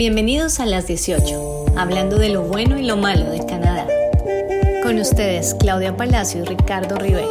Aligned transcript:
Bienvenidos 0.00 0.60
a 0.60 0.64
las 0.64 0.86
18, 0.86 1.76
hablando 1.76 2.16
de 2.16 2.30
lo 2.30 2.40
bueno 2.44 2.78
y 2.78 2.86
lo 2.86 2.96
malo 2.96 3.30
de 3.30 3.44
Canadá. 3.44 3.86
Con 4.82 4.98
ustedes, 4.98 5.54
Claudia 5.60 5.94
Palacio 5.94 6.42
y 6.42 6.46
Ricardo 6.46 6.96
Rivera. 6.96 7.28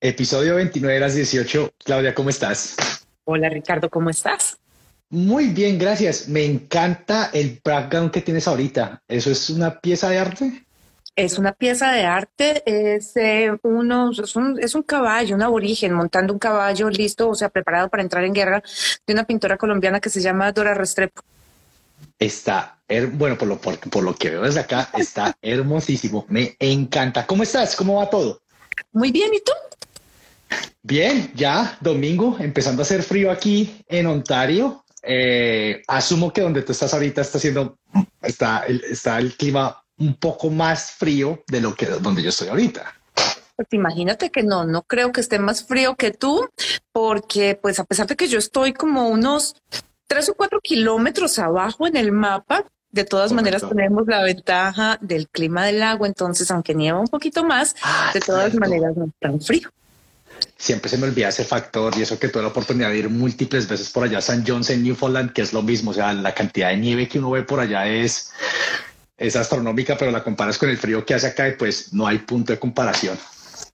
Episodio 0.00 0.56
29 0.56 0.94
de 0.94 1.00
las 1.00 1.14
18. 1.14 1.74
Claudia, 1.84 2.12
¿cómo 2.12 2.30
estás? 2.30 2.74
Hola 3.22 3.48
Ricardo, 3.48 3.88
¿cómo 3.88 4.10
estás? 4.10 4.58
Muy 5.10 5.50
bien, 5.50 5.78
gracias. 5.78 6.26
Me 6.28 6.44
encanta 6.44 7.30
el 7.32 7.60
background 7.64 8.10
que 8.10 8.20
tienes 8.20 8.48
ahorita. 8.48 9.00
¿Eso 9.06 9.30
es 9.30 9.48
una 9.48 9.78
pieza 9.78 10.10
de 10.10 10.18
arte? 10.18 10.64
Es 11.16 11.38
una 11.38 11.52
pieza 11.52 11.92
de 11.92 12.04
arte, 12.04 12.62
es, 12.66 13.16
eh, 13.16 13.56
uno, 13.62 14.10
es, 14.10 14.34
un, 14.34 14.58
es 14.60 14.74
un 14.74 14.82
caballo, 14.82 15.36
un 15.36 15.42
aborigen 15.42 15.92
montando 15.92 16.32
un 16.32 16.40
caballo 16.40 16.90
listo, 16.90 17.28
o 17.28 17.34
sea, 17.36 17.50
preparado 17.50 17.88
para 17.88 18.02
entrar 18.02 18.24
en 18.24 18.32
guerra, 18.32 18.62
de 19.06 19.12
una 19.12 19.24
pintora 19.24 19.56
colombiana 19.56 20.00
que 20.00 20.10
se 20.10 20.20
llama 20.20 20.50
Dora 20.50 20.74
Restrepo. 20.74 21.22
Está, 22.18 22.78
bueno, 23.12 23.38
por 23.38 23.48
lo, 23.48 23.58
por, 23.58 24.02
lo 24.02 24.14
que 24.14 24.30
veo 24.30 24.42
desde 24.42 24.60
acá, 24.60 24.90
está 24.98 25.36
hermosísimo. 25.42 26.26
Me 26.28 26.56
encanta. 26.58 27.26
¿Cómo 27.26 27.42
estás? 27.42 27.76
¿Cómo 27.76 27.96
va 27.96 28.10
todo? 28.10 28.40
Muy 28.92 29.12
bien, 29.12 29.32
¿y 29.34 29.40
tú? 29.40 29.52
Bien, 30.82 31.32
ya 31.34 31.76
domingo, 31.80 32.36
empezando 32.40 32.82
a 32.82 32.84
hacer 32.84 33.02
frío 33.02 33.30
aquí 33.30 33.84
en 33.88 34.06
Ontario. 34.06 34.84
Eh, 35.02 35.82
asumo 35.86 36.32
que 36.32 36.40
donde 36.40 36.62
tú 36.62 36.72
estás 36.72 36.92
ahorita 36.94 37.20
está 37.20 37.38
haciendo, 37.38 37.78
está, 38.22 38.64
está 38.66 39.18
el 39.18 39.36
clima 39.36 39.83
un 39.98 40.14
poco 40.14 40.50
más 40.50 40.92
frío 40.92 41.42
de 41.46 41.60
lo 41.60 41.74
que 41.74 41.86
donde 41.86 42.22
yo 42.22 42.30
estoy 42.30 42.48
ahorita. 42.48 42.92
Pues 43.56 43.68
imagínate 43.70 44.30
que 44.30 44.42
no, 44.42 44.64
no 44.64 44.82
creo 44.82 45.12
que 45.12 45.20
esté 45.20 45.38
más 45.38 45.64
frío 45.64 45.94
que 45.94 46.10
tú, 46.10 46.48
porque 46.92 47.58
pues 47.60 47.78
a 47.78 47.84
pesar 47.84 48.06
de 48.06 48.16
que 48.16 48.26
yo 48.26 48.38
estoy 48.38 48.72
como 48.72 49.08
unos 49.08 49.54
tres 50.08 50.28
o 50.28 50.34
cuatro 50.34 50.60
kilómetros 50.60 51.38
abajo 51.38 51.86
en 51.86 51.96
el 51.96 52.10
mapa, 52.10 52.64
de 52.90 53.04
todas 53.04 53.32
maneras 53.32 53.68
tenemos 53.68 54.06
la 54.06 54.22
ventaja 54.22 54.98
del 55.00 55.28
clima 55.28 55.64
del 55.66 55.82
agua, 55.82 56.06
entonces 56.06 56.50
aunque 56.50 56.74
nieva 56.74 57.00
un 57.00 57.08
poquito 57.08 57.44
más, 57.44 57.74
ah, 57.82 58.10
de 58.14 58.20
todas 58.20 58.54
maneras 58.54 58.96
no 58.96 59.06
es 59.06 59.10
tan 59.20 59.40
frío. 59.40 59.68
Siempre 60.56 60.88
se 60.88 60.98
me 60.98 61.06
olvida 61.06 61.28
ese 61.28 61.44
factor 61.44 61.92
y 61.96 62.02
eso 62.02 62.18
que 62.18 62.28
tuve 62.28 62.42
la 62.42 62.48
oportunidad 62.48 62.90
de 62.90 62.98
ir 62.98 63.10
múltiples 63.10 63.68
veces 63.68 63.90
por 63.90 64.04
allá 64.04 64.18
a 64.18 64.20
San 64.20 64.44
John's 64.46 64.70
en 64.70 64.82
Newfoundland, 64.82 65.32
que 65.32 65.42
es 65.42 65.52
lo 65.52 65.62
mismo, 65.62 65.90
o 65.90 65.94
sea, 65.94 66.12
la 66.12 66.34
cantidad 66.34 66.70
de 66.70 66.76
nieve 66.76 67.08
que 67.08 67.18
uno 67.18 67.30
ve 67.30 67.42
por 67.42 67.60
allá 67.60 67.86
es 67.88 68.32
es 69.16 69.36
astronómica, 69.36 69.96
pero 69.96 70.10
la 70.10 70.22
comparas 70.22 70.58
con 70.58 70.68
el 70.68 70.78
frío 70.78 71.04
que 71.04 71.14
hace 71.14 71.28
acá 71.28 71.48
y 71.48 71.52
pues 71.52 71.92
no 71.92 72.06
hay 72.06 72.18
punto 72.18 72.52
de 72.52 72.58
comparación. 72.58 73.18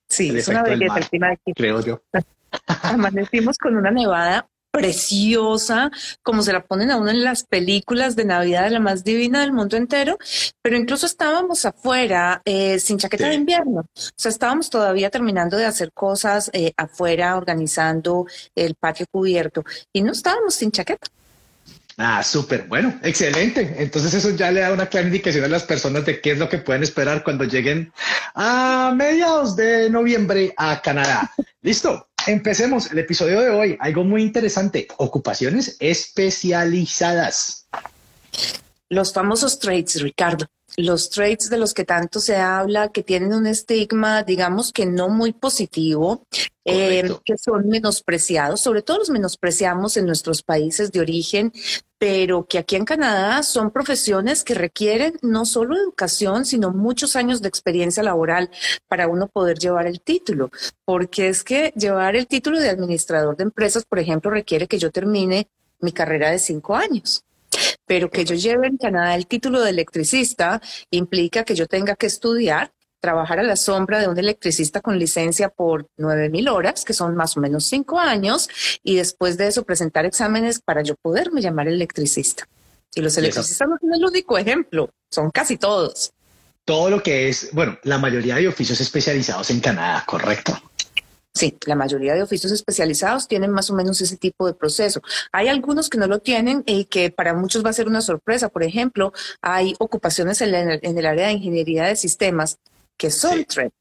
Sí, 0.09 0.37
es 0.37 0.49
una 0.49 0.63
belleza 0.63 0.99
el 0.99 1.09
clima 1.09 1.27
de 1.29 1.33
aquí. 1.35 1.53
Creo 1.55 1.81
yo. 1.81 2.03
Amanecimos 2.83 3.57
con 3.59 3.77
una 3.77 3.91
nevada 3.91 4.49
preciosa, 4.71 5.91
como 6.23 6.43
se 6.43 6.53
la 6.53 6.65
ponen 6.65 6.91
a 6.91 6.97
uno 6.97 7.11
en 7.11 7.25
las 7.25 7.45
películas 7.45 8.15
de 8.17 8.25
Navidad, 8.25 8.71
la 8.71 8.81
más 8.81 9.03
divina 9.03 9.41
del 9.41 9.53
mundo 9.53 9.77
entero, 9.77 10.17
pero 10.63 10.77
incluso 10.77 11.07
estábamos 11.07 11.65
afuera 11.65 12.41
eh, 12.45 12.79
sin 12.79 12.99
chaqueta 12.99 13.29
de 13.29 13.35
invierno. 13.35 13.81
O 13.81 14.13
sea, 14.17 14.31
estábamos 14.31 14.71
todavía 14.71 15.11
terminando 15.11 15.57
de 15.57 15.67
hacer 15.67 15.93
cosas 15.93 16.51
eh, 16.53 16.73
afuera, 16.77 17.37
organizando 17.37 18.27
el 18.55 18.75
patio 18.77 19.07
cubierto 19.11 19.65
y 19.93 20.03
no 20.03 20.13
estábamos 20.13 20.55
sin 20.55 20.71
chaqueta. 20.71 21.09
Ah, 22.03 22.23
súper. 22.23 22.67
Bueno, 22.67 22.99
excelente. 23.03 23.75
Entonces 23.77 24.15
eso 24.15 24.31
ya 24.31 24.51
le 24.51 24.61
da 24.61 24.73
una 24.73 24.87
clara 24.87 25.07
indicación 25.07 25.45
a 25.45 25.49
las 25.49 25.65
personas 25.65 26.07
de 26.07 26.23
qué 26.23 26.31
es 26.31 26.39
lo 26.39 26.49
que 26.49 26.57
pueden 26.57 26.83
esperar 26.83 27.23
cuando 27.23 27.45
lleguen 27.45 27.93
a 28.35 28.95
mediados 28.97 29.55
de 29.55 29.91
noviembre 29.91 30.55
a 30.57 30.81
Canadá. 30.81 31.31
Listo. 31.61 32.09
Empecemos 32.27 32.91
el 32.91 33.01
episodio 33.01 33.43
de 33.43 33.51
hoy. 33.51 33.77
Algo 33.81 34.05
muy 34.05 34.23
interesante. 34.23 34.89
Ocupaciones 34.97 35.77
especializadas. 35.79 37.67
Los 38.89 39.13
famosos 39.13 39.59
trades, 39.59 40.01
Ricardo 40.01 40.47
los 40.77 41.11
traits 41.11 41.51
de 41.51 41.59
los 41.59 41.75
que 41.75 41.85
tanto 41.85 42.21
se 42.21 42.37
habla, 42.37 42.89
que 42.89 43.03
tienen 43.03 43.35
un 43.35 43.47
estigma, 43.47 44.23
digamos 44.23 44.73
que 44.73 44.87
no 44.87 45.09
muy 45.09 45.33
positivo, 45.33 46.27
eh, 46.65 47.09
que 47.25 47.39
son 47.39 47.69
menospreciados, 47.69 48.61
sobre 48.61 48.83
todo 48.83 48.99
los 48.99 49.11
menospreciamos 49.11 49.97
en 49.97 50.07
nuestros 50.07 50.43
países 50.43 50.93
de 50.93 51.01
origen, 51.01 51.53
pero 51.99 52.47
que 52.47 52.59
aquí 52.59 52.77
en 52.77 52.85
Canadá 52.85 53.43
son 53.43 53.71
profesiones 53.71 54.45
que 54.45 54.55
requieren 54.55 55.19
no 55.23 55.45
solo 55.45 55.77
educación, 55.77 56.45
sino 56.47 56.71
muchos 56.71 57.17
años 57.17 57.43
de 57.43 57.49
experiencia 57.49 58.03
laboral 58.03 58.51
para 58.89 59.09
uno 59.09 59.27
poder 59.27 59.59
llevar 59.59 59.87
el 59.87 60.01
título, 60.01 60.51
porque 60.85 61.29
es 61.29 61.45
que 61.45 61.73
llevar 61.77 62.17
el 62.17 62.27
título 62.27 62.59
de 62.59 62.71
administrador 62.71 63.37
de 63.37 63.45
empresas, 63.45 63.85
por 63.85 63.99
ejemplo, 63.99 64.31
requiere 64.31 64.67
que 64.67 64.79
yo 64.79 64.91
termine 64.91 65.49
mi 65.81 65.93
carrera 65.93 66.31
de 66.31 66.39
cinco 66.39 66.77
años 66.77 67.25
pero 67.87 68.11
que 68.11 68.25
yo 68.25 68.35
lleve 68.35 68.67
en 68.67 68.77
Canadá 68.77 69.15
el 69.15 69.27
título 69.27 69.61
de 69.61 69.71
electricista 69.71 70.61
implica 70.91 71.45
que 71.45 71.55
yo 71.55 71.67
tenga 71.67 71.97
que 71.97 72.07
estudiar, 72.07 72.73
trabajar 73.01 73.39
a 73.39 73.43
la 73.43 73.57
sombra 73.57 73.99
de 73.99 74.09
un 74.09 74.19
electricista 74.19 74.81
con 74.81 74.99
licencia 74.99 75.49
por 75.49 75.89
nueve 75.97 76.29
mil 76.29 76.49
horas, 76.49 76.85
que 76.85 76.93
son 76.93 77.17
más 77.17 77.37
o 77.37 77.41
menos 77.41 77.65
cinco 77.65 77.99
años, 77.99 78.49
y 78.83 78.97
después 78.97 79.37
de 79.39 79.49
eso 79.49 79.65
presentar 79.65 80.05
exámenes 80.05 80.61
para 80.61 80.83
yo 80.83 80.95
poderme 81.01 81.41
llamar 81.41 81.69
electricista. 81.69 82.47
Y 82.95 83.01
los 83.01 83.17
electricistas 83.17 83.69
no 83.69 83.77
son 83.81 83.95
el 83.95 84.05
único 84.05 84.37
ejemplo, 84.37 84.91
son 85.11 85.31
casi 85.31 85.57
todos. 85.57 86.13
Todo 86.65 86.91
lo 86.91 87.03
que 87.03 87.29
es, 87.29 87.51
bueno, 87.53 87.79
la 87.85 87.99
mayoría 87.99 88.37
de 88.37 88.49
oficios 88.49 88.81
especializados 88.81 89.51
en 89.51 89.61
Canadá, 89.61 90.05
correcto. 90.07 90.61
Sí, 91.33 91.57
la 91.67 91.77
mayoría 91.77 92.15
de 92.15 92.23
oficios 92.23 92.51
especializados 92.51 93.29
tienen 93.29 93.53
más 93.53 93.71
o 93.71 93.75
menos 93.75 94.01
ese 94.01 94.17
tipo 94.17 94.47
de 94.47 94.55
proceso. 94.55 95.01
Hay 95.31 95.49
algunos 95.49 95.89
que 95.89 95.97
no 95.97 96.07
lo 96.07 96.19
tienen 96.19 96.65
y 96.67 96.87
que 96.87 97.11
para 97.11 97.35
muchos 97.35 97.65
va 97.65 97.71
a 97.71 97.75
ser 97.75 97.87
una 97.87 98.01
sorpresa. 98.01 98.49
Por 98.49 98.65
ejemplo, 98.65 99.13
hay 99.41 99.75
ocupaciones 99.79 100.41
en, 100.41 100.55
el, 100.55 101.07
área 101.07 101.29
de 101.29 101.33
ingeniería 101.35 101.85
de 101.85 101.97
sistemas 101.97 102.59
que 102.97 103.11
son 103.11 103.45
trades. 103.45 103.73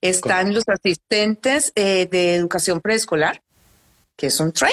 Están 0.00 0.54
los 0.54 0.64
asistentes 0.68 1.72
eh, 1.74 2.08
de 2.10 2.36
educación 2.36 2.80
preescolar, 2.80 3.42
que 4.16 4.28
es 4.28 4.38
un 4.38 4.52
trade. 4.52 4.72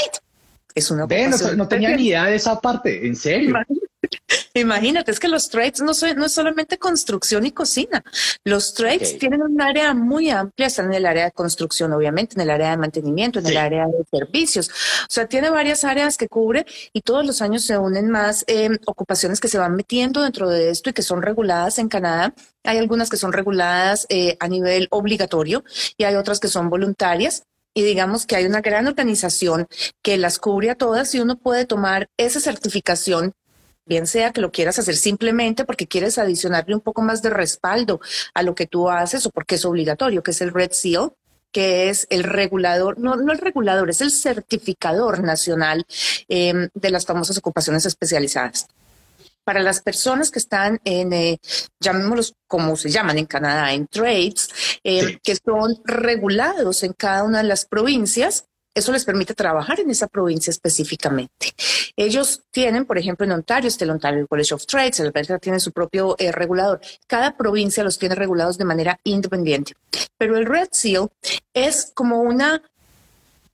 Es 0.75 0.91
una 0.91 1.06
ocupación. 1.06 1.57
no, 1.57 1.68
tenía 1.68 1.96
ni 1.96 2.07
idea 2.07 2.25
de 2.25 2.35
esa 2.35 2.59
parte, 2.62 3.06
en 3.06 3.16
serio. 3.16 3.50
Imagínate, 3.50 3.88
es 5.08 5.19
que 5.19 5.28
los 5.28 5.50
trades 5.50 5.81
no, 5.81 5.94
no 6.16 6.25
es 6.25 6.31
solamente 6.31 6.78
construcción 6.78 7.46
y 7.46 7.52
cocina. 7.52 8.03
Los 8.44 8.74
trades 8.74 9.18
tienen 9.18 9.41
un 9.41 9.62
área 9.62 9.94
muy 9.94 10.30
amplia, 10.30 10.68
están 10.68 10.88
en 10.88 10.94
el 10.94 11.06
área 11.06 11.25
de 11.25 11.31
construcción, 11.31 11.91
obviamente, 11.94 12.36
en 12.36 12.41
el 12.41 12.50
área 12.50 12.72
de 12.72 12.78
mantenimiento, 12.78 13.40
en 13.40 13.47
el 13.47 13.58
área 13.58 13.88
de 13.88 14.06
servicios. 14.12 14.69
O 14.69 15.09
sea, 15.09 15.28
tiene 15.28 15.50
varias 15.50 15.84
áreas 15.84 16.18
que 16.18 16.28
cubre 16.28 16.66
y 16.94 17.02
todos 17.02 17.25
los 17.25 17.41
años 17.41 17.64
se 17.64 17.78
unen 17.78 18.09
más 18.09 18.44
eh, 18.47 18.69
ocupaciones 18.86 19.40
que 19.40 19.47
se 19.47 19.58
van 19.58 19.75
metiendo 19.75 20.22
dentro 20.22 20.50
de 20.50 20.70
esto 20.70 20.90
y 20.90 20.94
que 20.94 21.02
son 21.02 21.22
reguladas 21.22 21.80
en 21.80 21.90
Canadá. 21.90 22.34
Hay 22.64 22.78
algunas 22.78 23.09
que 23.09 23.18
son 23.18 23.34
reguladas 23.34 24.06
eh, 24.09 24.38
a 24.40 24.47
nivel 24.47 24.88
obligatorio 24.91 25.64
y 25.97 26.03
hay 26.03 26.16
otras 26.16 26.40
que 26.40 26.47
son 26.47 26.70
voluntarias 26.70 27.44
y 27.74 27.84
digamos 27.84 28.25
que 28.25 28.35
hay 28.35 28.46
una 28.46 28.62
gran 28.62 28.88
organización 28.88 29.68
que 30.03 30.18
las 30.18 30.38
cubre 30.38 30.70
a 30.70 30.75
todas 30.75 31.14
y 31.16 31.20
uno 31.20 31.38
puede 31.38 31.66
tomar 31.66 32.08
esa 32.18 32.40
certificación 32.40 33.34
bien 33.86 34.08
sea 34.08 34.32
que 34.32 34.42
lo 34.42 34.52
quieras 34.52 34.80
hacer 34.80 34.96
simplemente 34.96 35.66
porque 35.66 35.88
quieres 35.88 36.18
adicionarle 36.18 36.76
un 36.76 36.82
poco 36.82 37.02
más 37.02 37.22
de 37.22 37.30
respaldo 37.30 38.00
a 38.34 38.44
lo 38.44 38.56
que 38.56 38.68
tú 38.68 38.90
haces 38.90 39.26
o 39.26 39.30
porque 39.30 39.56
es 39.56 39.66
obligatorio, 39.66 40.24
que 40.24 40.32
es 40.32 40.42
el 40.42 40.54
Red 40.54 40.72
Seal, 40.72 41.12
que 41.52 41.90
es 41.90 42.08
el 42.10 42.24
regulador, 42.24 42.98
no, 42.98 43.16
no 43.16 43.32
el 43.32 43.38
regulador, 43.38 43.90
es 43.90 44.02
el 44.02 44.12
certificador 44.12 45.24
nacional 45.24 45.86
em, 46.28 46.70
de 46.74 46.90
las 46.90 47.06
famosas 47.06 47.38
ocupaciones 47.38 47.86
especializadas. 47.86 48.68
Para 49.44 49.62
las 49.62 49.82
personas 49.82 50.32
que 50.32 50.40
están 50.40 50.79
en, 50.86 51.14
eh, 51.14 51.38
llamémoslos 51.79 52.34
como 52.47 52.76
se 52.76 52.90
llaman 52.90 53.18
en 53.18 53.26
Canadá, 53.26 53.74
en 53.74 53.88
trades, 53.88 54.50
em, 54.84 55.20
que 55.22 55.36
son 55.36 55.76
regulados 55.84 56.84
en 56.84 56.94
cada 56.94 57.24
una 57.24 57.40
de 57.40 57.50
las 57.50 57.66
provincias, 57.66 58.46
eso 58.73 58.91
les 58.91 59.05
permite 59.05 59.34
trabajar 59.34 59.79
en 59.79 59.90
esa 59.90 60.08
provincia 60.08 60.52
específicamente. 60.52 61.53
Ellos 61.96 62.41
tienen, 62.52 62.85
por 62.85 62.97
ejemplo, 62.97 63.25
en 63.25 63.31
Ontario, 63.31 63.67
está 63.67 63.85
el 63.85 63.91
Ontario 63.91 64.28
College 64.28 64.53
of 64.53 64.66
Trades, 64.66 64.99
el 64.99 65.08
Alberta 65.08 65.37
tiene 65.40 65.59
su 65.59 65.72
propio 65.72 66.16
eh, 66.17 66.31
regulador. 66.31 66.81
Cada 67.08 67.37
provincia 67.37 67.84
los 67.84 67.99
tiene 67.99 68.16
regulados 68.16 68.58
de 68.58 68.66
manera 68.66 68.99
independiente. 69.03 69.73
Pero 70.17 70.37
el 70.37 70.46
Red 70.46 70.70
Seal 70.72 71.09
es 71.53 71.91
como 71.93 72.22
una, 72.22 72.64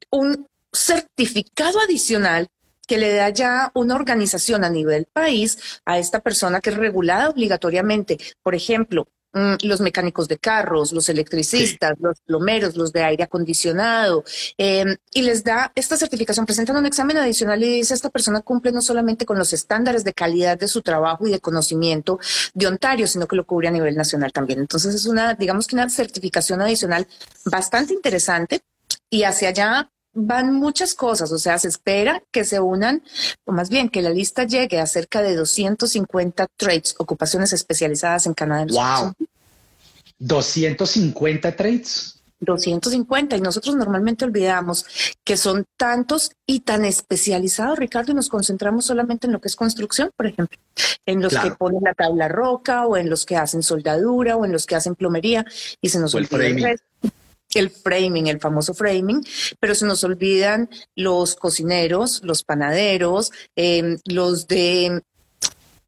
un 0.10 0.48
certificado 0.71 1.80
adicional 1.80 2.48
que 2.88 2.98
le 2.98 3.13
da 3.13 3.30
ya 3.30 3.72
una 3.75 3.95
organización 3.95 4.63
a 4.63 4.69
nivel 4.69 5.06
país 5.06 5.81
a 5.86 6.00
esta 6.00 6.22
persona 6.22 6.60
que 6.60 6.72
es 6.72 6.77
regulada 6.77 7.30
obligatoriamente. 7.30 8.18
Por 8.42 8.56
ejemplo, 8.56 9.07
los 9.34 9.80
mecánicos 9.81 10.28
de 10.28 10.38
carros, 10.38 10.92
los 10.92 11.08
electricistas, 11.10 11.94
los 12.00 12.20
plomeros, 12.22 12.76
los 12.76 12.92
de 12.92 13.04
aire 13.04 13.24
acondicionado, 13.24 14.24
em, 14.58 14.96
y 15.14 15.22
les 15.22 15.44
da 15.44 15.72
esta 15.76 15.98
certificación, 15.98 16.46
presentan 16.46 16.78
un 16.78 16.86
examen 16.86 17.18
adicional 17.18 17.64
y 17.64 17.76
dice, 17.76 17.94
esta 17.94 18.10
persona 18.10 18.42
cumple 18.42 18.72
no 18.72 18.81
solamente 18.81 19.26
con 19.26 19.38
los 19.38 19.54
estándares 19.54 20.04
de 20.04 20.14
calidad 20.14 20.58
de 20.58 20.68
su 20.68 20.81
trabajo 20.81 21.28
y 21.28 21.31
de 21.31 21.40
conocimiento 21.40 22.20
de 22.54 22.68
Ontario, 22.68 23.08
sino 23.08 23.28
que 23.28 23.36
lo 23.36 23.46
cubre 23.46 23.68
a 23.68 23.72
nivel 23.72 23.96
nacional 23.96 24.31
también. 24.31 24.60
Entonces 24.60 24.96
es 24.96 25.06
una, 25.06 25.36
digamos 25.36 25.68
que 25.68 25.75
una 25.75 25.90
certificación 25.90 26.62
adicional 26.62 27.08
bastante 27.46 27.94
interesante 27.94 28.62
y 29.10 29.24
hacia 29.24 29.50
allá 29.50 29.90
van 30.25 30.54
muchas 30.54 30.94
cosas, 30.94 31.31
o 31.31 31.38
sea, 31.38 31.57
se 31.60 31.68
espera 31.68 32.24
que 32.31 32.44
se 32.44 32.60
unan, 32.60 33.04
o 33.45 33.51
más 33.51 33.69
bien 33.69 33.89
que 33.89 34.01
la 34.01 34.10
lista 34.10 34.44
llegue 34.44 34.80
a 34.80 34.86
cerca 34.86 35.21
de 35.21 35.36
250 35.36 36.48
trades, 36.56 36.95
ocupaciones 36.98 37.54
especializadas 37.54 38.25
en 38.25 38.33
Canadá. 38.33 38.66
wow. 38.69 39.13
250 40.19 41.56
trades. 41.56 42.19
250 42.42 43.36
y 43.36 43.42
nosotros 43.42 43.75
normalmente 43.75 44.24
olvidamos 44.24 44.86
que 45.24 45.36
son 45.36 45.66
tantos 45.77 46.31
y 46.45 46.62
tan 46.62 46.86
especializados, 46.86 47.77
Ricardo, 47.77 48.12
y 48.12 48.15
nos 48.15 48.30
concentramos 48.30 48.86
solamente 48.86 49.27
en 49.27 49.33
lo 49.33 49.42
que 49.42 49.50
es 49.50 49.56
construcción, 49.56 50.12
por 50.15 50.27
ejemplo, 50.27 50.57
en 51.06 51.22
los 51.22 51.36
que 51.36 51.51
ponen 51.51 51.81
la 51.83 51.94
tabla 51.94 52.27
roca 52.27 52.88
o 52.88 52.95
en 52.95 53.10
los 53.10 53.25
que 53.25 53.36
hacen 53.36 53.62
soldadura 53.62 54.38
o 54.38 54.45
en 54.45 54.51
los 54.51 54.65
que 54.65 54.75
hacen 54.75 54.95
plomería 54.95 55.45
y 55.81 55.89
se 55.89 56.00
nos 56.00 56.15
olvida 56.15 56.72
el, 56.72 56.80
el 57.56 57.69
framing, 57.69 58.28
el 58.28 58.40
famoso 58.40 58.74
framing, 58.74 59.25
pero 59.60 59.74
se 59.74 59.86
nos 59.86 60.04
olvidan 60.04 60.69
los 60.96 61.36
cocineros, 61.36 62.22
los 62.24 62.44
panaderos, 62.44 63.31
em, 63.56 63.98
los 64.06 64.48
de 64.48 65.01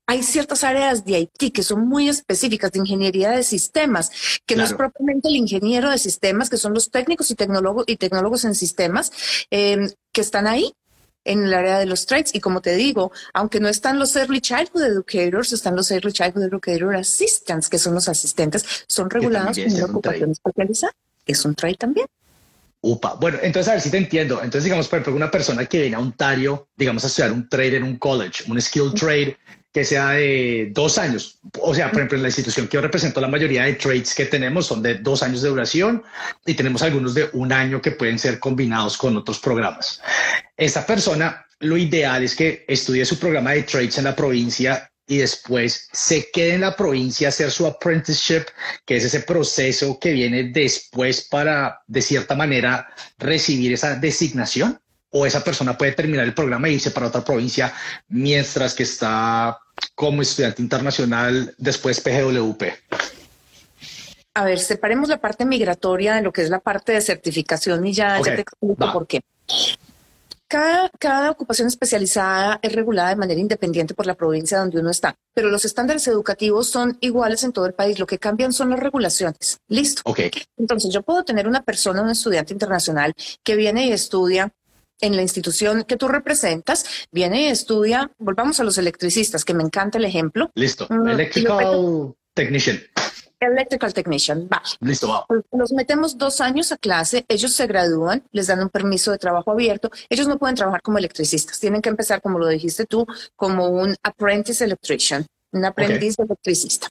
hay 0.07 0.23
ciertas 0.23 0.65
áreas 0.65 1.05
de 1.05 1.19
IT 1.19 1.53
que 1.53 1.63
son 1.63 1.87
muy 1.87 2.09
específicas 2.09 2.71
de 2.73 2.79
ingeniería 2.79 3.31
de 3.31 3.43
sistemas, 3.43 4.11
que 4.45 4.57
no 4.57 4.63
es 4.65 4.73
propiamente 4.73 5.29
el 5.29 5.37
ingeniero 5.37 5.89
de 5.89 5.97
sistemas, 5.97 6.49
que 6.49 6.57
son 6.57 6.73
los 6.73 6.91
técnicos 6.91 7.31
y 7.31 7.35
tecnólogos 7.35 7.85
y 7.87 7.95
tecnólogos 7.95 8.43
en 8.43 8.53
sistemas 8.53 9.11
em, 9.49 9.89
que 10.11 10.19
están 10.19 10.47
ahí 10.47 10.73
en 11.23 11.43
el 11.43 11.53
área 11.53 11.79
de 11.79 11.85
los 11.85 12.05
trades. 12.05 12.35
Y 12.35 12.41
como 12.41 12.61
te 12.61 12.75
digo, 12.75 13.11
aunque 13.33 13.61
no 13.61 13.69
están 13.69 13.99
los 13.99 14.13
Early 14.15 14.41
Childhood 14.41 14.83
Educators, 14.83 15.53
están 15.53 15.77
los 15.77 15.89
Early 15.91 16.11
Childhood 16.11 16.43
Educator 16.43 16.95
Assistants, 16.95 17.69
que 17.69 17.79
son 17.79 17.93
los 17.93 18.09
asistentes, 18.09 18.65
son 18.87 19.09
regulados 19.09 19.57
como 19.57 19.75
una 19.75 19.85
ocupación 19.85 20.31
especializada. 20.31 20.93
Es 21.25 21.45
un 21.45 21.55
trade 21.55 21.75
también. 21.75 22.07
Upa. 22.81 23.15
Bueno, 23.19 23.37
entonces 23.41 23.69
a 23.69 23.73
ver 23.73 23.81
si 23.81 23.91
te 23.91 23.97
entiendo. 23.97 24.35
Entonces, 24.37 24.63
digamos, 24.63 24.87
por 24.87 24.97
ejemplo, 24.97 25.15
una 25.15 25.29
persona 25.29 25.65
que 25.65 25.81
viene 25.81 25.95
a 25.95 25.99
Ontario, 25.99 26.67
digamos, 26.75 27.03
a 27.03 27.07
estudiar 27.07 27.31
un 27.31 27.47
trade 27.47 27.77
en 27.77 27.83
un 27.83 27.97
college, 27.97 28.43
un 28.47 28.59
skill 28.59 28.93
trade, 28.95 29.37
que 29.71 29.85
sea 29.85 30.09
de 30.09 30.69
dos 30.73 30.97
años. 30.97 31.39
O 31.61 31.73
sea, 31.73 31.89
por 31.89 31.99
ejemplo, 31.99 32.17
en 32.17 32.23
la 32.23 32.29
institución 32.29 32.67
que 32.67 32.75
yo 32.75 32.81
represento, 32.81 33.21
la 33.21 33.27
mayoría 33.27 33.63
de 33.63 33.73
trades 33.73 34.13
que 34.13 34.25
tenemos 34.25 34.67
son 34.67 34.81
de 34.81 34.95
dos 34.95 35.23
años 35.23 35.41
de 35.41 35.49
duración 35.49 36.03
y 36.45 36.53
tenemos 36.55 36.81
algunos 36.81 37.13
de 37.13 37.29
un 37.33 37.53
año 37.53 37.81
que 37.81 37.91
pueden 37.91 38.19
ser 38.19 38.39
combinados 38.39 38.97
con 38.97 39.15
otros 39.15 39.39
programas. 39.39 40.01
Esta 40.57 40.85
persona, 40.85 41.45
lo 41.59 41.77
ideal 41.77 42.23
es 42.23 42.35
que 42.35 42.65
estudie 42.67 43.05
su 43.05 43.17
programa 43.17 43.51
de 43.51 43.63
trades 43.63 43.97
en 43.97 44.05
la 44.05 44.15
provincia 44.15 44.90
y 45.11 45.17
después 45.17 45.89
se 45.91 46.31
quede 46.31 46.53
en 46.53 46.61
la 46.61 46.73
provincia 46.73 47.27
a 47.27 47.29
hacer 47.29 47.51
su 47.51 47.67
apprenticeship, 47.67 48.45
que 48.85 48.95
es 48.95 49.03
ese 49.03 49.19
proceso 49.19 49.99
que 49.99 50.13
viene 50.13 50.45
después 50.45 51.27
para, 51.29 51.81
de 51.85 52.01
cierta 52.01 52.33
manera, 52.33 52.87
recibir 53.17 53.73
esa 53.73 53.95
designación 53.95 54.79
o 55.09 55.25
esa 55.25 55.43
persona 55.43 55.77
puede 55.77 55.91
terminar 55.91 56.23
el 56.23 56.33
programa 56.33 56.69
e 56.69 56.71
irse 56.71 56.91
para 56.91 57.07
otra 57.07 57.25
provincia 57.25 57.73
mientras 58.07 58.73
que 58.73 58.83
está 58.83 59.59
como 59.95 60.21
estudiante 60.21 60.61
internacional 60.61 61.53
después 61.57 61.99
PGWP? 61.99 62.63
A 64.35 64.45
ver, 64.45 64.59
separemos 64.59 65.09
la 65.09 65.19
parte 65.19 65.43
migratoria 65.43 66.15
de 66.15 66.21
lo 66.21 66.31
que 66.31 66.41
es 66.41 66.49
la 66.49 66.59
parte 66.59 66.93
de 66.93 67.01
certificación 67.01 67.85
y 67.85 67.91
ya, 67.91 68.21
te 68.21 68.39
explico 68.39 68.93
por 68.93 69.07
qué. 69.07 69.19
Cada, 70.51 70.91
cada, 70.99 71.31
ocupación 71.31 71.69
especializada 71.69 72.59
es 72.61 72.73
regulada 72.73 73.07
de 73.11 73.15
manera 73.15 73.39
independiente 73.39 73.93
por 73.93 74.05
la 74.05 74.15
provincia 74.15 74.59
donde 74.59 74.81
uno 74.81 74.89
está, 74.89 75.15
pero 75.33 75.49
los 75.49 75.63
estándares 75.63 76.05
educativos 76.09 76.67
son 76.67 76.97
iguales 76.99 77.45
en 77.45 77.53
todo 77.53 77.65
el 77.67 77.73
país. 77.73 77.99
Lo 77.99 78.05
que 78.05 78.19
cambian 78.19 78.51
son 78.51 78.69
las 78.71 78.81
regulaciones. 78.81 79.61
Listo. 79.69 80.01
Okay. 80.03 80.29
Entonces, 80.57 80.93
yo 80.93 81.03
puedo 81.03 81.23
tener 81.23 81.47
una 81.47 81.63
persona, 81.63 82.01
un 82.01 82.09
estudiante 82.09 82.51
internacional 82.51 83.13
que 83.45 83.55
viene 83.55 83.87
y 83.87 83.93
estudia 83.93 84.51
en 84.99 85.15
la 85.15 85.21
institución 85.21 85.85
que 85.85 85.95
tú 85.95 86.09
representas, 86.09 87.07
viene 87.13 87.43
y 87.43 87.45
estudia, 87.45 88.11
volvamos 88.17 88.59
a 88.59 88.65
los 88.65 88.77
electricistas, 88.77 89.45
que 89.45 89.53
me 89.53 89.63
encanta 89.63 89.99
el 89.99 90.03
ejemplo. 90.03 90.51
Listo, 90.55 90.85
mm, 90.89 91.07
electrical 91.07 92.13
technician. 92.33 92.77
Electrical 93.41 93.93
Technician, 93.93 94.47
vale. 94.47 94.63
Listo, 94.81 95.07
va. 95.07 95.25
Los 95.51 95.71
metemos 95.71 96.17
dos 96.17 96.41
años 96.41 96.71
a 96.71 96.77
clase, 96.77 97.25
ellos 97.27 97.53
se 97.53 97.65
gradúan, 97.65 98.23
les 98.31 98.47
dan 98.47 98.61
un 98.61 98.69
permiso 98.69 99.11
de 99.11 99.17
trabajo 99.17 99.51
abierto. 99.51 99.89
Ellos 100.09 100.27
no 100.27 100.37
pueden 100.37 100.55
trabajar 100.55 100.81
como 100.81 100.99
electricistas, 100.99 101.59
tienen 101.59 101.81
que 101.81 101.89
empezar, 101.89 102.21
como 102.21 102.37
lo 102.37 102.47
dijiste 102.47 102.85
tú, 102.85 103.05
como 103.35 103.69
un 103.69 103.95
apprentice 104.03 104.63
electrician, 104.65 105.25
un 105.51 105.65
aprendiz 105.65 106.19
electricista. 106.19 106.89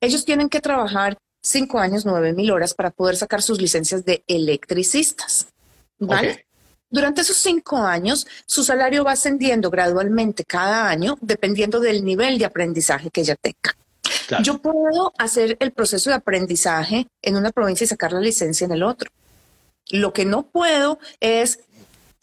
Ellos 0.00 0.24
tienen 0.24 0.48
que 0.48 0.60
trabajar 0.60 1.16
cinco 1.42 1.78
años, 1.78 2.04
nueve 2.04 2.32
mil 2.32 2.50
horas 2.50 2.74
para 2.74 2.90
poder 2.90 3.16
sacar 3.16 3.40
sus 3.40 3.60
licencias 3.60 4.04
de 4.04 4.22
electricistas. 4.26 5.48
¿Vale? 5.98 6.46
Durante 6.90 7.22
esos 7.22 7.38
cinco 7.38 7.78
años, 7.78 8.26
su 8.46 8.62
salario 8.62 9.02
va 9.02 9.12
ascendiendo 9.12 9.70
gradualmente 9.70 10.44
cada 10.44 10.88
año, 10.88 11.16
dependiendo 11.20 11.80
del 11.80 12.04
nivel 12.04 12.38
de 12.38 12.44
aprendizaje 12.44 13.10
que 13.10 13.22
ella 13.22 13.34
tenga. 13.34 13.76
Yo 14.42 14.58
puedo 14.58 15.12
hacer 15.18 15.56
el 15.60 15.72
proceso 15.72 16.10
de 16.10 16.16
aprendizaje 16.16 17.06
en 17.22 17.36
una 17.36 17.50
provincia 17.50 17.84
y 17.84 17.88
sacar 17.88 18.12
la 18.12 18.20
licencia 18.20 18.64
en 18.64 18.72
el 18.72 18.82
otro. 18.82 19.10
Lo 19.90 20.12
que 20.12 20.24
no 20.24 20.46
puedo 20.46 20.98
es 21.20 21.60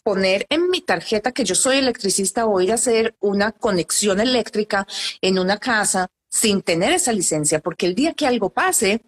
poner 0.02 0.46
en 0.50 0.68
mi 0.68 0.82
tarjeta 0.82 1.32
que 1.32 1.44
yo 1.44 1.54
soy 1.54 1.78
electricista 1.78 2.46
o 2.46 2.60
ir 2.60 2.72
a 2.72 2.74
hacer 2.74 3.16
una 3.20 3.52
conexión 3.52 4.20
eléctrica 4.20 4.86
en 5.22 5.38
una 5.38 5.56
casa 5.56 6.08
sin 6.28 6.62
tener 6.62 6.92
esa 6.92 7.12
licencia, 7.12 7.60
porque 7.60 7.86
el 7.86 7.94
día 7.94 8.12
que 8.12 8.26
algo 8.26 8.50
pase, 8.50 9.00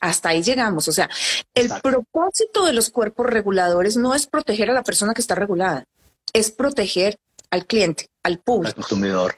hasta 0.00 0.30
ahí 0.30 0.42
llegamos. 0.42 0.86
O 0.88 0.92
sea, 0.92 1.08
el 1.54 1.70
propósito 1.82 2.66
de 2.66 2.74
los 2.74 2.90
cuerpos 2.90 3.26
reguladores 3.26 3.96
no 3.96 4.14
es 4.14 4.26
proteger 4.26 4.70
a 4.70 4.74
la 4.74 4.82
persona 4.82 5.14
que 5.14 5.22
está 5.22 5.34
regulada, 5.34 5.84
es 6.32 6.50
proteger 6.50 7.16
al 7.50 7.66
cliente, 7.66 8.08
al 8.22 8.38
público. 8.38 8.68
Al 8.68 8.74
consumidor. 8.74 9.36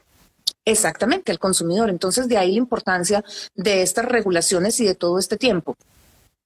Exactamente, 0.66 1.30
al 1.30 1.38
consumidor. 1.38 1.90
Entonces, 1.90 2.28
de 2.28 2.36
ahí 2.36 2.52
la 2.52 2.58
importancia 2.58 3.24
de 3.54 3.82
estas 3.82 4.04
regulaciones 4.04 4.78
y 4.80 4.84
de 4.84 4.96
todo 4.96 5.18
este 5.18 5.36
tiempo. 5.36 5.76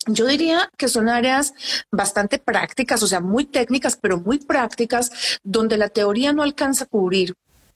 Yo 0.06 0.26
diría 0.26 0.70
que 0.76 0.88
son 0.88 1.08
áreas 1.08 1.54
bastante 1.90 2.38
prácticas, 2.38 3.02
o 3.02 3.06
sea, 3.06 3.20
muy 3.20 3.46
técnicas, 3.46 3.98
pero 4.00 4.20
muy 4.20 4.38
prácticas, 4.38 5.10
donde 5.42 5.78
la 5.78 5.88
teoría 5.88 6.32
no 6.32 6.42
alcanza 6.42 6.84
a 6.84 6.86
cubrir 6.86 7.34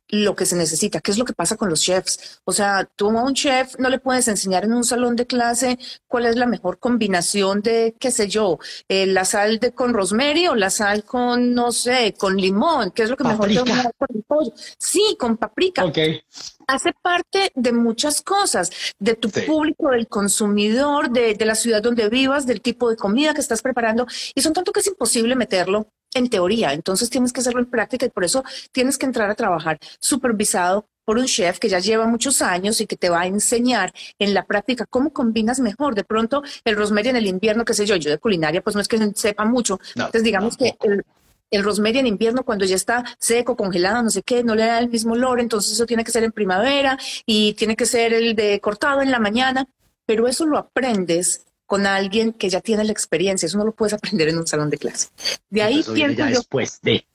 lo 0.08 0.36
que 0.36 0.46
se 0.46 0.56
necesita. 0.56 1.00
¿Qué 1.00 1.10
es 1.10 1.18
lo 1.18 1.24
que 1.24 1.32
pasa 1.32 1.56
con 1.56 1.68
los 1.68 1.80
chefs? 1.80 2.40
O 2.44 2.52
sea, 2.52 2.88
tú 2.96 3.10
a 3.10 3.22
un 3.22 3.34
chef 3.34 3.78
no 3.78 3.88
le 3.88 3.98
puedes 3.98 4.28
enseñar 4.28 4.64
en 4.64 4.72
un 4.72 4.84
salón 4.84 5.16
de 5.16 5.26
clase 5.26 5.78
cuál 6.06 6.26
es 6.26 6.36
la 6.36 6.46
mejor 6.46 6.78
combinación 6.78 7.62
de, 7.62 7.94
qué 7.98 8.10
sé 8.10 8.28
yo, 8.28 8.58
eh, 8.88 9.06
la 9.06 9.24
sal 9.24 9.58
de 9.58 9.72
con 9.72 9.94
rosemary 9.94 10.48
o 10.48 10.54
la 10.54 10.70
sal 10.70 11.04
con, 11.04 11.54
no 11.54 11.72
sé, 11.72 12.14
con 12.16 12.36
limón, 12.36 12.90
¿qué 12.90 13.04
es 13.04 13.10
lo 13.10 13.16
que 13.16 13.24
mejor 13.24 13.48
te 13.48 13.58
va 13.58 13.90
con 13.96 14.08
el 14.14 14.22
pollo? 14.22 14.52
Sí, 14.78 15.16
con 15.18 15.36
paprika. 15.36 15.84
Okay. 15.84 16.22
Hace 16.66 16.92
parte 17.02 17.50
de 17.54 17.72
muchas 17.72 18.22
cosas, 18.22 18.70
de 18.98 19.14
tu 19.14 19.30
público, 19.30 19.90
del 19.90 20.08
consumidor, 20.08 21.10
de, 21.10 21.34
de 21.34 21.44
la 21.44 21.54
ciudad 21.54 21.82
donde 21.82 22.08
vivas, 22.08 22.46
del 22.46 22.60
tipo 22.60 22.88
de 22.88 22.96
comida 22.96 23.34
que 23.34 23.40
estás 23.40 23.62
preparando, 23.62 24.06
y 24.34 24.40
son 24.40 24.52
tanto 24.52 24.72
que 24.72 24.80
es 24.80 24.86
imposible 24.86 25.36
meterlo 25.36 25.88
en 26.14 26.30
teoría, 26.30 26.72
entonces 26.72 27.10
tienes 27.10 27.32
que 27.32 27.40
hacerlo 27.40 27.60
en 27.60 27.66
práctica 27.66 28.06
y 28.06 28.10
por 28.10 28.24
eso 28.24 28.44
tienes 28.72 28.98
que 28.98 29.06
entrar 29.06 29.30
a 29.30 29.34
trabajar 29.34 29.78
supervisado 29.98 30.86
por 31.04 31.18
un 31.18 31.26
chef 31.26 31.58
que 31.58 31.68
ya 31.68 31.78
lleva 31.78 32.06
muchos 32.06 32.40
años 32.42 32.80
y 32.80 32.86
que 32.86 32.96
te 32.96 33.10
va 33.10 33.22
a 33.22 33.26
enseñar 33.26 33.92
en 34.18 34.34
la 34.34 34.44
práctica 34.44 34.86
cómo 34.88 35.12
combinas 35.12 35.60
mejor. 35.60 35.94
De 35.94 36.04
pronto, 36.04 36.42
el 36.64 36.76
rosemary 36.76 37.10
en 37.10 37.16
el 37.16 37.26
invierno, 37.26 37.64
qué 37.64 37.74
sé 37.74 37.86
yo, 37.86 37.96
yo 37.96 38.10
de 38.10 38.18
culinaria, 38.18 38.62
pues 38.62 38.74
no 38.74 38.80
es 38.80 38.88
que 38.88 38.98
sepa 39.14 39.44
mucho. 39.44 39.78
entonces, 39.94 40.22
digamos 40.22 40.56
que 40.56 40.76
el, 40.82 41.04
el 41.50 41.64
rosemary 41.64 41.98
en 41.98 42.06
invierno, 42.06 42.44
cuando 42.44 42.64
ya 42.64 42.76
está 42.76 43.04
seco, 43.18 43.56
congelado, 43.56 44.02
no 44.02 44.10
sé 44.10 44.22
qué, 44.22 44.42
no 44.42 44.54
le 44.54 44.64
da 44.66 44.78
el 44.78 44.88
mismo 44.88 45.12
olor, 45.12 45.40
entonces 45.40 45.72
eso 45.72 45.86
tiene 45.86 46.04
que 46.04 46.10
ser 46.10 46.24
en 46.24 46.32
primavera 46.32 46.98
y 47.26 47.54
tiene 47.54 47.76
que 47.76 47.86
ser 47.86 48.12
el 48.12 48.34
de 48.34 48.60
cortado 48.60 49.02
en 49.02 49.10
la 49.10 49.18
mañana, 49.18 49.66
pero 50.06 50.26
eso 50.26 50.46
lo 50.46 50.58
aprendes 50.58 51.44
con 51.66 51.86
alguien 51.86 52.32
que 52.32 52.48
ya 52.48 52.60
tiene 52.60 52.84
la 52.84 52.92
experiencia. 52.92 53.46
Eso 53.46 53.58
no 53.58 53.64
lo 53.64 53.72
puedes 53.72 53.94
aprender 53.94 54.28
en 54.28 54.38
un 54.38 54.46
salón 54.46 54.70
de 54.70 54.78
clase. 54.78 55.08
De 55.50 55.62
ahí 55.62 55.84
pienso 55.94 56.26
yo. 56.28 56.38
Después 56.38 56.80
de. 56.82 57.06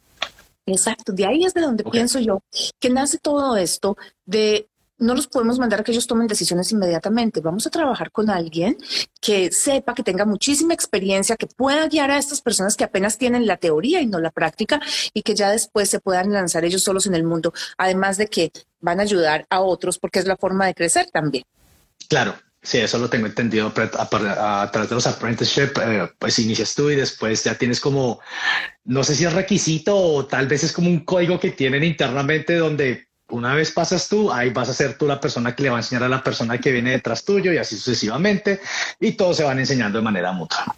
Exacto, 0.65 1.11
de 1.13 1.25
ahí 1.25 1.45
es 1.45 1.53
de 1.53 1.61
donde 1.61 1.83
pienso 1.83 2.19
yo 2.19 2.43
que 2.79 2.91
nace 2.91 3.17
todo 3.17 3.57
esto 3.57 3.97
de 4.25 4.69
no 4.99 5.15
los 5.15 5.27
podemos 5.27 5.57
mandar 5.57 5.79
a 5.79 5.83
que 5.83 5.91
ellos 5.91 6.07
tomen 6.07 6.27
decisiones 6.27 6.71
inmediatamente. 6.71 7.39
Vamos 7.39 7.65
a 7.65 7.69
trabajar 7.69 8.11
con 8.11 8.29
alguien 8.29 8.77
que 9.21 9.51
sepa, 9.51 9.93
que 9.93 10.03
tenga 10.03 10.25
muchísima 10.25 10.73
experiencia, 10.73 11.37
que 11.37 11.47
pueda 11.47 11.87
guiar 11.87 12.11
a 12.11 12.17
estas 12.17 12.41
personas 12.41 12.75
que 12.75 12.83
apenas 12.83 13.17
tienen 13.17 13.47
la 13.47 13.57
teoría 13.57 14.01
y 14.01 14.07
no 14.07 14.19
la 14.19 14.29
práctica 14.29 14.79
y 15.13 15.23
que 15.23 15.35
ya 15.35 15.49
después 15.51 15.89
se 15.89 15.99
puedan 15.99 16.31
lanzar 16.31 16.65
ellos 16.65 16.83
solos 16.83 17.07
en 17.07 17.15
el 17.15 17.23
mundo. 17.23 17.53
Además 17.77 18.17
de 18.17 18.27
que 18.27 18.51
van 18.81 18.99
a 18.99 19.03
ayudar 19.03 19.47
a 19.49 19.61
otros 19.61 19.97
porque 19.97 20.19
es 20.19 20.25
la 20.25 20.35
forma 20.35 20.67
de 20.67 20.75
crecer 20.75 21.09
también. 21.11 21.45
Claro, 22.09 22.35
Sí, 22.61 22.77
eso 22.77 22.97
lo 22.97 23.09
tengo 23.09 23.25
entendido 23.25 23.67
a, 23.67 24.69
través 24.71 24.89
de 24.89 24.95
los 24.95 25.07
apprenticeship, 25.07 25.77
eh, 25.81 26.11
pues 26.19 26.39
inicias 26.39 26.75
tú 26.75 26.89
y 26.89 26.95
después 26.95 27.43
ya 27.43 27.55
tienes 27.55 27.79
como, 27.79 28.19
no 28.83 29.03
sé 29.03 29.15
si 29.15 29.23
es 29.23 29.31
requisito 29.31 29.95
o 29.95 30.25
tal 30.25 30.47
vez 30.47 30.65
es 30.65 30.73
como 30.73 30.89
un 30.89 31.05
código 31.05 31.39
que 31.39 31.51
tienen 31.51 31.85
internamente 31.85 32.57
donde 32.57 33.07
una 33.29 33.55
vez 33.55 33.71
pasas 33.71 34.09
tú, 34.09 34.31
ahí 34.31 34.49
vas 34.49 34.67
a 34.67 34.73
ser 34.73 34.97
tú 34.97 35.07
la 35.07 35.21
persona 35.21 35.55
que 35.55 35.63
le 35.63 35.69
va 35.69 35.77
a 35.77 35.79
enseñar 35.79 36.03
a 36.03 36.09
la 36.09 36.21
persona 36.21 36.57
que 36.57 36.71
viene 36.71 36.91
detrás 36.91 37.23
tuyo 37.23 37.53
y 37.53 37.57
así 37.57 37.77
sucesivamente 37.77 38.59
y 38.99 39.13
todos 39.13 39.37
se 39.37 39.43
van 39.43 39.59
enseñando 39.59 39.99
de 39.99 40.03
manera 40.03 40.33
mutua. 40.33 40.75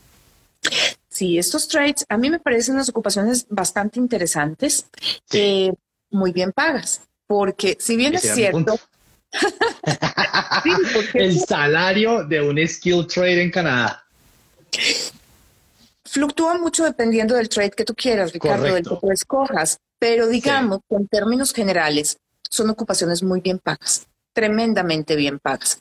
sí, 1.09 1.39
estos 1.39 1.67
trades 1.67 2.05
a 2.09 2.17
mí 2.17 2.29
me 2.29 2.39
parecen 2.39 2.75
unas 2.75 2.89
ocupaciones 2.89 3.47
bastante 3.49 3.99
interesantes, 3.99 4.85
eh, 5.31 5.73
muy 6.11 6.31
bien 6.31 6.51
pagas, 6.51 7.01
porque 7.25 7.75
si 7.79 7.95
bien 7.95 8.13
es 8.13 8.21
cierto... 8.21 8.79
el 11.13 11.39
salario 11.39 12.23
de 12.25 12.41
un 12.41 12.67
skill 12.67 13.07
trade 13.07 13.41
en 13.41 13.51
Canadá 13.51 14.03
fluctúa 16.11 16.57
mucho 16.57 16.83
dependiendo 16.83 17.35
del 17.35 17.47
trade 17.47 17.71
que 17.71 17.85
tú 17.85 17.95
quieras, 17.95 18.33
Ricardo, 18.33 18.65
del 18.65 18.83
que 18.83 18.97
tú 18.97 19.11
escojas, 19.11 19.79
pero 19.97 20.27
digamos 20.27 20.81
en 20.89 21.07
términos 21.07 21.53
generales 21.53 22.17
son 22.49 22.69
ocupaciones 22.69 23.23
muy 23.23 23.39
bien 23.39 23.59
pagas, 23.59 24.07
tremendamente 24.33 25.15
bien 25.15 25.39
pagas. 25.39 25.79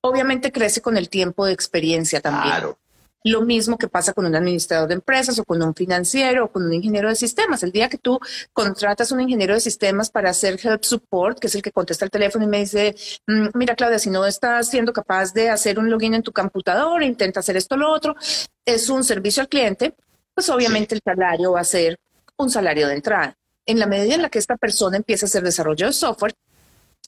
Obviamente 0.00 0.52
crece 0.52 0.80
con 0.80 0.96
el 0.96 1.08
tiempo 1.08 1.46
de 1.46 1.52
experiencia 1.52 2.20
también. 2.20 2.54
Claro. 2.54 2.78
Lo 3.24 3.42
mismo 3.42 3.78
que 3.78 3.88
pasa 3.88 4.12
con 4.12 4.26
un 4.26 4.34
administrador 4.34 4.88
de 4.88 4.94
empresas 4.94 5.38
o 5.38 5.44
con 5.44 5.62
un 5.62 5.74
financiero 5.74 6.46
o 6.46 6.52
con 6.52 6.64
un 6.64 6.72
ingeniero 6.72 7.08
de 7.08 7.14
sistemas. 7.14 7.62
El 7.62 7.70
día 7.70 7.88
que 7.88 7.98
tú 7.98 8.18
contratas 8.52 9.12
un 9.12 9.20
ingeniero 9.20 9.54
de 9.54 9.60
sistemas 9.60 10.10
para 10.10 10.30
hacer 10.30 10.58
help 10.62 10.82
support, 10.82 11.38
que 11.38 11.46
es 11.46 11.54
el 11.54 11.62
que 11.62 11.70
contesta 11.70 12.04
el 12.04 12.10
teléfono 12.10 12.44
y 12.44 12.48
me 12.48 12.58
dice, 12.58 12.96
mm, 13.26 13.48
mira 13.54 13.76
Claudia, 13.76 13.98
si 13.98 14.10
no 14.10 14.26
estás 14.26 14.68
siendo 14.68 14.92
capaz 14.92 15.32
de 15.32 15.50
hacer 15.50 15.78
un 15.78 15.88
login 15.88 16.14
en 16.14 16.22
tu 16.22 16.32
computadora, 16.32 17.04
intenta 17.04 17.40
hacer 17.40 17.56
esto 17.56 17.76
o 17.76 17.78
lo 17.78 17.92
otro, 17.92 18.16
es 18.64 18.88
un 18.88 19.04
servicio 19.04 19.42
al 19.42 19.48
cliente, 19.48 19.94
pues 20.34 20.48
obviamente 20.48 20.94
el 20.94 21.00
salario 21.04 21.52
va 21.52 21.60
a 21.60 21.64
ser 21.64 21.98
un 22.36 22.50
salario 22.50 22.88
de 22.88 22.94
entrada. 22.94 23.36
En 23.66 23.78
la 23.78 23.86
medida 23.86 24.14
en 24.14 24.22
la 24.22 24.30
que 24.30 24.40
esta 24.40 24.56
persona 24.56 24.96
empieza 24.96 25.26
a 25.26 25.28
hacer 25.28 25.44
desarrollo 25.44 25.86
de 25.86 25.92
software, 25.92 26.34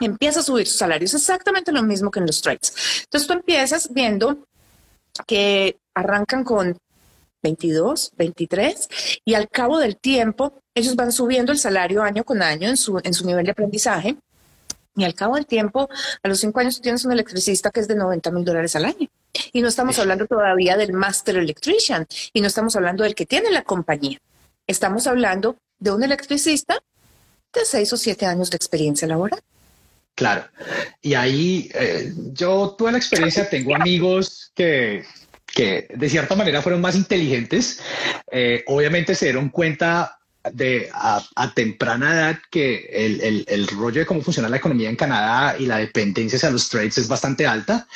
empieza 0.01 0.41
a 0.41 0.43
subir 0.43 0.67
su 0.67 0.79
salario. 0.79 1.07
Es 1.07 1.15
exactamente 1.15 1.73
lo 1.73 1.83
mismo 1.83 2.11
que 2.11 2.21
en 2.21 2.27
los 2.27 2.41
trades. 2.41 3.03
Entonces 3.05 3.27
tú 3.27 3.33
empiezas 3.33 3.93
viendo 3.93 4.47
que 5.27 5.79
arrancan 5.95 6.45
con 6.45 6.77
22, 7.43 8.13
23 8.17 8.89
y 9.25 9.35
al 9.35 9.49
cabo 9.49 9.79
del 9.79 9.97
tiempo 9.97 10.63
ellos 10.75 10.97
van 10.97 11.13
subiendo 11.13 11.53
el 11.53 11.59
salario 11.59 12.03
año 12.03 12.25
con 12.25 12.43
año 12.43 12.69
en 12.69 12.77
su, 12.77 13.01
en 13.05 13.15
su 13.15 13.27
nivel 13.27 13.45
de 13.45 13.53
aprendizaje 13.53 14.17
y 14.97 15.05
al 15.05 15.15
cabo 15.15 15.35
del 15.35 15.47
tiempo, 15.47 15.89
a 16.23 16.29
los 16.29 16.39
cinco 16.39 16.61
años 16.61 16.81
tienes 16.81 17.05
un 17.05 17.13
electricista 17.13 17.71
que 17.71 17.81
es 17.81 17.89
de 17.89 17.97
90 17.97 18.31
mil 18.31 18.45
dólares 18.45 18.77
al 18.77 18.85
año. 18.85 19.09
Y 19.53 19.61
no 19.61 19.69
estamos 19.69 19.99
hablando 19.99 20.27
todavía 20.27 20.77
del 20.77 20.93
Master 20.93 21.37
Electrician 21.37 22.07
y 22.33 22.41
no 22.41 22.47
estamos 22.47 22.77
hablando 22.77 23.03
del 23.03 23.17
que 23.17 23.27
tiene 23.27 23.51
la 23.51 23.63
compañía. 23.63 24.21
Estamos 24.67 25.07
hablando 25.09 25.57
de 25.81 25.91
un 25.91 26.05
electricista 26.05 26.81
de 27.53 27.65
seis 27.65 27.93
o 27.93 27.97
siete 27.97 28.27
años 28.27 28.51
de 28.51 28.57
experiencia 28.57 29.09
laboral. 29.09 29.41
Claro. 30.15 30.45
Y 31.03 31.15
ahí 31.15 31.69
eh, 31.75 32.13
yo 32.33 32.77
tuve 32.79 32.93
la 32.93 32.99
experiencia, 32.99 33.49
tengo 33.51 33.75
amigos 33.75 34.53
que, 34.55 35.05
que 35.55 35.87
de 35.95 36.11
cierta 36.11 36.35
manera 36.35 36.63
fueron 36.63 36.81
más 36.81 36.97
inteligentes. 36.97 37.81
Eh, 38.31 38.65
obviamente 38.67 39.15
se 39.15 39.27
dieron 39.27 39.51
cuenta 39.51 40.19
de 40.53 40.91
a, 40.93 41.23
temprana 41.55 42.13
edad 42.13 42.39
que 42.51 42.87
el, 42.93 43.45
el, 43.49 43.67
rollo 43.69 44.01
de 44.01 44.07
cómo 44.07 44.21
funciona 44.21 44.49
la 44.49 44.59
economía 44.59 44.91
en 44.91 44.97
Canadá 44.97 45.57
y 45.59 45.65
la 45.65 45.79
dependencia 45.79 46.37
hacia 46.37 46.51
los 46.51 46.69
trades 46.69 46.99
es 46.99 47.09
bastante 47.09 47.47
alta. 47.47 47.87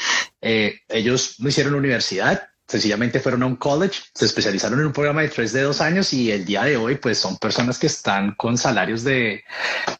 Eh, 0.40 0.80
ellos 0.88 1.34
no 1.40 1.48
hicieron 1.48 1.74
universidad, 1.74 2.48
sencillamente 2.66 3.20
fueron 3.20 3.42
a 3.42 3.46
un 3.46 3.56
college, 3.56 4.00
se 4.14 4.24
especializaron 4.24 4.80
en 4.80 4.86
un 4.86 4.92
programa 4.92 5.22
de 5.22 5.28
tres 5.28 5.52
de 5.52 5.62
dos 5.62 5.80
años 5.80 6.12
y 6.12 6.30
el 6.30 6.44
día 6.44 6.64
de 6.64 6.76
hoy 6.76 6.96
pues 6.96 7.18
son 7.18 7.36
personas 7.36 7.78
que 7.78 7.88
están 7.88 8.34
con 8.34 8.56
salarios 8.56 9.04
de 9.04 9.44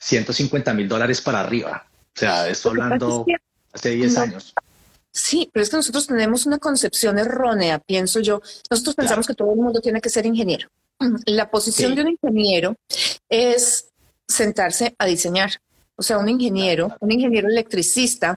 150 0.01 0.73
mil 0.73 0.89
dólares 0.89 1.21
para 1.21 1.41
arriba. 1.41 1.87
O 2.15 2.19
sea, 2.19 2.49
estoy 2.49 2.81
hablando 2.81 3.27
hace 3.73 3.91
10 3.91 4.19
años. 4.19 4.55
Sí, 5.13 5.51
pero 5.53 5.63
es 5.63 5.71
que 5.71 5.77
nosotros 5.77 6.07
tenemos 6.07 6.47
una 6.47 6.59
concepción 6.59 7.19
errónea, 7.19 7.79
pienso 7.79 8.21
yo. 8.21 8.41
Nosotros 8.71 8.95
pensamos 8.95 9.27
que 9.27 9.35
todo 9.35 9.51
el 9.53 9.57
mundo 9.57 9.81
tiene 9.81 10.01
que 10.01 10.11
ser 10.11 10.27
ingeniero. 10.27 10.69
La 11.27 11.51
posición 11.51 11.95
de 11.95 12.03
un 12.03 12.09
ingeniero 12.09 12.77
es 13.29 13.89
sentarse 14.27 14.95
a 14.99 15.07
diseñar. 15.07 15.53
O 15.97 16.03
sea, 16.03 16.19
un 16.19 16.29
ingeniero, 16.29 16.97
un 17.01 17.11
ingeniero 17.11 17.49
electricista, 17.49 18.37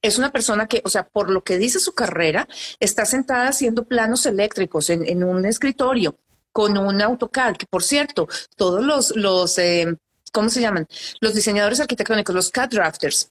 es 0.00 0.18
una 0.18 0.32
persona 0.32 0.66
que, 0.66 0.82
o 0.84 0.88
sea, 0.88 1.06
por 1.06 1.30
lo 1.30 1.44
que 1.44 1.58
dice 1.58 1.78
su 1.78 1.94
carrera, 1.94 2.48
está 2.80 3.04
sentada 3.04 3.48
haciendo 3.48 3.84
planos 3.84 4.26
eléctricos 4.26 4.90
en, 4.90 5.22
un 5.22 5.44
escritorio 5.44 6.16
con 6.52 6.76
un 6.76 7.00
AutoCAD, 7.00 7.56
que 7.56 7.66
por 7.66 7.82
cierto, 7.82 8.28
todos 8.56 8.84
los, 8.84 9.14
los 9.16 9.58
eh, 9.58 9.94
¿cómo 10.32 10.48
se 10.48 10.60
llaman? 10.60 10.88
Los 11.20 11.34
diseñadores 11.34 11.80
arquitectónicos, 11.80 12.34
los 12.34 12.50
CAD 12.50 12.70
drafters, 12.70 13.30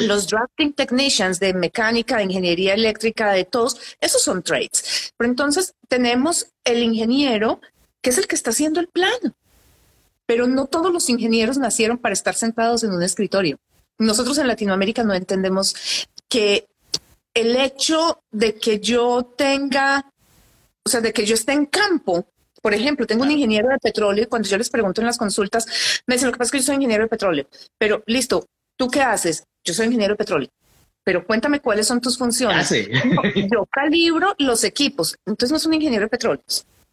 los 0.00 0.26
drafting 0.26 0.72
technicians 0.72 1.40
de 1.40 1.54
mecánica, 1.54 2.16
de 2.16 2.24
ingeniería 2.24 2.74
eléctrica, 2.74 3.32
de 3.32 3.44
todos, 3.44 3.96
esos 4.00 4.22
son 4.22 4.42
trades. 4.42 5.12
Pero 5.16 5.30
entonces 5.30 5.74
tenemos 5.88 6.48
el 6.64 6.82
ingeniero 6.82 7.60
que 8.02 8.10
es 8.10 8.18
el 8.18 8.26
que 8.26 8.36
está 8.36 8.50
haciendo 8.50 8.80
el 8.80 8.88
plano. 8.88 9.34
Pero 10.26 10.46
no 10.46 10.66
todos 10.66 10.92
los 10.92 11.08
ingenieros 11.08 11.58
nacieron 11.58 11.98
para 11.98 12.12
estar 12.12 12.34
sentados 12.34 12.84
en 12.84 12.92
un 12.92 13.02
escritorio. 13.02 13.58
Nosotros 13.98 14.38
en 14.38 14.48
Latinoamérica 14.48 15.02
no 15.02 15.14
entendemos 15.14 15.74
que 16.28 16.66
el 17.34 17.56
hecho 17.56 18.22
de 18.30 18.54
que 18.54 18.80
yo 18.80 19.34
tenga, 19.36 20.10
o 20.84 20.88
sea, 20.88 21.00
de 21.00 21.12
que 21.12 21.24
yo 21.24 21.34
esté 21.34 21.52
en 21.52 21.66
campo, 21.66 22.26
por 22.62 22.74
ejemplo, 22.74 23.06
tengo 23.06 23.22
un 23.22 23.30
ingeniero 23.30 23.68
de 23.68 23.78
petróleo 23.78 24.24
y 24.24 24.26
cuando 24.26 24.48
yo 24.48 24.58
les 24.58 24.70
pregunto 24.70 25.00
en 25.00 25.06
las 25.06 25.18
consultas, 25.18 26.02
me 26.06 26.14
dicen, 26.14 26.26
lo 26.28 26.32
que 26.32 26.38
pasa 26.38 26.48
es 26.48 26.52
que 26.52 26.58
yo 26.58 26.64
soy 26.64 26.74
ingeniero 26.76 27.04
de 27.04 27.08
petróleo, 27.08 27.46
pero 27.78 28.02
listo, 28.06 28.46
¿tú 28.76 28.88
qué 28.88 29.02
haces? 29.02 29.44
Yo 29.64 29.74
soy 29.74 29.86
ingeniero 29.86 30.14
de 30.14 30.18
petróleo 30.18 30.48
pero 31.04 31.24
cuéntame 31.24 31.60
cuáles 31.60 31.86
son 31.86 32.00
tus 32.00 32.18
funciones. 32.18 32.72
Ah, 32.72 33.22
yo 33.52 33.64
calibro 33.70 34.34
los 34.38 34.64
equipos. 34.64 35.16
Entonces 35.24 35.52
no 35.52 35.56
es 35.56 35.64
un 35.64 35.74
ingeniero 35.74 36.06
de 36.06 36.08
petróleo 36.08 36.42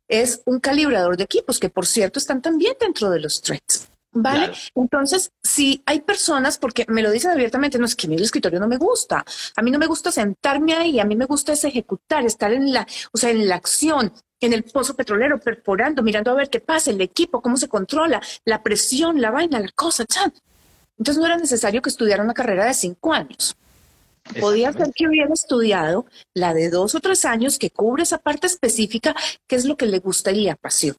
es 0.07 0.41
un 0.45 0.59
calibrador 0.59 1.17
de 1.17 1.23
equipos, 1.23 1.59
que 1.59 1.69
por 1.69 1.85
cierto 1.85 2.19
están 2.19 2.41
también 2.41 2.75
dentro 2.79 3.09
de 3.09 3.19
los 3.19 3.41
trades. 3.41 3.89
¿Vale? 4.15 4.51
Entonces, 4.75 5.31
si 5.41 5.81
hay 5.87 6.01
personas, 6.01 6.59
porque 6.59 6.85
me 6.87 7.01
lo 7.01 7.09
dicen 7.09 7.31
abiertamente, 7.31 7.79
no 7.79 7.85
es 7.85 7.95
que 7.95 8.05
a 8.05 8.09
mí 8.11 8.15
el 8.15 8.21
escritorio 8.21 8.59
no 8.59 8.67
me 8.67 8.77
gusta, 8.77 9.25
a 9.55 9.61
mí 9.63 9.71
no 9.71 9.79
me 9.79 9.87
gusta 9.87 10.11
sentarme 10.11 10.75
ahí, 10.75 10.99
a 10.99 11.05
mí 11.05 11.15
me 11.15 11.25
gusta 11.25 11.53
es 11.53 11.63
ejecutar, 11.63 12.23
estar 12.23 12.53
en 12.53 12.71
la, 12.71 12.85
o 13.11 13.17
sea, 13.17 13.31
en 13.31 13.47
la 13.47 13.55
acción, 13.55 14.13
en 14.39 14.53
el 14.53 14.65
pozo 14.65 14.95
petrolero, 14.95 15.39
perforando, 15.39 16.03
mirando 16.03 16.29
a 16.29 16.35
ver 16.35 16.51
qué 16.51 16.59
pasa, 16.59 16.91
el 16.91 17.01
equipo, 17.01 17.41
cómo 17.41 17.57
se 17.57 17.67
controla, 17.67 18.21
la 18.45 18.61
presión, 18.61 19.19
la 19.19 19.31
vaina, 19.31 19.59
la 19.59 19.71
cosa, 19.73 20.05
chan. 20.05 20.31
Entonces 20.97 21.19
no 21.19 21.25
era 21.25 21.37
necesario 21.37 21.81
que 21.81 21.89
estudiara 21.89 22.23
una 22.23 22.33
carrera 22.33 22.65
de 22.65 22.73
cinco 22.73 23.13
años. 23.13 23.55
Podía 24.39 24.71
ser 24.71 24.91
que 24.95 25.07
hubiera 25.07 25.33
estudiado 25.33 26.05
la 26.33 26.53
de 26.53 26.69
dos 26.69 26.95
o 26.95 26.99
tres 26.99 27.25
años 27.25 27.59
que 27.59 27.71
cubre 27.71 28.03
esa 28.03 28.19
parte 28.19 28.47
específica, 28.47 29.15
que 29.47 29.55
es 29.55 29.65
lo 29.65 29.75
que 29.75 29.85
le 29.85 29.99
gusta 29.99 30.31
y 30.31 30.41
le 30.41 30.51
apasiona. 30.51 30.97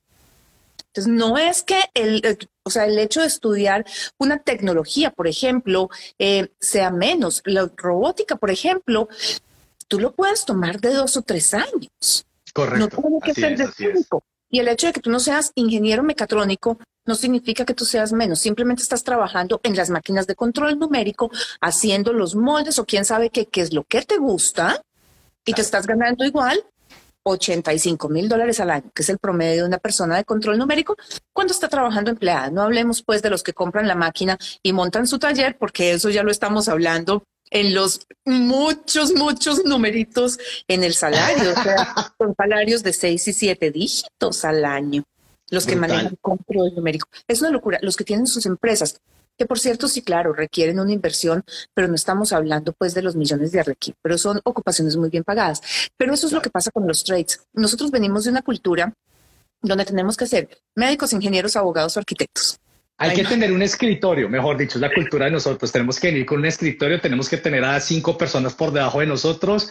Entonces, 0.88 1.12
no 1.12 1.38
es 1.38 1.62
que 1.62 1.80
el, 1.94 2.22
o 2.62 2.70
sea, 2.70 2.84
el 2.84 2.98
hecho 2.98 3.20
de 3.20 3.26
estudiar 3.26 3.84
una 4.18 4.38
tecnología, 4.38 5.10
por 5.10 5.26
ejemplo, 5.26 5.88
eh, 6.18 6.52
sea 6.60 6.90
menos. 6.90 7.42
La 7.46 7.68
robótica, 7.76 8.36
por 8.36 8.50
ejemplo, 8.50 9.08
tú 9.88 9.98
lo 9.98 10.12
puedes 10.12 10.44
tomar 10.44 10.80
de 10.80 10.92
dos 10.92 11.16
o 11.16 11.22
tres 11.22 11.52
años. 11.54 12.26
Correcto. 12.52 12.78
No 12.78 12.88
tiene 12.88 13.20
que 13.24 13.34
ser 13.34 13.56
de 13.56 13.68
cinco. 13.76 14.22
Y 14.54 14.60
el 14.60 14.68
hecho 14.68 14.86
de 14.86 14.92
que 14.92 15.00
tú 15.00 15.10
no 15.10 15.18
seas 15.18 15.50
ingeniero 15.56 16.04
mecatrónico 16.04 16.78
no 17.06 17.16
significa 17.16 17.64
que 17.64 17.74
tú 17.74 17.84
seas 17.84 18.12
menos, 18.12 18.38
simplemente 18.38 18.84
estás 18.84 19.02
trabajando 19.02 19.60
en 19.64 19.74
las 19.74 19.90
máquinas 19.90 20.28
de 20.28 20.36
control 20.36 20.78
numérico, 20.78 21.28
haciendo 21.60 22.12
los 22.12 22.36
moldes 22.36 22.78
o 22.78 22.86
quién 22.86 23.04
sabe 23.04 23.30
qué, 23.30 23.46
qué 23.46 23.62
es 23.62 23.72
lo 23.72 23.82
que 23.82 24.02
te 24.02 24.16
gusta 24.16 24.80
y 25.44 25.54
te 25.54 25.60
estás 25.60 25.88
ganando 25.88 26.24
igual 26.24 26.64
85 27.24 28.08
mil 28.08 28.28
dólares 28.28 28.60
al 28.60 28.70
año, 28.70 28.92
que 28.94 29.02
es 29.02 29.08
el 29.08 29.18
promedio 29.18 29.62
de 29.62 29.68
una 29.68 29.78
persona 29.78 30.16
de 30.18 30.24
control 30.24 30.56
numérico 30.56 30.94
cuando 31.32 31.52
está 31.52 31.68
trabajando 31.68 32.12
empleada. 32.12 32.48
No 32.50 32.62
hablemos 32.62 33.02
pues 33.02 33.22
de 33.22 33.30
los 33.30 33.42
que 33.42 33.54
compran 33.54 33.88
la 33.88 33.96
máquina 33.96 34.38
y 34.62 34.72
montan 34.72 35.08
su 35.08 35.18
taller, 35.18 35.56
porque 35.58 35.90
eso 35.90 36.10
ya 36.10 36.22
lo 36.22 36.30
estamos 36.30 36.68
hablando 36.68 37.24
en 37.54 37.72
los 37.72 38.06
muchos, 38.24 39.14
muchos 39.14 39.64
numeritos 39.64 40.38
en 40.68 40.84
el 40.84 40.92
salario. 40.92 41.52
O 41.52 41.62
sea, 41.62 41.94
son 42.18 42.34
salarios 42.36 42.82
de 42.82 42.92
seis 42.92 43.26
y 43.28 43.32
siete 43.32 43.70
dígitos 43.70 44.44
al 44.44 44.64
año. 44.64 45.04
Los 45.50 45.64
que 45.64 45.76
manejan 45.76 46.16
control 46.20 46.74
numérico. 46.74 47.08
Es 47.28 47.40
una 47.40 47.50
locura. 47.50 47.78
Los 47.80 47.96
que 47.96 48.04
tienen 48.04 48.26
sus 48.26 48.44
empresas, 48.44 49.00
que 49.38 49.46
por 49.46 49.60
cierto, 49.60 49.86
sí, 49.86 50.02
claro, 50.02 50.32
requieren 50.32 50.80
una 50.80 50.92
inversión, 50.92 51.44
pero 51.74 51.86
no 51.86 51.94
estamos 51.94 52.32
hablando 52.32 52.72
pues 52.72 52.92
de 52.92 53.02
los 53.02 53.14
millones 53.14 53.52
de 53.52 53.60
arrequi, 53.60 53.94
pero 54.02 54.18
son 54.18 54.40
ocupaciones 54.42 54.96
muy 54.96 55.10
bien 55.10 55.22
pagadas. 55.22 55.60
Pero 55.96 56.12
eso 56.12 56.26
es 56.26 56.32
lo 56.32 56.42
que 56.42 56.50
pasa 56.50 56.72
con 56.72 56.88
los 56.88 57.04
trades. 57.04 57.40
Nosotros 57.52 57.92
venimos 57.92 58.24
de 58.24 58.30
una 58.30 58.42
cultura 58.42 58.92
donde 59.62 59.84
tenemos 59.84 60.16
que 60.16 60.26
ser 60.26 60.48
médicos, 60.74 61.12
ingenieros, 61.12 61.54
abogados 61.54 61.96
o 61.96 62.00
arquitectos. 62.00 62.58
Hay 62.96 63.16
que 63.16 63.24
tener 63.24 63.50
un 63.50 63.60
escritorio, 63.60 64.28
mejor 64.28 64.56
dicho, 64.56 64.78
es 64.78 64.80
la 64.80 64.92
cultura 64.92 65.24
de 65.24 65.32
nosotros. 65.32 65.72
Tenemos 65.72 65.98
que 65.98 66.08
venir 66.08 66.26
con 66.26 66.38
un 66.38 66.46
escritorio, 66.46 67.00
tenemos 67.00 67.28
que 67.28 67.36
tener 67.36 67.64
a 67.64 67.80
cinco 67.80 68.16
personas 68.16 68.54
por 68.54 68.72
debajo 68.72 69.00
de 69.00 69.06
nosotros 69.06 69.70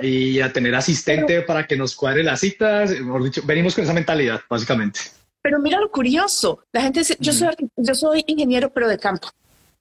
y 0.00 0.40
a 0.40 0.52
tener 0.52 0.74
asistente 0.74 1.42
para 1.42 1.66
que 1.66 1.76
nos 1.76 1.94
cuadre 1.94 2.24
las 2.24 2.40
citas. 2.40 2.90
Mejor 2.90 3.22
dicho, 3.22 3.42
venimos 3.44 3.76
con 3.76 3.84
esa 3.84 3.92
mentalidad, 3.92 4.40
básicamente. 4.50 5.00
Pero 5.40 5.60
mira 5.60 5.78
lo 5.78 5.90
curioso, 5.90 6.64
la 6.72 6.82
gente 6.82 7.00
dice, 7.00 7.16
yo 7.20 7.32
soy, 7.32 7.54
yo 7.76 7.94
soy 7.94 8.24
ingeniero, 8.26 8.72
pero 8.72 8.88
de 8.88 8.98
campo. 8.98 9.28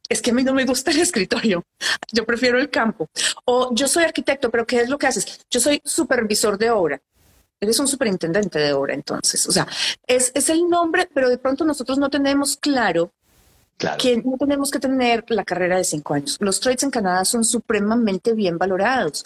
Es 0.07 0.21
que 0.21 0.31
a 0.31 0.33
mí 0.33 0.43
no 0.43 0.53
me 0.53 0.65
gusta 0.65 0.91
el 0.91 0.99
escritorio, 1.01 1.63
yo 2.11 2.25
prefiero 2.25 2.59
el 2.59 2.69
campo. 2.69 3.09
O 3.45 3.73
yo 3.73 3.87
soy 3.87 4.03
arquitecto, 4.03 4.51
pero 4.51 4.67
¿qué 4.67 4.81
es 4.81 4.89
lo 4.89 4.99
que 4.99 5.07
haces? 5.07 5.39
Yo 5.49 5.59
soy 5.59 5.81
supervisor 5.83 6.57
de 6.59 6.69
obra. 6.69 7.01
Eres 7.63 7.79
un 7.79 7.87
superintendente 7.87 8.59
de 8.59 8.73
obra 8.73 8.93
entonces. 8.93 9.47
O 9.47 9.51
sea, 9.51 9.67
es, 10.07 10.31
es 10.35 10.49
el 10.49 10.67
nombre, 10.69 11.09
pero 11.13 11.29
de 11.29 11.37
pronto 11.37 11.65
nosotros 11.65 11.97
no 11.97 12.09
tenemos 12.09 12.57
claro 12.57 13.11
que 13.97 14.17
no 14.17 14.37
tenemos 14.37 14.71
que 14.71 14.79
tener 14.79 15.25
la 15.29 15.43
carrera 15.43 15.77
de 15.77 15.83
cinco 15.83 16.13
años. 16.13 16.37
Los 16.39 16.59
trades 16.59 16.83
en 16.83 16.91
Canadá 16.91 17.25
son 17.25 17.43
supremamente 17.43 18.33
bien 18.33 18.57
valorados. 18.57 19.23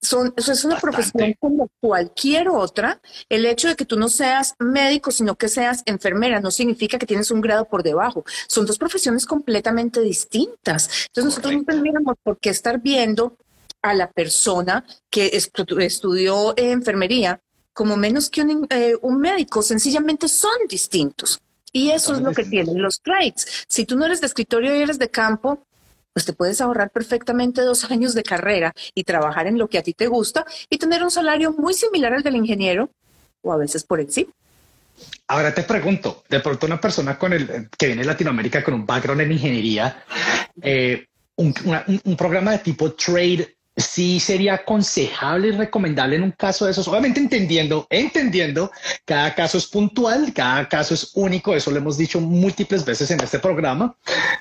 Son, 0.00 0.32
eso 0.36 0.52
es 0.52 0.64
una 0.64 0.78
profesión 0.78 1.34
como 1.40 1.68
cualquier 1.80 2.48
otra. 2.48 3.00
El 3.28 3.44
hecho 3.44 3.66
de 3.66 3.74
que 3.74 3.84
tú 3.84 3.98
no 3.98 4.08
seas 4.08 4.54
médico, 4.60 5.10
sino 5.10 5.34
que 5.34 5.48
seas 5.48 5.82
enfermera, 5.86 6.40
no 6.40 6.50
significa 6.50 6.98
que 6.98 7.06
tienes 7.06 7.30
un 7.30 7.40
grado 7.40 7.64
por 7.64 7.82
debajo. 7.82 8.24
Son 8.46 8.66
dos 8.66 8.78
profesiones 8.78 9.26
completamente 9.26 10.00
distintas. 10.00 11.06
Entonces 11.08 11.24
nosotros 11.24 11.54
no 11.54 11.64
tendríamos 11.64 12.14
por 12.22 12.38
qué 12.38 12.50
estar 12.50 12.80
viendo 12.80 13.36
a 13.82 13.94
la 13.94 14.10
persona 14.10 14.84
que 15.10 15.30
estudió 15.32 16.54
enfermería 16.56 17.40
como 17.72 17.96
menos 17.96 18.30
que 18.30 18.42
un, 18.42 18.66
eh, 18.70 18.94
un 19.02 19.20
médico. 19.20 19.62
Sencillamente 19.62 20.28
son 20.28 20.66
distintos. 20.68 21.40
Y 21.72 21.90
eso 21.90 22.14
es 22.14 22.22
lo 22.22 22.32
que 22.32 22.44
tienen 22.44 22.80
los 22.80 23.00
trades. 23.02 23.66
Si 23.68 23.84
tú 23.84 23.96
no 23.96 24.06
eres 24.06 24.22
de 24.22 24.26
escritorio 24.26 24.74
y 24.74 24.80
eres 24.80 24.98
de 24.98 25.10
campo, 25.10 25.66
pues 26.14 26.24
te 26.24 26.32
puedes 26.32 26.62
ahorrar 26.62 26.90
perfectamente 26.90 27.60
dos 27.60 27.84
años 27.90 28.14
de 28.14 28.22
carrera 28.22 28.72
y 28.94 29.04
trabajar 29.04 29.46
en 29.46 29.58
lo 29.58 29.68
que 29.68 29.76
a 29.76 29.82
ti 29.82 29.92
te 29.92 30.06
gusta 30.06 30.46
y 30.70 30.78
tener 30.78 31.02
un 31.02 31.10
salario 31.10 31.52
muy 31.52 31.74
similar 31.74 32.14
al 32.14 32.22
del 32.22 32.36
ingeniero 32.36 32.88
o 33.42 33.52
a 33.52 33.58
veces 33.58 33.84
por 33.84 34.00
encima. 34.00 34.32
Ahora 35.28 35.52
te 35.52 35.64
pregunto, 35.64 36.24
de 36.30 36.40
pronto 36.40 36.64
una 36.64 36.80
persona 36.80 37.18
con 37.18 37.34
el 37.34 37.68
que 37.76 37.88
viene 37.88 38.00
de 38.00 38.06
Latinoamérica 38.06 38.64
con 38.64 38.72
un 38.72 38.86
background 38.86 39.20
en 39.20 39.32
ingeniería, 39.32 40.02
eh, 40.62 41.06
un, 41.36 41.52
programa 42.16 42.52
de 42.52 42.58
tipo 42.60 42.92
trade 42.92 43.55
sí 43.96 44.20
sería 44.20 44.52
aconsejable 44.56 45.48
y 45.48 45.50
recomendable 45.52 46.16
en 46.16 46.22
un 46.22 46.32
caso 46.32 46.66
de 46.66 46.72
esos, 46.72 46.86
obviamente 46.86 47.18
entendiendo, 47.18 47.86
entendiendo, 47.88 48.70
cada 49.06 49.34
caso 49.34 49.56
es 49.56 49.66
puntual, 49.68 50.34
cada 50.34 50.68
caso 50.68 50.92
es 50.92 51.12
único, 51.14 51.54
eso 51.54 51.70
lo 51.70 51.78
hemos 51.78 51.96
dicho 51.96 52.20
múltiples 52.20 52.84
veces 52.84 53.10
en 53.10 53.20
este 53.20 53.38
programa, 53.38 53.96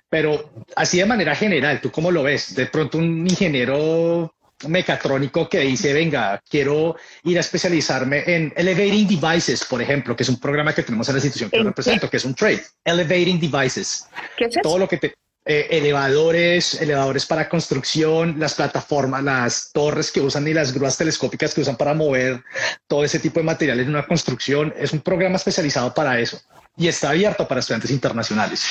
pero 0.10 0.52
así 0.76 0.98
de 0.98 1.06
manera 1.06 1.34
general, 1.36 1.80
¿tú 1.80 1.90
cómo 1.90 2.12
lo 2.12 2.24
ves? 2.24 2.54
De 2.54 2.66
pronto 2.66 2.98
un 2.98 3.26
ingeniero 3.26 4.36
mecatrónico 4.68 5.48
que 5.48 5.60
dice, 5.60 5.94
venga, 5.94 6.44
quiero 6.50 6.98
ir 7.24 7.38
a 7.38 7.40
especializarme 7.40 8.24
en 8.28 8.52
Elevating 8.58 9.08
Devices, 9.08 9.64
por 9.64 9.82
ejemplo, 9.82 10.18
que 10.18 10.24
es 10.24 10.30
un 10.30 10.40
programa 10.42 10.76
que 10.76 10.84
tenemos 10.84 11.08
en 11.08 11.16
la 11.16 11.20
institución 11.20 11.50
que 11.50 11.64
represento, 11.64 12.10
que 12.10 12.18
es 12.18 12.26
un 12.26 12.36
trade, 12.36 12.62
Elevating 12.84 13.40
Devices. 13.40 14.10
¿Qué 14.36 14.46
es 14.46 14.58
Todo 14.62 14.80
lo 14.80 14.88
que 14.90 14.98
te 14.98 15.14
eh, 15.46 15.68
elevadores, 15.70 16.82
elevadores 16.82 17.26
para 17.28 17.48
construcción, 17.48 18.40
las 18.40 18.56
plataformas, 18.56 19.24
las 19.24 19.72
torres 19.72 20.12
que 20.12 20.20
usan 20.20 20.48
y 20.48 20.54
las 20.54 20.74
grúas 20.74 20.98
telescópicas 20.98 21.54
que 21.54 21.62
usan 21.62 21.76
para 21.76 21.94
mover 21.94 22.44
todo 22.88 23.04
ese 23.04 23.20
tipo 23.20 23.40
de 23.40 23.46
materiales 23.46 23.86
en 23.86 23.92
una 23.92 24.08
construcción. 24.08 24.74
Es 24.76 24.92
un 24.92 25.02
programa 25.02 25.36
especializado 25.36 25.94
para 25.94 26.20
eso 26.20 26.40
y 26.76 26.88
está 26.88 27.12
abierto 27.12 27.48
para 27.48 27.60
estudiantes 27.60 27.92
internacionales. 27.92 28.66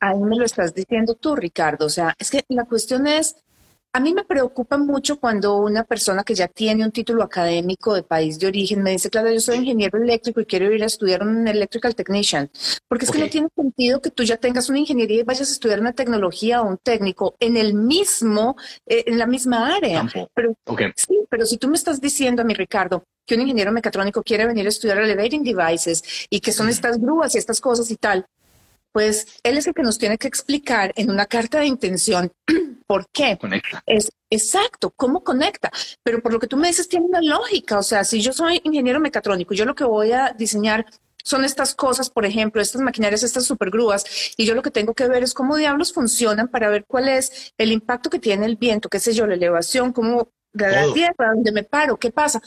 Ahí 0.00 0.18
me 0.18 0.36
lo 0.36 0.44
estás 0.44 0.74
diciendo 0.74 1.14
tú, 1.14 1.36
Ricardo. 1.36 1.86
O 1.86 1.90
sea, 1.90 2.14
es 2.18 2.30
que 2.30 2.42
la 2.48 2.64
cuestión 2.64 3.06
es 3.06 3.36
a 3.92 4.00
mí 4.00 4.12
me 4.12 4.24
preocupa 4.24 4.76
mucho 4.76 5.18
cuando 5.18 5.56
una 5.56 5.82
persona 5.82 6.22
que 6.22 6.34
ya 6.34 6.46
tiene 6.46 6.84
un 6.84 6.92
título 6.92 7.22
académico 7.22 7.94
de 7.94 8.02
país 8.02 8.38
de 8.38 8.46
origen 8.46 8.82
me 8.82 8.90
dice, 8.92 9.08
claro, 9.08 9.30
yo 9.32 9.40
soy 9.40 9.58
ingeniero 9.58 9.98
eléctrico 9.98 10.40
y 10.40 10.46
quiero 10.46 10.72
ir 10.72 10.82
a 10.82 10.86
estudiar 10.86 11.22
un 11.22 11.48
electrical 11.48 11.94
technician, 11.94 12.50
porque 12.86 13.06
es 13.06 13.10
que 13.10 13.18
no 13.18 13.28
tiene 13.28 13.48
sentido 13.54 14.00
que 14.02 14.10
tú 14.10 14.22
ya 14.24 14.36
tengas 14.36 14.68
una 14.68 14.78
ingeniería 14.78 15.20
y 15.20 15.22
vayas 15.22 15.48
a 15.48 15.52
estudiar 15.52 15.80
una 15.80 15.92
tecnología 15.92 16.60
o 16.62 16.68
un 16.68 16.76
técnico 16.78 17.34
en 17.40 17.56
el 17.56 17.74
mismo, 17.74 18.56
eh, 18.86 19.04
en 19.06 19.18
la 19.18 19.26
misma 19.26 19.74
área. 19.74 20.06
Pero, 20.34 20.54
sí, 20.94 21.20
pero 21.30 21.46
si 21.46 21.56
tú 21.56 21.68
me 21.68 21.76
estás 21.76 22.00
diciendo 22.00 22.42
a 22.42 22.44
mi 22.44 22.54
Ricardo 22.54 23.04
que 23.26 23.34
un 23.34 23.42
ingeniero 23.42 23.72
mecatrónico 23.72 24.22
quiere 24.22 24.46
venir 24.46 24.66
a 24.66 24.68
estudiar 24.68 24.98
elevating 24.98 25.42
devices 25.42 26.26
y 26.30 26.40
que 26.40 26.52
son 26.52 26.68
estas 26.68 26.98
grúas 26.98 27.34
y 27.34 27.38
estas 27.38 27.60
cosas 27.60 27.90
y 27.90 27.96
tal, 27.96 28.26
pues 28.92 29.26
él 29.42 29.58
es 29.58 29.66
el 29.66 29.74
que 29.74 29.82
nos 29.82 29.98
tiene 29.98 30.18
que 30.18 30.28
explicar 30.28 30.92
en 30.96 31.10
una 31.10 31.26
carta 31.26 31.60
de 31.60 31.66
intención 31.66 32.32
por 32.88 33.06
qué. 33.12 33.38
Conecta. 33.38 33.82
Es 33.86 34.10
exacto, 34.30 34.90
cómo 34.96 35.22
conecta. 35.22 35.70
Pero 36.02 36.20
por 36.20 36.32
lo 36.32 36.40
que 36.40 36.48
tú 36.48 36.56
me 36.56 36.68
dices, 36.68 36.88
tiene 36.88 37.06
una 37.06 37.20
lógica. 37.20 37.78
O 37.78 37.82
sea, 37.82 38.02
si 38.02 38.20
yo 38.20 38.32
soy 38.32 38.60
ingeniero 38.64 38.98
mecatrónico, 38.98 39.54
yo 39.54 39.64
lo 39.64 39.74
que 39.74 39.84
voy 39.84 40.10
a 40.12 40.34
diseñar 40.36 40.86
son 41.22 41.44
estas 41.44 41.74
cosas, 41.74 42.08
por 42.08 42.24
ejemplo, 42.24 42.62
estas 42.62 42.80
maquinarias, 42.80 43.22
estas 43.22 43.44
supergrúas, 43.44 44.32
y 44.38 44.46
yo 44.46 44.54
lo 44.54 44.62
que 44.62 44.70
tengo 44.70 44.94
que 44.94 45.06
ver 45.06 45.22
es 45.22 45.34
cómo 45.34 45.56
diablos 45.56 45.92
funcionan 45.92 46.48
para 46.48 46.70
ver 46.70 46.86
cuál 46.86 47.08
es 47.08 47.52
el 47.58 47.70
impacto 47.70 48.08
que 48.08 48.18
tiene 48.18 48.46
el 48.46 48.56
viento, 48.56 48.88
qué 48.88 48.98
sé 48.98 49.12
yo, 49.12 49.26
la 49.26 49.34
elevación, 49.34 49.92
cómo 49.92 50.30
la 50.54 50.90
tierra, 50.94 51.32
dónde 51.34 51.52
me 51.52 51.64
paro, 51.64 51.98
qué 51.98 52.10
pasa. 52.10 52.40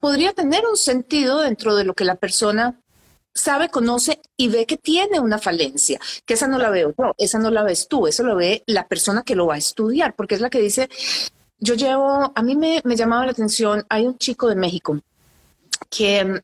Podría 0.00 0.32
tener 0.32 0.64
un 0.66 0.76
sentido 0.76 1.40
dentro 1.40 1.76
de 1.76 1.84
lo 1.84 1.94
que 1.94 2.04
la 2.04 2.16
persona 2.16 2.80
sabe, 3.34 3.68
conoce 3.68 4.20
y 4.36 4.48
ve 4.48 4.66
que 4.66 4.76
tiene 4.76 5.20
una 5.20 5.38
falencia, 5.38 6.00
que 6.24 6.34
esa 6.34 6.46
no 6.46 6.58
la 6.58 6.70
veo 6.70 6.94
yo, 6.96 7.14
esa 7.18 7.38
no 7.38 7.50
la 7.50 7.64
ves 7.64 7.88
tú, 7.88 8.06
eso 8.06 8.22
lo 8.22 8.36
ve 8.36 8.62
la 8.66 8.86
persona 8.86 9.22
que 9.22 9.34
lo 9.34 9.46
va 9.46 9.54
a 9.54 9.58
estudiar, 9.58 10.14
porque 10.14 10.36
es 10.36 10.40
la 10.40 10.50
que 10.50 10.60
dice, 10.60 10.88
yo 11.58 11.74
llevo, 11.74 12.32
a 12.34 12.42
mí 12.42 12.56
me, 12.56 12.80
me 12.84 12.96
llamaba 12.96 13.26
la 13.26 13.32
atención, 13.32 13.84
hay 13.88 14.06
un 14.06 14.18
chico 14.18 14.48
de 14.48 14.56
México 14.56 15.00
que 15.90 16.24
mm, 16.24 16.38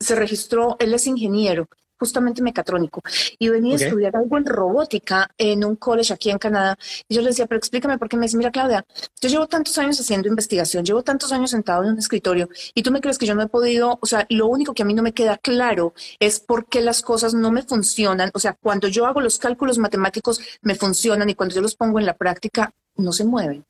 se 0.00 0.14
registró, 0.14 0.76
él 0.78 0.94
es 0.94 1.06
ingeniero 1.06 1.68
justamente 1.98 2.42
mecatrónico, 2.42 3.02
y 3.38 3.48
venía 3.48 3.74
a 3.74 3.76
estudiar 3.76 4.16
algo 4.16 4.36
en 4.38 4.46
robótica 4.46 5.30
en 5.36 5.64
un 5.64 5.76
college 5.76 6.12
aquí 6.12 6.30
en 6.30 6.38
Canadá. 6.38 6.78
Y 7.08 7.14
yo 7.14 7.22
le 7.22 7.28
decía, 7.28 7.46
pero 7.46 7.58
explícame 7.58 7.98
por 7.98 8.08
qué 8.08 8.16
me 8.16 8.26
dice, 8.26 8.36
mira, 8.36 8.50
Claudia, 8.50 8.84
yo 9.20 9.28
llevo 9.28 9.46
tantos 9.46 9.76
años 9.78 10.00
haciendo 10.00 10.28
investigación, 10.28 10.84
llevo 10.84 11.02
tantos 11.02 11.32
años 11.32 11.50
sentado 11.50 11.82
en 11.84 11.90
un 11.90 11.98
escritorio, 11.98 12.48
y 12.74 12.82
tú 12.82 12.90
me 12.90 13.00
crees 13.00 13.18
que 13.18 13.26
yo 13.26 13.34
no 13.34 13.42
he 13.42 13.48
podido, 13.48 13.98
o 14.00 14.06
sea, 14.06 14.26
lo 14.30 14.46
único 14.46 14.74
que 14.74 14.82
a 14.82 14.86
mí 14.86 14.94
no 14.94 15.02
me 15.02 15.12
queda 15.12 15.38
claro 15.38 15.94
es 16.20 16.40
por 16.40 16.66
qué 16.66 16.80
las 16.80 17.02
cosas 17.02 17.34
no 17.34 17.50
me 17.50 17.62
funcionan. 17.62 18.30
O 18.34 18.38
sea, 18.38 18.54
cuando 18.54 18.88
yo 18.88 19.06
hago 19.06 19.20
los 19.20 19.38
cálculos 19.38 19.78
matemáticos, 19.78 20.40
me 20.62 20.74
funcionan, 20.74 21.28
y 21.30 21.34
cuando 21.34 21.54
yo 21.54 21.60
los 21.60 21.74
pongo 21.74 21.98
en 21.98 22.06
la 22.06 22.16
práctica, 22.16 22.72
no 22.96 23.12
se 23.12 23.24
mueven. 23.24 23.64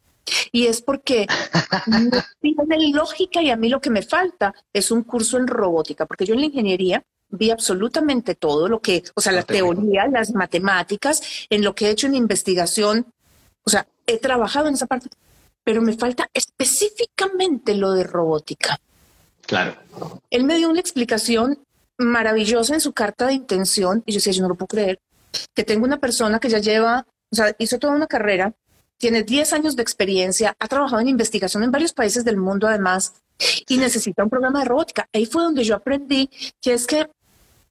Y 0.53 0.67
es 0.67 0.83
porque 0.83 1.27
no 1.87 2.23
tiene 2.41 2.93
lógica 2.93 3.43
y 3.43 3.51
a 3.51 3.57
mí 3.57 3.69
lo 3.69 3.81
que 3.81 3.91
me 3.91 4.03
falta 4.03 4.55
es 4.73 4.91
un 4.91 5.03
curso 5.03 5.39
en 5.39 5.47
robótica, 5.47 6.07
porque 6.07 6.27
yo 6.27 6.35
en 6.35 6.41
la 6.41 6.47
ingeniería 6.47 7.05
vi 7.31 7.51
absolutamente 7.51 8.35
todo 8.35 8.69
lo 8.69 8.81
que, 8.81 9.03
o 9.15 9.21
sea, 9.21 9.33
la 9.33 9.43
teoría, 9.43 10.07
las 10.09 10.33
matemáticas, 10.33 11.23
en 11.51 11.63
lo 11.63 11.75
que 11.75 11.87
he 11.87 11.91
hecho 11.91 12.07
en 12.07 12.15
investigación, 12.15 13.07
o 13.65 13.71
sea, 13.71 13.87
he 14.07 14.19
trabajado 14.19 14.69
en 14.69 14.75
esa 14.75 14.87
parte, 14.87 15.09
pero 15.65 15.83
me 15.83 15.97
falta 15.97 16.29
específicamente 16.33 17.75
lo 17.75 17.93
de 17.93 18.05
robótica. 18.05 18.79
Claro. 19.47 19.77
Él 20.31 20.45
me 20.45 20.57
dio 20.57 20.71
una 20.71 20.81
explicación 20.81 21.59
maravillosa 21.99 22.75
en 22.75 22.81
su 22.81 22.93
carta 22.93 23.27
de 23.27 23.35
intención 23.35 24.03
y 24.07 24.13
yo 24.13 24.17
decía, 24.17 24.33
yo 24.33 24.43
no 24.43 24.49
lo 24.49 24.55
puedo 24.55 24.69
creer, 24.69 25.01
que 25.55 25.65
tengo 25.65 25.85
una 25.85 25.99
persona 25.99 26.39
que 26.39 26.49
ya 26.49 26.59
lleva, 26.59 27.07
o 27.31 27.37
sea, 27.37 27.55
hizo 27.59 27.79
toda 27.79 27.95
una 27.95 28.07
carrera, 28.07 28.55
tiene 28.99 29.23
10 29.23 29.53
años 29.53 29.77
de 29.77 29.83
experiencia, 29.83 30.57
ha 30.59 30.69
trabajado 30.69 31.01
en 31.01 31.09
investigación 31.09 31.63
en 31.63 31.71
varios 31.71 31.93
países 31.93 32.25
del 32.25 32.37
mundo 32.37 32.67
además 32.67 33.15
y 33.69 33.77
necesita 33.79 34.25
un 34.25 34.31
programa 34.31 34.61
de 34.61 34.65
robótica. 34.65 35.09
Ahí 35.13 35.27
fue 35.27 35.43
donde 35.43 35.65
yo 35.65 35.77
aprendí 35.77 36.31
que 36.61 36.73
es 36.73 36.87
que 36.87 37.07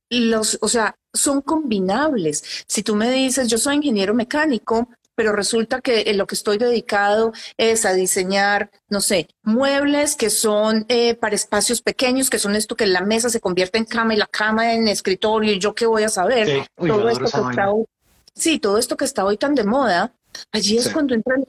los, 0.10 0.58
o 0.62 0.68
sea, 0.68 0.96
son 1.14 1.42
combinables. 1.42 2.44
Si 2.68 2.84
tú 2.84 2.96
me 2.96 3.12
dices, 3.12 3.48
yo 3.48 3.58
soy 3.58 3.76
ingeniero 3.76 4.14
mecánico, 4.14 4.90
pero 5.16 5.34
resulta 5.34 5.82
que 5.82 6.04
en 6.08 6.18
lo 6.18 6.28
que 6.28 6.36
estoy 6.36 6.60
dedicado 6.60 7.34
es 7.58 7.86
a 7.86 7.94
diseñar, 7.94 8.70
no 8.88 9.02
sé, 9.02 9.28
muebles 9.42 10.16
que 10.16 10.30
son 10.30 10.86
eh, 10.90 11.16
para 11.16 11.36
espacios 11.36 11.82
pequeños, 11.82 12.30
que 12.30 12.38
son 12.38 12.56
esto 12.56 12.76
que 12.76 12.86
la 12.86 13.02
mesa 13.02 13.30
se 13.30 13.40
convierte 13.40 13.80
en 13.80 13.86
cama 13.86 14.14
y 14.14 14.18
la 14.18 14.28
cama 14.28 14.74
en 14.74 14.88
escritorio 14.88 15.54
y 15.54 15.60
yo 15.60 15.74
qué 15.74 15.88
voy 15.88 16.04
a 16.04 16.10
saber. 16.10 16.48
Sí, 16.48 16.88
todo 16.88 17.10
esto 17.10 17.26
que 17.26 17.50
está 17.50 17.72
hoy, 17.72 17.86
sí, 18.36 18.60
todo 18.60 18.78
esto 18.78 18.96
que 18.96 19.06
está 19.06 19.26
hoy 19.26 19.38
tan 19.38 19.56
de 19.56 19.64
moda, 19.64 20.14
allí 20.52 20.78
es 20.78 20.90
cuando 20.90 21.16
entran 21.16 21.44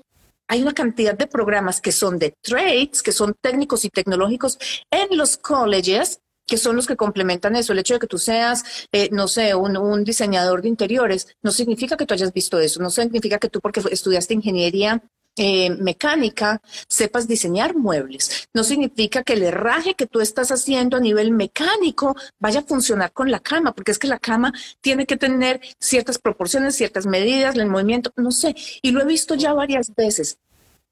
hay 0.51 0.63
una 0.63 0.73
cantidad 0.73 1.15
de 1.15 1.27
programas 1.27 1.81
que 1.81 1.93
son 1.93 2.19
de 2.19 2.35
trades, 2.41 3.03
que 3.03 3.13
son 3.13 3.35
técnicos 3.39 3.85
y 3.85 3.91
tecnológicos 3.91 4.59
en 4.91 5.17
los 5.17 5.37
colleges 5.37 6.21
que 6.49 6.59
son 6.59 6.75
los 6.75 6.87
que 6.89 6.97
complementan 6.97 7.55
eso. 7.55 7.73
El 7.73 7.79
hecho 7.79 7.95
de 7.95 8.01
que 8.01 8.07
tú 8.09 8.19
seas, 8.19 8.65
eh, 8.91 9.09
no 9.13 9.29
sé, 9.29 9.55
un, 9.55 10.03
diseñador 10.03 10.63
de 10.63 10.69
interiores, 10.69 11.29
no 11.43 11.53
significa 11.53 11.97
que 11.97 12.07
tú 12.07 12.15
hayas 12.15 12.33
visto 12.33 12.59
eso, 12.59 12.81
no 12.81 12.91
significa 12.91 13.39
que 13.39 13.49
tú 13.49 13.61
porque 13.61 13.83
estudiaste 13.91 14.35
ingeniería 14.35 15.03
eh, 15.41 15.71
mecánica 15.71 16.61
sepas 16.89 17.29
diseñar 17.29 17.77
muebles. 17.77 18.49
No 18.55 18.65
significa 18.65 19.23
que 19.23 19.35
el 19.35 19.45
herraje 19.45 19.95
que 19.95 20.07
tú 20.07 20.21
estás 20.21 20.51
haciendo 20.51 20.97
a 20.97 21.01
nivel 21.01 21.31
mecánico 21.31 22.17
vaya 22.41 22.61
a 22.61 22.65
funcionar 22.65 23.13
con 23.13 23.31
la 23.31 23.39
cama, 23.39 23.73
porque 23.73 23.93
es 23.93 24.01
que 24.01 24.09
la 24.09 24.19
cama 24.19 24.53
tiene 24.81 25.07
que 25.07 25.17
tener 25.17 25.61
ciertas 25.79 26.19
proporciones, 26.19 26.75
ciertas 26.75 27.07
medidas, 27.07 27.55
el 27.55 27.67
movimiento, 27.67 28.13
no 28.17 28.33
sé. 28.33 28.57
Y 28.83 28.91
lo 28.91 29.03
he 29.03 29.05
visto 29.05 29.37
ya 29.37 29.53
varias 29.53 29.95
veces. 29.95 30.39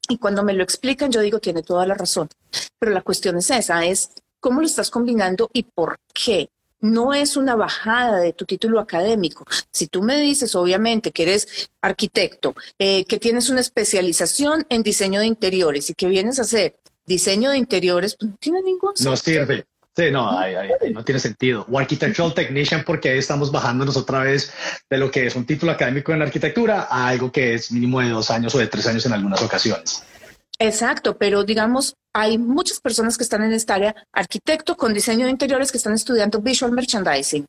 Y 0.09 0.19
cuando 0.19 0.45
me 0.45 0.53
lo 0.53 0.63
explican, 0.63 1.11
yo 1.11 1.21
digo, 1.23 1.41
tiene 1.41 1.63
toda 1.65 1.85
la 1.87 1.95
razón. 1.95 2.29
Pero 2.79 2.93
la 2.93 3.03
cuestión 3.03 3.39
es 3.39 3.51
esa, 3.51 3.85
es 3.85 4.11
cómo 4.47 4.61
lo 4.61 4.67
estás 4.69 4.91
combinando 4.91 5.51
y 5.53 5.65
por 5.65 5.99
qué. 6.15 6.51
No 6.81 7.15
es 7.15 7.37
una 7.37 7.57
bajada 7.57 8.21
de 8.21 8.33
tu 8.33 8.45
título 8.45 8.79
académico. 8.79 9.45
Si 9.73 9.89
tú 9.89 10.05
me 10.05 10.21
dices, 10.21 10.55
obviamente, 10.55 11.11
que 11.11 11.25
eres 11.25 11.69
arquitecto, 11.83 12.55
eh, 12.79 13.05
que 13.07 13.19
tienes 13.19 13.51
una 13.51 13.61
especialización 13.61 14.65
en 14.69 14.85
diseño 14.85 15.19
de 15.19 15.27
interiores 15.27 15.91
y 15.91 15.95
que 15.95 16.07
vienes 16.07 16.39
a 16.39 16.43
hacer 16.43 16.77
diseño 17.05 17.51
de 17.51 17.59
interiores, 17.59 18.15
pues 18.17 18.31
no 18.31 18.37
tiene 18.39 18.63
ningún 18.63 18.97
sentido. 18.97 19.11
No 19.11 19.17
sirve. 19.17 19.67
Sí, 19.97 20.11
no, 20.13 20.31
no 20.93 21.05
tiene 21.05 21.19
sentido. 21.19 21.67
O 21.69 21.77
Architectural 21.81 22.33
Technician, 22.33 22.85
porque 22.87 23.09
ahí 23.09 23.19
estamos 23.19 23.51
bajándonos 23.51 23.97
otra 23.97 24.21
vez 24.21 24.53
de 24.89 24.99
lo 24.99 25.11
que 25.11 25.27
es 25.27 25.35
un 25.35 25.45
título 25.45 25.73
académico 25.73 26.13
en 26.13 26.23
arquitectura 26.23 26.87
a 26.89 27.09
algo 27.09 27.33
que 27.33 27.55
es 27.55 27.73
mínimo 27.73 28.01
de 28.01 28.11
dos 28.11 28.31
años 28.31 28.55
o 28.55 28.59
de 28.59 28.69
tres 28.69 28.87
años 28.87 29.07
en 29.07 29.13
algunas 29.13 29.43
ocasiones. 29.43 30.05
Exacto, 30.59 31.19
pero 31.19 31.45
digamos, 31.45 31.97
hay 32.15 32.39
muchas 32.39 32.81
personas 32.81 33.19
que 33.19 33.25
están 33.25 33.43
en 33.43 33.53
esta 33.53 33.75
área, 33.75 33.95
arquitecto 34.13 34.77
con 34.77 34.95
diseño 34.95 35.27
de 35.27 35.31
interiores 35.31 35.71
que 35.71 35.79
están 35.79 35.93
estudiando 35.93 36.41
visual 36.41 36.73
merchandising, 36.73 37.47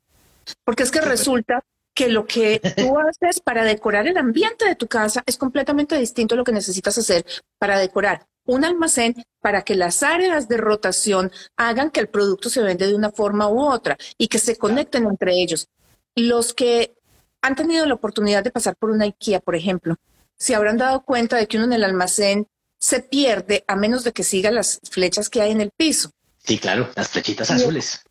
porque 0.66 0.84
es 0.84 0.92
que 0.92 1.02
resulta 1.02 1.64
que 1.96 2.10
lo 2.10 2.28
que 2.28 2.60
tú 2.78 3.00
haces 3.00 3.40
para 3.40 3.64
decorar 3.64 4.08
el 4.08 4.18
ambiente 4.18 4.66
de 4.66 4.76
tu 4.76 4.88
casa 4.88 5.24
es 5.26 5.38
completamente 5.38 5.98
distinto 5.98 6.36
a 6.36 6.38
lo 6.38 6.44
que 6.44 6.52
necesitas 6.52 6.98
hacer 6.98 7.26
para 7.58 7.80
decorar. 7.80 8.26
Un 8.46 8.64
almacén 8.64 9.16
para 9.42 9.64
que 9.64 9.76
las 9.76 10.04
áreas 10.04 10.48
de 10.48 10.58
rotación 10.58 11.32
hagan 11.58 11.90
que 11.90 12.00
el 12.00 12.08
producto 12.08 12.50
se 12.50 12.62
vende 12.62 12.88
de 12.88 12.96
una 12.96 13.12
forma 13.12 13.50
u 13.50 13.60
otra 13.60 13.98
y 14.18 14.28
que 14.28 14.40
se 14.40 14.56
conecten 14.56 15.06
entre 15.06 15.34
ellos. 15.34 15.68
Los 16.16 16.54
que 16.54 16.96
han 17.42 17.56
tenido 17.56 17.86
la 17.86 17.96
oportunidad 17.96 18.44
de 18.44 18.52
pasar 18.52 18.76
por 18.78 18.90
una 18.90 19.06
IKEA, 19.06 19.40
por 19.40 19.56
ejemplo, 19.56 19.96
se 20.38 20.56
habrán 20.56 20.78
dado 20.78 21.04
cuenta 21.04 21.36
de 21.36 21.48
que 21.48 21.58
uno 21.58 21.66
en 21.66 21.74
el 21.74 21.84
almacén 21.84 22.48
se 22.88 23.02
pierde 23.02 23.66
a 23.68 23.76
menos 23.76 24.06
de 24.06 24.14
que 24.14 24.24
siga 24.24 24.50
las 24.50 24.80
flechas 24.90 25.30
que 25.30 25.42
hay 25.42 25.52
en 25.52 25.60
el 25.60 25.72
piso. 25.72 26.12
Sí, 26.38 26.58
claro, 26.58 26.90
las 26.96 27.10
flechitas 27.10 27.52
azules. 27.52 28.02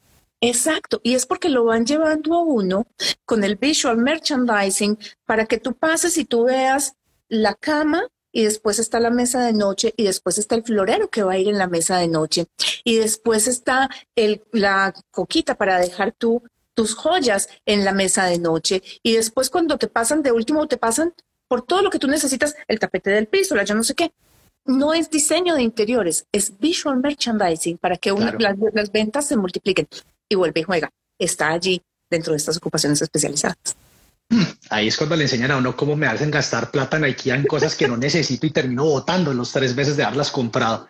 Exacto, 0.43 1.01
y 1.03 1.15
es 1.15 1.25
porque 1.25 1.49
lo 1.49 1.65
van 1.65 1.87
llevando 1.87 2.35
a 2.35 2.43
uno 2.43 2.87
con 3.25 3.43
el 3.43 3.57
visual 3.57 3.97
merchandising 3.97 4.99
para 5.25 5.47
que 5.47 5.57
tú 5.57 5.73
pases 5.73 6.19
y 6.19 6.27
tú 6.27 6.45
veas 6.45 6.93
la 7.31 7.55
cama 7.55 8.07
y 8.31 8.45
después 8.45 8.79
está 8.79 9.01
la 9.01 9.09
mesa 9.09 9.43
de 9.47 9.55
noche 9.55 9.95
y 9.97 10.05
después 10.05 10.37
está 10.37 10.57
el 10.57 10.63
florero 10.63 11.09
que 11.09 11.23
va 11.23 11.33
a 11.33 11.39
ir 11.39 11.49
en 11.49 11.57
la 11.57 11.69
mesa 11.69 11.97
de 11.97 12.09
noche 12.09 12.45
y 12.85 12.97
después 12.97 13.49
está 13.49 13.89
el, 14.15 14.45
la 14.53 14.93
coquita 15.11 15.55
para 15.55 15.79
dejar 15.79 16.13
tus 16.13 16.95
joyas 16.95 17.49
en 17.65 17.87
la 17.87 17.93
mesa 17.93 18.27
de 18.27 18.39
noche 18.39 18.83
y 19.03 19.15
después 19.15 19.49
cuando 19.49 19.79
te 19.79 19.89
pasan 19.89 20.23
de 20.23 20.33
último 20.33 20.69
te 20.69 20.77
pasan 20.77 21.15
por 21.49 21.63
todo 21.63 21.81
lo 21.81 21.89
que 21.89 21.99
tú 21.99 22.09
necesitas, 22.09 22.55
el 22.69 22.79
tapete 22.79 23.09
del 23.09 23.27
piso, 23.27 23.57
la 23.57 23.65
yo 23.65 23.75
no 23.75 23.83
sé 23.83 23.95
qué. 23.95 24.13
No 24.67 24.93
es 24.95 25.11
diseño 25.11 25.55
de 25.55 25.63
interiores, 25.63 26.27
es 26.33 26.59
visual 26.59 26.99
merchandising 26.99 27.79
para 27.79 27.97
que 27.97 28.11
las, 28.11 28.57
las 28.73 28.93
ventas 28.93 29.27
se 29.27 29.37
multipliquen 29.37 29.89
y 30.29 30.35
vuelve 30.35 30.61
y 30.61 30.65
juega. 30.65 30.91
Está 31.19 31.53
allí 31.53 31.83
dentro 32.11 32.33
de 32.33 32.39
estas 32.39 32.57
ocupaciones 32.57 33.01
especializadas. 33.01 33.77
Ahí 34.71 34.89
es 34.89 34.97
cuando 34.97 35.15
le 35.15 35.23
enseñan 35.23 35.53
a 35.53 35.57
uno 35.57 35.77
cómo 35.77 35.95
me 35.95 36.07
hacen 36.09 36.33
gastar 36.33 36.73
plata 36.73 36.97
en 36.97 37.05
IKEA 37.05 37.37
en 37.37 37.45
cosas 37.45 37.77
que 37.77 37.87
no 37.87 37.97
necesito 37.97 38.45
y 38.47 38.51
termino 38.51 38.85
votando 38.85 39.33
los 39.33 39.53
tres 39.53 39.75
veces 39.75 39.97
de 39.97 40.03
haberlas 40.03 40.33
comprado. 40.33 40.89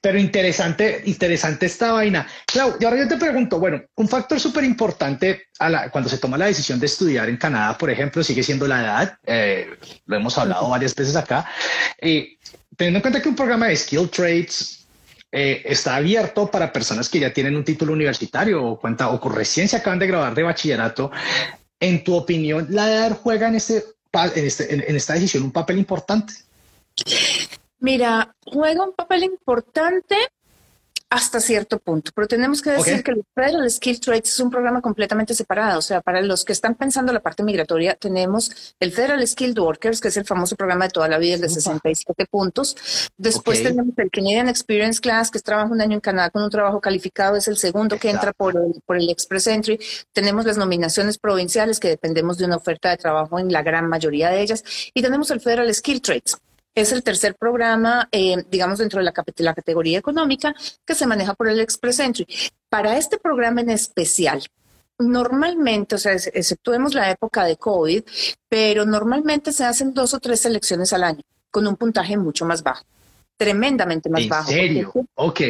Pero 0.00 0.18
interesante, 0.18 1.02
interesante 1.04 1.66
esta 1.66 1.92
vaina. 1.92 2.26
Clau, 2.46 2.76
y 2.80 2.84
ahora 2.84 3.00
yo 3.00 3.08
te 3.08 3.18
pregunto, 3.18 3.58
bueno, 3.58 3.82
un 3.96 4.08
factor 4.08 4.40
súper 4.40 4.64
importante 4.64 5.48
cuando 5.90 6.08
se 6.08 6.16
toma 6.16 6.38
la 6.38 6.46
decisión 6.46 6.80
de 6.80 6.86
estudiar 6.86 7.28
en 7.28 7.36
Canadá, 7.36 7.76
por 7.76 7.90
ejemplo, 7.90 8.24
sigue 8.24 8.42
siendo 8.42 8.66
la 8.66 8.80
edad. 8.80 9.18
Eh, 9.26 9.76
lo 10.06 10.16
hemos 10.16 10.36
hablado 10.38 10.70
varias 10.70 10.94
veces 10.94 11.14
acá. 11.14 11.46
Eh, 12.00 12.38
teniendo 12.76 12.98
en 12.98 13.02
cuenta 13.02 13.22
que 13.22 13.28
un 13.28 13.36
programa 13.36 13.68
de 13.68 13.76
Skill 13.76 14.10
Trades 14.10 14.86
eh, 15.30 15.62
está 15.64 15.96
abierto 15.96 16.50
para 16.50 16.72
personas 16.72 17.08
que 17.08 17.18
ya 17.18 17.32
tienen 17.32 17.56
un 17.56 17.64
título 17.64 17.92
universitario 17.92 18.64
o 18.64 18.78
cuenta 18.78 19.08
o 19.08 19.28
recién 19.30 19.68
se 19.68 19.76
acaban 19.76 19.98
de 19.98 20.06
graduar 20.06 20.34
de 20.34 20.42
bachillerato. 20.42 21.10
En 21.80 22.04
tu 22.04 22.14
opinión, 22.14 22.66
¿la 22.70 22.92
edad 22.92 23.18
juega 23.22 23.48
en, 23.48 23.56
este, 23.56 23.84
en, 24.12 24.46
este, 24.46 24.74
en, 24.74 24.96
esta 24.96 25.14
decisión 25.14 25.42
un 25.42 25.52
papel 25.52 25.78
importante? 25.78 26.34
Mira, 27.80 28.34
juega 28.44 28.84
un 28.84 28.92
papel 28.92 29.24
importante 29.24 30.16
hasta 31.12 31.40
cierto 31.40 31.78
punto, 31.78 32.10
pero 32.14 32.26
tenemos 32.26 32.62
que 32.62 32.70
decir 32.70 33.02
que 33.04 33.10
el 33.10 33.22
Federal 33.34 33.70
Skill 33.70 34.00
Trades 34.00 34.30
es 34.30 34.40
un 34.40 34.48
programa 34.48 34.80
completamente 34.80 35.34
separado. 35.34 35.78
O 35.78 35.82
sea, 35.82 36.00
para 36.00 36.22
los 36.22 36.42
que 36.42 36.54
están 36.54 36.74
pensando 36.74 37.12
la 37.12 37.20
parte 37.20 37.42
migratoria, 37.42 37.94
tenemos 37.96 38.74
el 38.80 38.92
Federal 38.92 39.26
Skilled 39.28 39.58
Workers, 39.58 40.00
que 40.00 40.08
es 40.08 40.16
el 40.16 40.24
famoso 40.24 40.56
programa 40.56 40.86
de 40.86 40.90
toda 40.90 41.08
la 41.08 41.18
vida, 41.18 41.34
el 41.34 41.42
de 41.42 41.50
67 41.50 42.24
puntos. 42.30 43.10
Después 43.18 43.62
tenemos 43.62 43.92
el 43.98 44.10
Canadian 44.10 44.48
Experience 44.48 45.02
Class, 45.02 45.30
que 45.30 45.36
es 45.36 45.44
trabajo 45.44 45.74
un 45.74 45.82
año 45.82 45.92
en 45.96 46.00
Canadá 46.00 46.30
con 46.30 46.44
un 46.44 46.50
trabajo 46.50 46.80
calificado, 46.80 47.36
es 47.36 47.46
el 47.46 47.58
segundo 47.58 47.98
que 47.98 48.08
entra 48.08 48.32
por 48.32 48.56
el, 48.56 48.80
por 48.86 48.96
el 48.96 49.10
Express 49.10 49.48
Entry. 49.48 49.78
Tenemos 50.14 50.46
las 50.46 50.56
nominaciones 50.56 51.18
provinciales, 51.18 51.78
que 51.78 51.88
dependemos 51.88 52.38
de 52.38 52.46
una 52.46 52.56
oferta 52.56 52.88
de 52.88 52.96
trabajo 52.96 53.38
en 53.38 53.52
la 53.52 53.62
gran 53.62 53.86
mayoría 53.86 54.30
de 54.30 54.40
ellas. 54.40 54.64
Y 54.94 55.02
tenemos 55.02 55.30
el 55.30 55.42
Federal 55.42 55.72
Skill 55.74 56.00
Trades 56.00 56.38
es 56.74 56.92
el 56.92 57.02
tercer 57.02 57.34
programa, 57.34 58.08
eh, 58.12 58.44
digamos, 58.48 58.78
dentro 58.78 58.98
de 58.98 59.04
la, 59.04 59.12
la, 59.36 59.54
categoría 59.54 59.98
económica 59.98 60.54
que 60.84 60.94
se 60.94 61.06
maneja 61.06 61.34
por 61.34 61.48
el 61.48 61.60
Express 61.60 62.00
Entry. 62.00 62.26
Para 62.68 62.96
este 62.96 63.18
programa 63.18 63.60
en 63.60 63.70
especial, 63.70 64.42
normalmente, 64.98 65.96
o 65.96 65.98
sea, 65.98 66.12
exceptuemos 66.12 66.94
la 66.94 67.10
época 67.10 67.44
de 67.44 67.56
COVID, 67.56 68.02
pero 68.48 68.86
normalmente 68.86 69.52
se 69.52 69.64
hacen 69.64 69.92
dos 69.92 70.14
o 70.14 70.20
tres 70.20 70.40
selecciones 70.40 70.92
al 70.92 71.04
año 71.04 71.22
con 71.50 71.66
un 71.66 71.76
puntaje 71.76 72.16
mucho 72.16 72.46
más 72.46 72.62
bajo, 72.62 72.84
tremendamente 73.36 74.08
más 74.08 74.26
bajo. 74.26 74.50
¿En 74.50 74.56
serio? 74.56 74.92
Ok. 75.14 75.40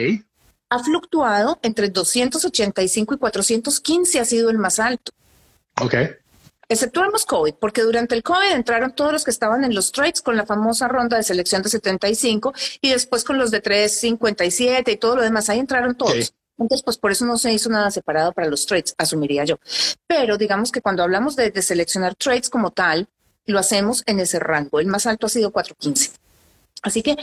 Ha 0.71 0.79
fluctuado 0.83 1.59
entre 1.63 1.91
285 1.91 3.15
y 3.15 3.19
415 3.19 4.21
ha 4.21 4.25
sido 4.25 4.51
el 4.51 4.59
más 4.59 4.81
alto. 4.81 5.13
Ok 5.81 5.95
exceptuamos 6.69 7.27
COVID, 7.27 7.55
porque 7.55 7.83
durante 7.83 8.15
el 8.15 8.23
COVID 8.23 8.53
entraron 8.53 8.95
todos 8.95 9.13
los 9.13 9.25
que 9.25 9.31
estaban 9.31 9.65
en 9.65 9.75
los 9.75 9.93
trades 9.93 10.23
con 10.23 10.37
la 10.37 10.47
famosa 10.47 10.89
ronda 10.89 11.17
de 11.17 11.23
selección 11.23 11.63
de 11.63 11.69
75 11.69 12.53
y 12.81 12.91
después 12.91 13.25
con 13.25 13.39
los 13.39 13.51
de 13.51 13.61
357 13.61 14.91
y 14.91 14.97
todo 14.97 15.17
lo 15.17 15.23
demás, 15.23 15.49
ahí 15.49 15.59
entraron 15.59 15.97
todos. 15.97 16.35
Entonces, 16.59 16.83
pues 16.85 16.99
por 16.99 17.11
eso 17.11 17.25
no 17.25 17.39
se 17.39 17.53
hizo 17.53 17.71
nada 17.71 17.91
separado 17.91 18.33
para 18.33 18.49
los 18.49 18.67
trades, 18.67 18.95
asumiría 18.99 19.45
yo. 19.45 19.59
Pero 20.07 20.37
digamos 20.37 20.71
que 20.71 20.81
cuando 20.81 21.03
hablamos 21.03 21.35
de, 21.35 21.51
de 21.51 21.63
seleccionar 21.63 22.15
trades 22.15 22.49
como 22.49 22.71
tal, 22.71 23.09
lo 23.47 23.59
hacemos 23.59 24.03
en 24.07 24.21
ese 24.21 24.39
rango. 24.39 24.81
El 24.81 24.87
más 24.87 25.07
alto 25.07 25.27
ha 25.27 25.31
sido 25.31 25.51
415. 25.51 26.13
Así 26.83 27.03
que 27.03 27.17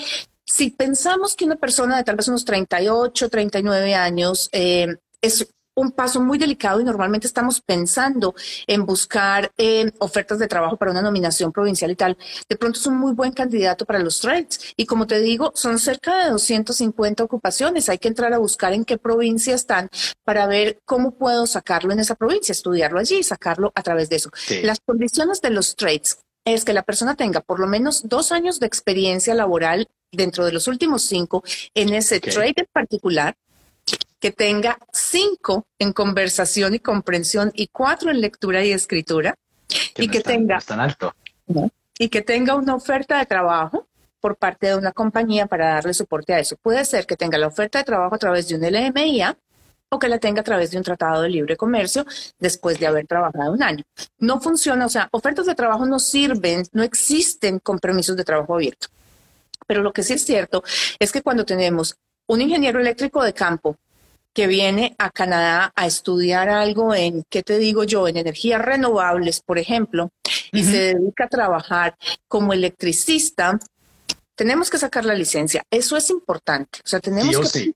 si 0.46 0.72
pensamos 0.72 1.36
que 1.36 1.46
una 1.46 1.58
persona 1.58 1.98
de 1.98 2.04
tal 2.04 2.16
vez 2.16 2.28
unos 2.28 2.46
38, 2.46 3.30
39 3.30 3.96
años 3.96 4.50
eh, 4.52 4.96
es 5.22 5.48
un 5.76 5.92
paso 5.92 6.22
muy 6.22 6.38
delicado 6.38 6.82
y 6.82 6.84
normalmente 6.84 7.28
estamos 7.28 7.62
pensando 7.62 8.36
en 8.68 8.86
buscar 8.86 9.52
eh, 9.58 9.92
ofertas 10.00 10.40
de 10.40 10.48
trabajo 10.48 10.78
para 10.78 10.92
una 10.92 11.02
nominación 11.02 11.52
provincial 11.52 11.92
y 11.92 11.96
tal. 11.96 12.18
De 12.48 12.56
pronto 12.58 12.80
es 12.80 12.86
un 12.86 12.98
muy 12.98 13.14
buen 13.14 13.32
candidato 13.32 13.86
para 13.86 14.00
los 14.00 14.20
trades. 14.20 14.74
Y 14.76 14.86
como 14.86 15.08
te 15.08 15.20
digo, 15.20 15.52
son 15.56 15.80
cerca 15.80 16.26
de 16.26 16.32
250 16.32 17.24
ocupaciones. 17.24 17.90
Hay 17.90 17.98
que 17.98 18.08
entrar 18.08 18.34
a 18.34 18.38
buscar 18.38 18.74
en 18.74 18.86
qué 18.86 18.98
provincia 18.98 19.56
están 19.56 19.90
para 20.24 20.48
ver 20.48 20.80
cómo 20.86 21.12
puedo 21.12 21.48
sacarlo 21.48 21.94
en 21.94 22.00
esa 22.00 22.16
provincia, 22.16 22.52
estudiarlo 22.52 23.00
allí 23.00 23.20
y 23.20 23.24
sacarlo 23.24 23.72
a 23.76 23.84
través 23.84 24.10
de 24.10 24.18
eso. 24.18 24.30
Las 24.64 24.80
condiciones 24.80 25.42
de 25.42 25.50
los 25.50 25.76
trades 25.76 26.20
es 26.46 26.66
que 26.66 26.74
la 26.74 26.84
persona 26.84 27.16
tenga 27.16 27.42
por 27.42 27.60
lo 27.60 27.68
menos 27.68 28.08
dos 28.08 28.32
años 28.32 28.60
de 28.60 28.68
experiencia 28.68 29.34
laboral 29.34 29.88
dentro 30.12 30.46
de 30.46 30.52
los 30.52 30.68
últimos 30.68 31.04
cinco 31.04 31.44
en 31.76 31.94
ese 31.94 32.20
trade 32.20 32.54
en 32.56 32.68
particular 32.72 33.36
que 34.20 34.32
tenga 34.32 34.78
cinco 34.92 35.66
en 35.80 35.94
conversación 35.94 36.76
y 36.76 36.80
comprensión 36.80 37.52
y 37.56 37.68
cuatro 37.68 38.12
en 38.12 38.22
lectura 38.22 38.64
y 38.64 38.72
escritura 38.72 39.36
y 39.96 40.08
que 40.08 40.22
tenga 40.22 40.60
alto. 40.70 41.14
y 41.98 42.10
que 42.10 42.22
tenga 42.22 42.56
una 42.56 42.76
oferta 42.76 43.18
de 43.18 43.26
trabajo 43.26 43.88
por 44.20 44.36
parte 44.36 44.68
de 44.68 44.76
una 44.76 44.92
compañía 44.92 45.46
para 45.46 45.74
darle 45.76 45.94
soporte 45.94 46.34
a 46.34 46.40
eso. 46.40 46.58
Puede 46.58 46.84
ser 46.86 47.06
que 47.06 47.16
tenga 47.16 47.38
la 47.38 47.48
oferta 47.48 47.80
de 47.80 47.86
trabajo 47.86 48.16
a 48.16 48.18
través 48.18 48.48
de 48.48 48.56
un 48.56 48.62
LMIA 48.62 49.38
o 49.90 49.98
que 49.98 50.08
la 50.08 50.20
tenga 50.20 50.42
a 50.42 50.44
través 50.44 50.72
de 50.72 50.78
un 50.78 50.84
tratado 50.84 51.22
de 51.22 51.30
libre 51.30 51.58
comercio 51.58 52.06
después 52.38 52.80
de 52.80 52.88
haber 52.88 53.08
trabajado 53.08 53.52
un 53.52 53.64
año. 53.64 53.84
No 54.20 54.40
funciona, 54.40 54.86
o 54.86 54.90
sea, 54.90 55.08
ofertas 55.12 55.46
de 55.46 55.56
trabajo 55.56 55.86
no 55.86 56.00
sirven, 56.00 56.64
no 56.74 56.84
existen 56.84 57.60
con 57.60 57.80
permisos 57.80 58.16
de 58.16 58.24
trabajo 58.24 58.56
abierto. 58.56 58.88
Pero 59.66 59.82
lo 59.82 59.94
que 59.94 60.04
sí 60.04 60.14
es 60.14 60.26
cierto 60.26 60.64
es 61.00 61.12
que 61.12 61.22
cuando 61.22 61.46
tenemos 61.46 61.96
un 62.30 62.42
ingeniero 62.42 62.80
eléctrico 62.80 63.24
de 63.24 63.34
campo 63.34 63.76
que 64.34 64.46
viene 64.46 64.96
a 65.00 65.10
Canadá 65.10 65.74
a 65.76 65.88
estudiar 65.88 66.48
algo 66.48 66.94
en, 66.94 67.24
¿qué 67.28 67.42
te 67.42 67.58
digo 67.58 67.84
yo?, 67.84 68.08
en 68.08 68.18
energías 68.18 68.62
renovables, 68.62 69.42
por 69.42 69.58
ejemplo, 69.58 70.12
y 70.52 70.64
se 70.64 70.94
dedica 70.94 71.26
a 71.26 71.28
trabajar 71.28 71.98
como 72.28 72.54
electricista, 72.54 73.58
tenemos 74.36 74.70
que 74.70 74.78
sacar 74.78 75.06
la 75.06 75.16
licencia. 75.16 75.64
Eso 75.72 75.98
es 75.98 76.12
importante. 76.12 76.80
O 76.86 76.88
sea, 76.88 77.00
tenemos 77.00 77.52
que 77.52 77.60
Sí, 77.60 77.76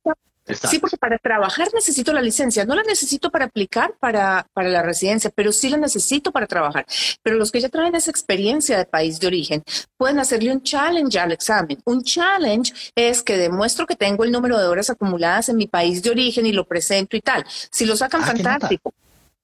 porque 0.79 0.97
para 0.97 1.17
trabajar 1.17 1.69
necesito 1.73 2.11
la 2.13 2.21
licencia. 2.21 2.65
No 2.65 2.75
la 2.75 2.83
necesito 2.83 3.29
para 3.29 3.45
aplicar 3.45 3.95
para, 3.99 4.47
para 4.53 4.69
la 4.69 4.81
residencia, 4.81 5.31
pero 5.33 5.51
sí 5.51 5.69
la 5.69 5.77
necesito 5.77 6.31
para 6.31 6.47
trabajar. 6.47 6.85
Pero 7.21 7.37
los 7.37 7.51
que 7.51 7.61
ya 7.61 7.69
traen 7.69 7.95
esa 7.95 8.11
experiencia 8.11 8.77
de 8.77 8.85
país 8.85 9.19
de 9.19 9.27
origen 9.27 9.63
pueden 9.97 10.19
hacerle 10.19 10.51
un 10.51 10.61
challenge 10.61 11.17
al 11.17 11.31
examen. 11.31 11.77
Un 11.85 12.03
challenge 12.03 12.73
es 12.95 13.23
que 13.23 13.37
demuestro 13.37 13.85
que 13.85 13.95
tengo 13.95 14.23
el 14.23 14.31
número 14.31 14.59
de 14.59 14.67
horas 14.67 14.89
acumuladas 14.89 15.49
en 15.49 15.57
mi 15.57 15.67
país 15.67 16.03
de 16.03 16.09
origen 16.09 16.45
y 16.45 16.51
lo 16.51 16.67
presento 16.67 17.15
y 17.15 17.21
tal. 17.21 17.45
Si 17.47 17.85
lo 17.85 17.95
sacan, 17.95 18.21
ah, 18.23 18.27
fantástico. 18.27 18.93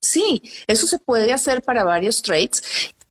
Sí, 0.01 0.41
eso 0.67 0.87
se 0.87 0.99
puede 0.99 1.33
hacer 1.33 1.61
para 1.61 1.83
varios 1.83 2.21
trades 2.21 2.63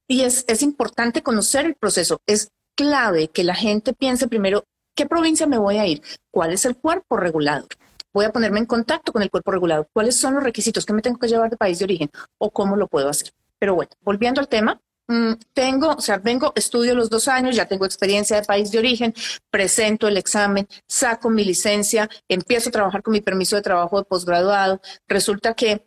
y 0.07 0.23
es, 0.23 0.45
es 0.49 0.63
importante 0.63 1.23
conocer 1.23 1.67
el 1.67 1.75
proceso. 1.75 2.21
Es 2.27 2.51
clave 2.75 3.29
que 3.29 3.45
la 3.45 3.55
gente 3.55 3.93
piense 3.93 4.29
primero 4.29 4.65
¿Qué 4.99 5.07
provincia 5.07 5.47
me 5.47 5.59
voy 5.59 5.79
a 5.79 5.87
ir? 5.87 6.03
¿Cuál 6.29 6.53
es 6.53 6.65
el 6.65 6.75
cuerpo 6.75 7.17
regulador? 7.17 7.69
Voy 8.13 8.25
a 8.25 8.33
ponerme 8.33 8.59
en 8.59 8.67
contacto 8.67 9.13
con 9.13 9.23
el 9.23 9.31
cuerpo 9.31 9.53
regulador. 9.53 9.89
¿Cuáles 9.93 10.17
son 10.17 10.35
los 10.35 10.43
requisitos 10.43 10.85
que 10.85 10.93
me 10.93 11.03
tengo 11.03 11.21
que 11.21 11.29
llevar 11.29 11.51
de 11.51 11.57
país 11.57 11.79
de 11.79 11.85
origen 11.85 12.11
o 12.37 12.51
cómo 12.51 12.75
lo 12.75 12.89
puedo 12.89 13.09
hacer? 13.09 13.33
Pero 13.61 13.77
bueno, 13.77 13.93
volviendo 14.03 14.41
al 14.41 14.49
tema, 14.49 14.81
mm, 15.07 15.35
tengo, 15.53 15.91
o 15.91 16.01
sea, 16.01 16.19
vengo, 16.19 16.53
estudio 16.57 16.97
los 16.97 17.11
dos 17.11 17.29
años, 17.29 17.55
ya 17.55 17.67
tengo 17.67 17.85
experiencia 17.85 18.41
de 18.41 18.45
país 18.45 18.73
de 18.73 18.81
origen, 18.81 19.15
presento 19.53 20.09
el 20.09 20.17
examen, 20.17 20.67
saco 20.89 21.31
mi 21.31 21.45
licencia, 21.45 22.11
empiezo 22.29 22.71
a 22.71 22.73
trabajar 22.73 23.01
con 23.05 23.13
mi 23.13 23.21
permiso 23.21 23.55
de 23.55 23.63
trabajo 23.63 23.99
de 23.99 24.05
posgraduado. 24.05 24.81
Resulta 25.07 25.55
que 25.55 25.87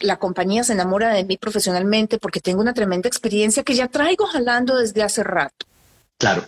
la 0.00 0.18
compañía 0.18 0.64
se 0.64 0.72
enamora 0.72 1.10
de 1.10 1.22
mí 1.22 1.36
profesionalmente 1.36 2.18
porque 2.18 2.40
tengo 2.40 2.60
una 2.60 2.74
tremenda 2.74 3.06
experiencia 3.06 3.62
que 3.62 3.76
ya 3.76 3.86
traigo 3.86 4.26
jalando 4.26 4.78
desde 4.78 5.04
hace 5.04 5.22
rato. 5.22 5.64
Claro. 6.18 6.42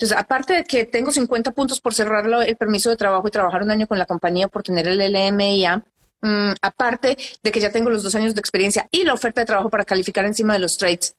Entonces, 0.00 0.16
aparte 0.16 0.54
de 0.54 0.64
que 0.64 0.86
tengo 0.86 1.12
50 1.12 1.52
puntos 1.52 1.78
por 1.78 1.92
cerrar 1.92 2.26
el 2.46 2.56
permiso 2.56 2.88
de 2.88 2.96
trabajo 2.96 3.28
y 3.28 3.30
trabajar 3.30 3.62
un 3.62 3.70
año 3.70 3.86
con 3.86 3.98
la 3.98 4.06
compañía 4.06 4.48
por 4.48 4.62
tener 4.62 4.88
el 4.88 4.98
LMIA, 4.98 5.84
mm, 6.22 6.52
aparte 6.62 7.18
de 7.42 7.52
que 7.52 7.60
ya 7.60 7.70
tengo 7.70 7.90
los 7.90 8.02
dos 8.02 8.14
años 8.14 8.34
de 8.34 8.40
experiencia 8.40 8.88
y 8.90 9.04
la 9.04 9.12
oferta 9.12 9.42
de 9.42 9.44
trabajo 9.44 9.68
para 9.68 9.84
calificar 9.84 10.24
encima 10.24 10.54
de 10.54 10.60
los 10.60 10.78
trades, 10.78 11.16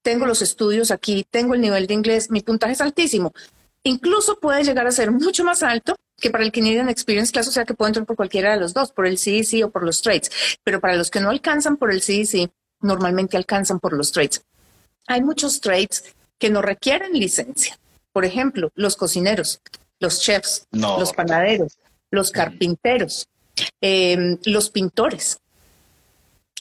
tengo 0.00 0.24
los 0.24 0.40
estudios 0.40 0.90
aquí, 0.90 1.26
tengo 1.30 1.52
el 1.52 1.60
nivel 1.60 1.86
de 1.86 1.92
inglés, 1.92 2.30
mi 2.30 2.40
puntaje 2.40 2.72
es 2.72 2.80
altísimo. 2.80 3.34
Incluso 3.82 4.40
puede 4.40 4.64
llegar 4.64 4.86
a 4.86 4.90
ser 4.90 5.10
mucho 5.10 5.44
más 5.44 5.62
alto 5.62 5.94
que 6.18 6.30
para 6.30 6.44
el 6.44 6.50
Canadian 6.50 6.88
Experience 6.88 7.30
Class, 7.30 7.48
o 7.48 7.52
sea 7.52 7.66
que 7.66 7.74
puedo 7.74 7.88
entrar 7.88 8.06
por 8.06 8.16
cualquiera 8.16 8.52
de 8.52 8.56
los 8.58 8.72
dos, 8.72 8.90
por 8.90 9.06
el 9.06 9.18
CEC 9.18 9.66
o 9.66 9.70
por 9.70 9.84
los 9.84 10.00
trades. 10.00 10.30
Pero 10.64 10.80
para 10.80 10.96
los 10.96 11.10
que 11.10 11.20
no 11.20 11.28
alcanzan 11.28 11.76
por 11.76 11.92
el 11.92 12.00
CEC, 12.00 12.50
normalmente 12.80 13.36
alcanzan 13.36 13.80
por 13.80 13.92
los 13.92 14.12
trades. 14.12 14.42
Hay 15.06 15.20
muchos 15.20 15.60
trades 15.60 16.14
que 16.38 16.48
no 16.48 16.62
requieren 16.62 17.12
licencia. 17.12 17.78
Por 18.14 18.24
ejemplo, 18.24 18.70
los 18.76 18.94
cocineros, 18.94 19.60
los 19.98 20.20
chefs, 20.20 20.68
los 20.70 21.12
panaderos, 21.12 21.76
los 22.12 22.30
carpinteros, 22.30 23.26
em, 23.80 24.38
los 24.44 24.70
pintores. 24.70 25.40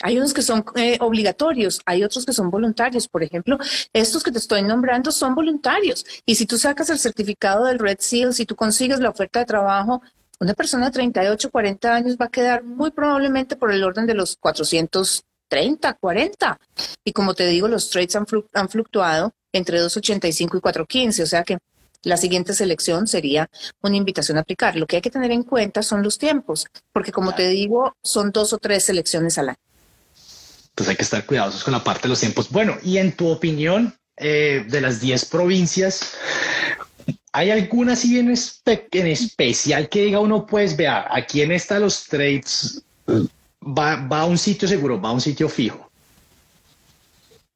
Hay 0.01 0.17
unos 0.17 0.33
que 0.33 0.41
son 0.41 0.65
eh, 0.75 0.97
obligatorios, 0.99 1.79
hay 1.85 2.03
otros 2.03 2.25
que 2.25 2.33
son 2.33 2.49
voluntarios. 2.49 3.07
Por 3.07 3.21
ejemplo, 3.21 3.59
estos 3.93 4.23
que 4.23 4.31
te 4.31 4.39
estoy 4.39 4.63
nombrando 4.63 5.11
son 5.11 5.35
voluntarios. 5.35 6.03
Y 6.25 6.33
si 6.33 6.47
tú 6.47 6.57
sacas 6.57 6.89
el 6.89 6.97
certificado 6.97 7.65
del 7.65 7.77
Red 7.77 7.99
Seal, 7.99 8.33
si 8.33 8.47
tú 8.47 8.55
consigues 8.55 8.99
la 8.99 9.11
oferta 9.11 9.37
de 9.37 9.45
trabajo, 9.45 10.01
una 10.39 10.55
persona 10.55 10.87
de 10.87 10.93
38, 10.93 11.51
40 11.51 11.93
años 11.93 12.17
va 12.19 12.25
a 12.25 12.31
quedar 12.31 12.63
muy 12.63 12.89
probablemente 12.89 13.55
por 13.55 13.71
el 13.71 13.83
orden 13.83 14.07
de 14.07 14.15
los 14.15 14.37
430, 14.37 15.93
40. 15.93 16.59
Y 17.05 17.13
como 17.13 17.35
te 17.35 17.45
digo, 17.45 17.67
los 17.67 17.91
trades 17.91 18.15
han, 18.15 18.25
han 18.53 18.69
fluctuado 18.69 19.33
entre 19.53 19.79
2.85 19.79 20.57
y 20.57 20.61
4.15, 20.61 21.23
o 21.23 21.27
sea 21.27 21.43
que 21.43 21.57
la 22.03 22.17
siguiente 22.17 22.53
selección 22.53 23.07
sería 23.07 23.49
una 23.81 23.95
invitación 23.95 24.37
a 24.37 24.41
aplicar. 24.41 24.75
Lo 24.75 24.85
que 24.85 24.97
hay 24.97 25.01
que 25.01 25.09
tener 25.09 25.31
en 25.31 25.43
cuenta 25.43 25.81
son 25.83 26.03
los 26.03 26.17
tiempos, 26.17 26.67
porque 26.91 27.13
como 27.13 27.33
te 27.33 27.47
digo, 27.47 27.95
son 28.03 28.31
dos 28.31 28.51
o 28.51 28.57
tres 28.57 28.83
selecciones 28.83 29.37
al 29.37 29.49
año. 29.49 29.57
Entonces 30.69 30.89
hay 30.89 30.95
que 30.97 31.03
estar 31.03 31.25
cuidadosos 31.25 31.63
con 31.63 31.71
la 31.71 31.83
parte 31.83 32.03
de 32.03 32.09
los 32.09 32.19
tiempos. 32.19 32.49
Bueno, 32.49 32.77
y 32.83 32.97
en 32.97 33.13
tu 33.13 33.29
opinión, 33.29 33.95
eh, 34.17 34.65
de 34.67 34.81
las 34.81 34.99
10 34.99 35.25
provincias, 35.25 36.13
¿hay 37.31 37.51
alguna 37.51 37.93
así 37.93 38.19
en, 38.19 38.33
en, 38.33 39.07
especial 39.07 39.87
que 39.87 40.05
diga 40.05 40.19
uno, 40.19 40.45
pues 40.45 40.75
vea, 40.75 41.07
aquí 41.09 41.41
en 41.41 41.51
esta 41.51 41.79
los 41.79 42.05
trades 42.05 42.83
va, 43.07 43.95
va 44.07 44.21
a 44.21 44.25
un 44.25 44.37
sitio 44.37 44.67
seguro, 44.67 44.99
va 44.99 45.09
a 45.09 45.13
un 45.13 45.21
sitio 45.21 45.47
fijo? 45.47 45.89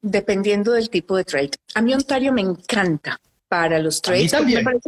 Dependiendo 0.00 0.72
del 0.72 0.90
tipo 0.90 1.16
de 1.16 1.24
trade. 1.24 1.50
A 1.74 1.82
mí 1.82 1.92
Ontario 1.92 2.32
me 2.32 2.40
encanta 2.40 3.18
para 3.48 3.78
los 3.78 4.00
trades. 4.00 4.30
también. 4.30 4.64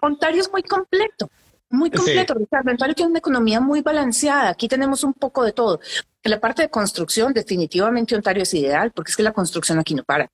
Ontario 0.00 0.40
es 0.40 0.50
muy 0.50 0.62
completo. 0.62 1.30
Muy 1.70 1.90
completo, 1.90 2.34
Ricardo. 2.34 2.70
Ontario 2.70 2.94
tiene 2.94 3.10
una 3.10 3.18
economía 3.18 3.60
muy 3.60 3.82
balanceada. 3.82 4.48
Aquí 4.48 4.68
tenemos 4.68 5.04
un 5.04 5.12
poco 5.12 5.44
de 5.44 5.52
todo. 5.52 5.80
En 6.22 6.30
la 6.30 6.40
parte 6.40 6.62
de 6.62 6.70
construcción, 6.70 7.34
definitivamente 7.34 8.16
Ontario 8.16 8.42
es 8.42 8.54
ideal 8.54 8.90
porque 8.92 9.10
es 9.10 9.16
que 9.16 9.22
la 9.22 9.32
construcción 9.32 9.78
aquí 9.78 9.94
no 9.94 10.02
para. 10.02 10.30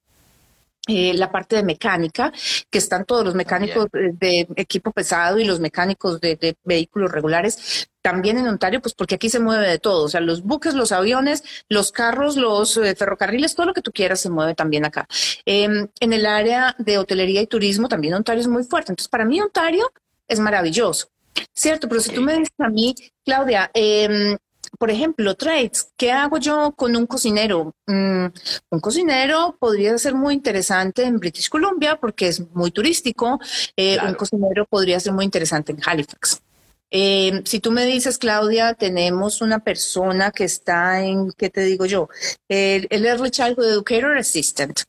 Eh, 0.86 1.14
la 1.14 1.32
parte 1.32 1.56
de 1.56 1.62
mecánica, 1.62 2.30
que 2.68 2.76
están 2.76 3.06
todos 3.06 3.24
los 3.24 3.34
mecánicos 3.34 3.86
de, 3.90 4.46
equipo 4.56 4.92
pesado 4.92 5.38
y 5.38 5.44
los 5.44 5.58
mecánicos 5.58 6.20
de, 6.20 6.56
vehículos 6.62 7.10
regulares, 7.10 7.88
también 8.02 8.36
en 8.36 8.46
Ontario, 8.48 8.82
pues 8.82 8.94
porque 8.94 9.14
aquí 9.14 9.30
se 9.30 9.40
mueve 9.40 9.66
de 9.66 9.78
todo, 9.78 10.04
o 10.04 10.08
sea, 10.10 10.20
los 10.20 10.42
buques, 10.42 10.74
los 10.74 10.92
aviones, 10.92 11.42
los 11.70 11.90
carros, 11.90 12.36
los 12.36 12.76
eh, 12.76 12.94
ferrocarriles, 12.94 13.54
todo 13.54 13.64
lo 13.64 13.72
que 13.72 13.80
tú 13.80 13.92
quieras 13.92 14.20
se 14.20 14.28
mueve 14.28 14.54
también 14.54 14.84
acá. 14.84 15.08
Em, 15.46 15.88
en 16.00 16.12
el 16.12 16.26
área 16.26 16.76
de 16.78 16.98
hotelería 16.98 17.40
y 17.40 17.46
turismo, 17.46 17.88
también 17.88 18.12
Ontario 18.12 18.42
es 18.42 18.48
muy 18.48 18.64
fuerte. 18.64 18.92
Entonces, 18.92 19.08
para 19.08 19.24
mí 19.24 19.40
Ontario 19.40 19.90
es 20.28 20.38
maravilloso. 20.38 21.08
Cierto, 21.54 21.88
pero 21.88 22.02
si 22.02 22.12
tú 22.12 22.20
me 22.20 22.34
dices 22.34 22.54
a 22.58 22.68
mí, 22.68 22.94
Claudia, 23.24 23.70
eh, 23.72 24.36
por 24.78 24.90
ejemplo, 24.90 25.34
trades, 25.34 25.88
¿qué 25.96 26.12
hago 26.12 26.38
yo 26.38 26.72
con 26.76 26.96
un 26.96 27.06
cocinero? 27.06 27.74
Mm, 27.86 28.26
un 28.70 28.80
cocinero 28.80 29.56
podría 29.58 29.96
ser 29.98 30.14
muy 30.14 30.34
interesante 30.34 31.04
en 31.04 31.18
British 31.18 31.48
Columbia 31.48 31.96
porque 31.96 32.28
es 32.28 32.40
muy 32.52 32.70
turístico. 32.70 33.38
Eh, 33.76 33.98
un 34.06 34.14
cocinero 34.14 34.66
podría 34.66 35.00
ser 35.00 35.12
muy 35.12 35.24
interesante 35.24 35.72
en 35.72 35.78
Halifax. 35.84 36.40
Eh, 36.90 37.42
si 37.44 37.58
tú 37.58 37.72
me 37.72 37.86
dices, 37.86 38.18
Claudia, 38.18 38.74
tenemos 38.74 39.40
una 39.40 39.58
persona 39.58 40.30
que 40.30 40.44
está 40.44 41.02
en, 41.02 41.32
¿qué 41.32 41.50
te 41.50 41.62
digo 41.62 41.86
yo? 41.86 42.08
El, 42.48 42.86
el 42.90 43.04
Early 43.04 43.30
Childhood 43.30 43.68
Educator 43.68 44.16
Assistant. 44.16 44.80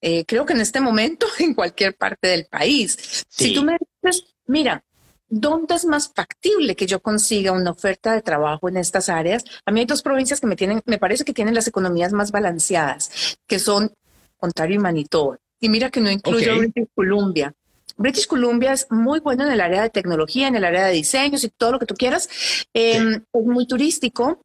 Eh, 0.00 0.24
creo 0.26 0.46
que 0.46 0.52
en 0.52 0.60
este 0.60 0.80
momento 0.80 1.26
en 1.38 1.54
cualquier 1.54 1.94
parte 1.96 2.28
del 2.28 2.46
país. 2.46 3.24
Si 3.28 3.54
tú 3.54 3.64
me 3.64 3.76
dices, 4.02 4.24
mira, 4.46 4.82
¿dónde 5.28 5.74
es 5.74 5.84
más 5.84 6.12
factible 6.14 6.76
que 6.76 6.86
yo 6.86 7.00
consiga 7.00 7.52
una 7.52 7.70
oferta 7.70 8.12
de 8.12 8.22
trabajo 8.22 8.68
en 8.68 8.76
estas 8.76 9.08
áreas? 9.08 9.44
A 9.64 9.70
mí 9.70 9.80
hay 9.80 9.86
dos 9.86 10.02
provincias 10.02 10.40
que 10.40 10.46
me 10.46 10.56
tienen, 10.56 10.82
me 10.86 10.98
parece 10.98 11.24
que 11.24 11.32
tienen 11.32 11.54
las 11.54 11.68
economías 11.68 12.12
más 12.12 12.30
balanceadas, 12.30 13.38
que 13.46 13.58
son 13.58 13.92
Ontario 14.38 14.76
y 14.76 14.78
Manitoba. 14.78 15.38
Y 15.60 15.68
mira 15.68 15.90
que 15.90 16.00
no 16.00 16.10
incluyo 16.10 16.58
British 16.58 16.88
Columbia. 16.94 17.54
British 17.96 18.26
Columbia 18.26 18.72
es 18.72 18.86
muy 18.90 19.20
bueno 19.20 19.44
en 19.44 19.52
el 19.52 19.60
área 19.60 19.82
de 19.82 19.90
tecnología, 19.90 20.48
en 20.48 20.56
el 20.56 20.64
área 20.64 20.86
de 20.86 20.92
diseños 20.92 21.44
y 21.44 21.48
todo 21.48 21.72
lo 21.72 21.78
que 21.78 21.86
tú 21.86 21.94
quieras. 21.94 22.28
Em, 22.74 23.14
es 23.32 23.44
muy 23.44 23.66
turístico, 23.66 24.42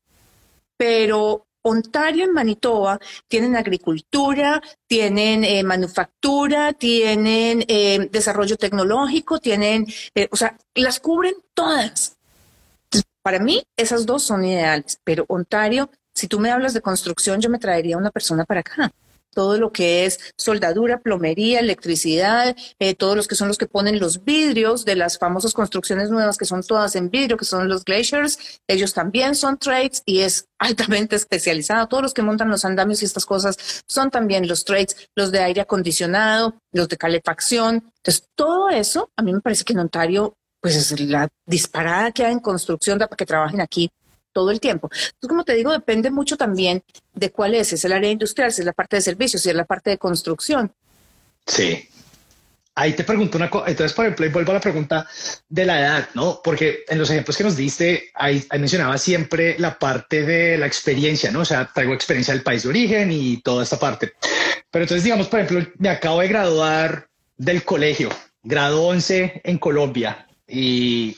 pero 0.78 1.46
Ontario 1.64 2.26
y 2.26 2.30
Manitoba 2.30 3.00
tienen 3.28 3.56
agricultura, 3.56 4.62
tienen 4.88 5.44
eh, 5.44 5.64
manufactura, 5.64 6.74
tienen 6.74 7.64
eh, 7.68 8.10
desarrollo 8.12 8.58
tecnológico, 8.58 9.40
tienen, 9.40 9.86
eh, 10.16 10.28
o 10.32 10.36
sea, 10.36 10.58
las 10.76 11.00
cubren 11.00 11.36
todas. 11.54 12.18
para 13.22 13.40
mí, 13.40 13.64
esas 13.78 14.06
dos 14.06 14.24
son 14.24 14.44
ideales, 14.46 15.00
pero 15.04 15.26
Ontario, 15.28 15.90
si 16.14 16.28
tú 16.28 16.40
me 16.40 16.52
hablas 16.52 16.74
de 16.74 16.82
construcción, 16.82 17.40
yo 17.40 17.50
me 17.50 17.60
traería 17.60 17.98
una 17.98 18.12
persona 18.12 18.46
para 18.46 18.62
acá 18.62 18.92
todo 19.34 19.58
lo 19.58 19.72
que 19.72 20.06
es 20.06 20.20
soldadura, 20.38 21.00
plomería, 21.00 21.60
electricidad, 21.60 22.56
eh, 22.80 22.96
todos 22.96 23.16
los 23.16 23.28
que 23.28 23.36
son 23.36 23.48
los 23.48 23.58
que 23.58 23.68
ponen 23.68 24.00
los 24.00 24.24
vidrios 24.24 24.86
de 24.86 24.96
las 24.96 25.18
famosas 25.18 25.54
construcciones 25.54 26.10
nuevas 26.10 26.38
que 26.38 26.46
son 26.46 26.64
todas 26.64 26.96
en 26.96 27.10
vidrio, 27.10 27.38
que 27.38 27.46
son 27.46 27.68
los 27.68 27.84
glaciers, 27.84 28.62
ellos 28.68 28.94
también 28.94 29.36
son 29.36 29.58
trades 29.58 30.04
y 30.06 30.20
es 30.20 30.46
altamente 30.60 31.16
especializado. 31.16 31.88
Todos 31.88 32.04
los 32.04 32.14
que 32.14 32.22
montan 32.22 32.50
los 32.50 32.66
andamios 32.66 33.02
y 33.02 33.06
estas 33.06 33.26
cosas 33.26 33.84
son 33.88 34.12
también 34.12 34.48
los 34.48 34.66
trades, 34.66 35.10
los 35.16 35.32
de 35.32 35.40
aire 35.40 35.62
acondicionado, 35.62 36.56
los 36.72 36.88
de 36.88 36.98
calefacción. 36.98 37.92
Entonces, 37.98 38.28
todo 38.36 38.70
eso 38.70 39.10
a 39.18 39.24
mí 39.24 39.34
me 39.34 39.42
parece 39.42 39.64
que 39.64 39.74
en 39.74 39.80
Ontario, 39.80 40.36
pues 40.62 40.76
es 40.76 41.00
la 41.00 41.28
disparada 41.46 42.12
que 42.12 42.26
hay 42.26 42.34
en 42.34 42.40
construcción 42.40 43.00
para 43.00 43.16
que 43.16 43.26
trabajen 43.26 43.62
aquí 43.62 43.90
todo 44.32 44.52
el 44.52 44.60
tiempo. 44.60 44.90
Entonces, 44.92 45.30
como 45.30 45.44
te 45.44 45.54
digo, 45.54 45.72
depende 45.72 46.12
mucho 46.12 46.38
también 46.38 46.84
de 47.14 47.32
cuál 47.32 47.56
es, 47.56 47.74
es 47.74 47.86
el 47.86 47.94
área 47.94 48.12
industrial, 48.12 48.52
si 48.52 48.62
es 48.62 48.66
la 48.66 48.74
parte 48.74 48.98
de 48.98 49.02
servicios, 49.02 49.42
si 49.42 49.50
es 49.50 49.56
la 49.56 49.66
parte 49.66 49.90
de 49.90 49.98
construcción. 49.98 50.74
Sí. 51.46 51.88
Ahí 52.74 52.94
te 52.94 53.04
pregunto 53.04 53.38
una 53.38 53.50
cosa, 53.50 53.70
entonces, 53.70 53.94
por 53.94 54.06
ejemplo, 54.06 54.32
vuelvo 54.32 54.52
a 54.52 54.56
la 54.56 54.62
pregunta 54.62 55.08
de 55.50 55.66
la 55.66 55.80
edad, 55.80 56.10
¿no? 56.14 56.40
Porque 56.42 56.86
en 56.88 57.00
los 57.00 57.10
ejemplos 57.10 57.36
que 57.36 57.44
nos 57.44 57.58
diste, 57.58 58.12
ahí, 58.14 58.46
mencionaba 58.58 58.98
siempre 58.98 59.60
la 59.60 59.78
parte 59.78 60.24
de 60.24 60.58
la 60.58 60.68
experiencia, 60.68 61.32
¿no? 61.32 61.42
O 61.42 61.46
sea, 61.46 61.70
traigo 61.74 61.94
experiencia 61.94 62.34
del 62.34 62.44
país 62.44 62.64
de 62.64 62.70
origen 62.70 63.12
y 63.12 63.42
toda 63.42 63.64
esta 63.64 63.78
parte. 63.78 64.14
Pero 64.72 64.84
entonces, 64.84 65.04
digamos, 65.04 65.28
por 65.28 65.42
ejemplo, 65.42 65.70
me 65.80 65.90
acabo 65.90 66.22
de 66.22 66.30
graduar 66.30 67.10
del 67.36 67.64
colegio, 67.66 68.10
grado 68.42 68.84
11 68.84 69.42
en 69.44 69.58
Colombia 69.58 70.28
y 70.48 71.18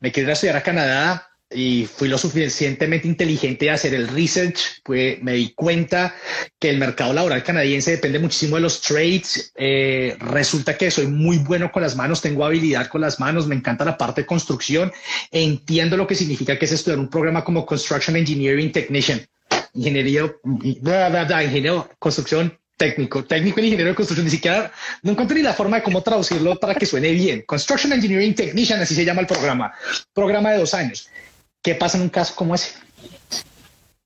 me 0.00 0.10
quiero 0.10 0.28
ir 0.28 0.30
a 0.30 0.32
estudiar 0.34 0.56
a 0.56 0.62
Canadá 0.62 1.30
y 1.54 1.86
fui 1.86 2.08
lo 2.08 2.18
suficientemente 2.18 3.06
inteligente 3.06 3.66
de 3.66 3.70
hacer 3.70 3.94
el 3.94 4.08
research, 4.08 4.82
pues 4.82 5.22
me 5.22 5.34
di 5.34 5.52
cuenta 5.54 6.14
que 6.58 6.70
el 6.70 6.78
mercado 6.78 7.12
laboral 7.12 7.42
canadiense 7.42 7.92
depende 7.92 8.18
muchísimo 8.18 8.56
de 8.56 8.62
los 8.62 8.80
trades. 8.80 9.52
Eh, 9.56 10.16
resulta 10.18 10.76
que 10.76 10.90
soy 10.90 11.06
muy 11.06 11.38
bueno 11.38 11.70
con 11.70 11.82
las 11.82 11.96
manos, 11.96 12.20
tengo 12.20 12.44
habilidad 12.44 12.88
con 12.88 13.00
las 13.00 13.20
manos, 13.20 13.46
me 13.46 13.54
encanta 13.54 13.84
la 13.84 13.96
parte 13.96 14.22
de 14.22 14.26
construcción, 14.26 14.92
entiendo 15.30 15.96
lo 15.96 16.06
que 16.06 16.14
significa 16.14 16.58
que 16.58 16.64
es 16.64 16.72
estudiar 16.72 16.98
un 16.98 17.08
programa 17.08 17.44
como 17.44 17.64
Construction 17.64 18.16
Engineering 18.16 18.72
Technician, 18.72 19.26
ingeniería, 19.74 20.34
bla, 20.42 21.08
bla, 21.08 21.24
bla, 21.24 21.44
ingeniero, 21.44 21.88
construcción 21.98 22.58
técnico, 22.76 23.24
técnico 23.24 23.60
en 23.60 23.66
ingeniero 23.66 23.90
de 23.90 23.94
construcción, 23.94 24.24
ni 24.24 24.30
siquiera 24.30 24.72
no 25.02 25.12
encuentro 25.12 25.36
ni 25.36 25.42
la 25.42 25.54
forma 25.54 25.76
de 25.76 25.82
cómo 25.82 26.02
traducirlo 26.02 26.58
para 26.58 26.74
que 26.74 26.86
suene 26.86 27.12
bien. 27.12 27.42
Construction 27.42 27.92
Engineering 27.92 28.34
Technician, 28.34 28.80
así 28.80 28.94
se 28.94 29.04
llama 29.04 29.20
el 29.20 29.26
programa, 29.26 29.72
programa 30.12 30.50
de 30.50 30.58
dos 30.58 30.74
años. 30.74 31.08
¿Qué 31.64 31.74
pasa 31.74 31.96
en 31.96 32.04
un 32.04 32.10
caso 32.10 32.34
como 32.36 32.54
ese? 32.54 32.74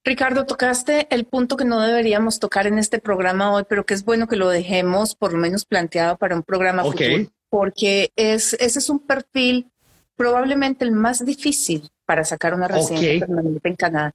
Ricardo, 0.04 0.46
tocaste 0.46 1.08
el 1.10 1.26
punto 1.26 1.56
que 1.56 1.64
no 1.64 1.80
deberíamos 1.80 2.38
tocar 2.38 2.68
en 2.68 2.78
este 2.78 3.00
programa 3.00 3.52
hoy, 3.52 3.64
pero 3.68 3.84
que 3.84 3.94
es 3.94 4.04
bueno 4.04 4.28
que 4.28 4.36
lo 4.36 4.48
dejemos 4.48 5.16
por 5.16 5.32
lo 5.32 5.38
menos 5.38 5.64
planteado 5.64 6.16
para 6.16 6.36
un 6.36 6.44
programa 6.44 6.84
futuro, 6.84 7.26
porque 7.50 8.12
es, 8.14 8.54
ese 8.54 8.78
es 8.78 8.88
un 8.88 9.00
perfil 9.00 9.70
probablemente 10.14 10.84
el 10.84 10.92
más 10.92 11.26
difícil 11.26 11.90
para 12.06 12.24
sacar 12.24 12.54
una 12.54 12.68
residencia 12.68 13.26
permanente 13.26 13.68
en 13.68 13.74
Canadá. 13.74 14.12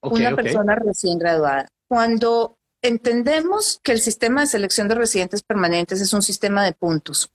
una 0.00 0.34
persona 0.34 0.74
recién 0.74 1.18
graduada. 1.18 1.68
Cuando 1.88 2.56
entendemos 2.80 3.80
que 3.82 3.92
el 3.92 4.00
sistema 4.00 4.40
de 4.40 4.46
selección 4.46 4.88
de 4.88 4.94
residentes 4.94 5.42
permanentes 5.42 6.00
es 6.00 6.14
un 6.14 6.22
sistema 6.22 6.64
de 6.64 6.72
puntos. 6.72 7.30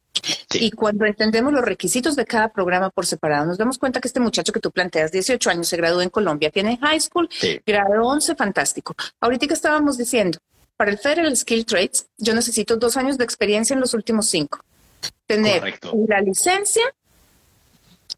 Y 0.54 0.71
cuando 0.71 1.06
entendemos 1.06 1.52
los 1.52 1.63
requisitos 1.63 2.15
de 2.15 2.26
cada 2.26 2.49
programa 2.49 2.89
por 2.89 3.06
separado, 3.06 3.45
nos 3.45 3.58
damos 3.58 3.78
cuenta 3.78 3.99
que 3.99 4.08
este 4.08 4.19
muchacho 4.19 4.54
que 4.54 4.60
tú 4.60 4.71
planteas, 4.71 5.12
18 5.12 5.49
años, 5.49 5.67
se 5.67 5.78
graduó 5.78 6.02
en 6.02 6.10
Colombia, 6.10 6.52
tiene 6.52 6.78
high 6.78 6.99
school, 6.99 7.30
grado 7.65 8.04
11, 8.04 8.36
fantástico. 8.36 8.95
Ahorita 9.19 9.47
que 9.47 9.54
estábamos 9.54 9.97
diciendo, 9.97 10.38
para 10.78 10.91
el 10.91 10.97
Federal 10.97 11.36
Skill 11.36 11.65
Trades, 11.65 12.08
yo 12.17 12.34
necesito 12.34 12.78
dos 12.78 12.97
años 12.97 13.17
de 13.17 13.23
experiencia 13.23 13.73
en 13.73 13.80
los 13.80 13.93
últimos 13.93 14.28
cinco. 14.28 14.60
Tener 15.26 15.80
la 16.08 16.21
licencia 16.21 16.84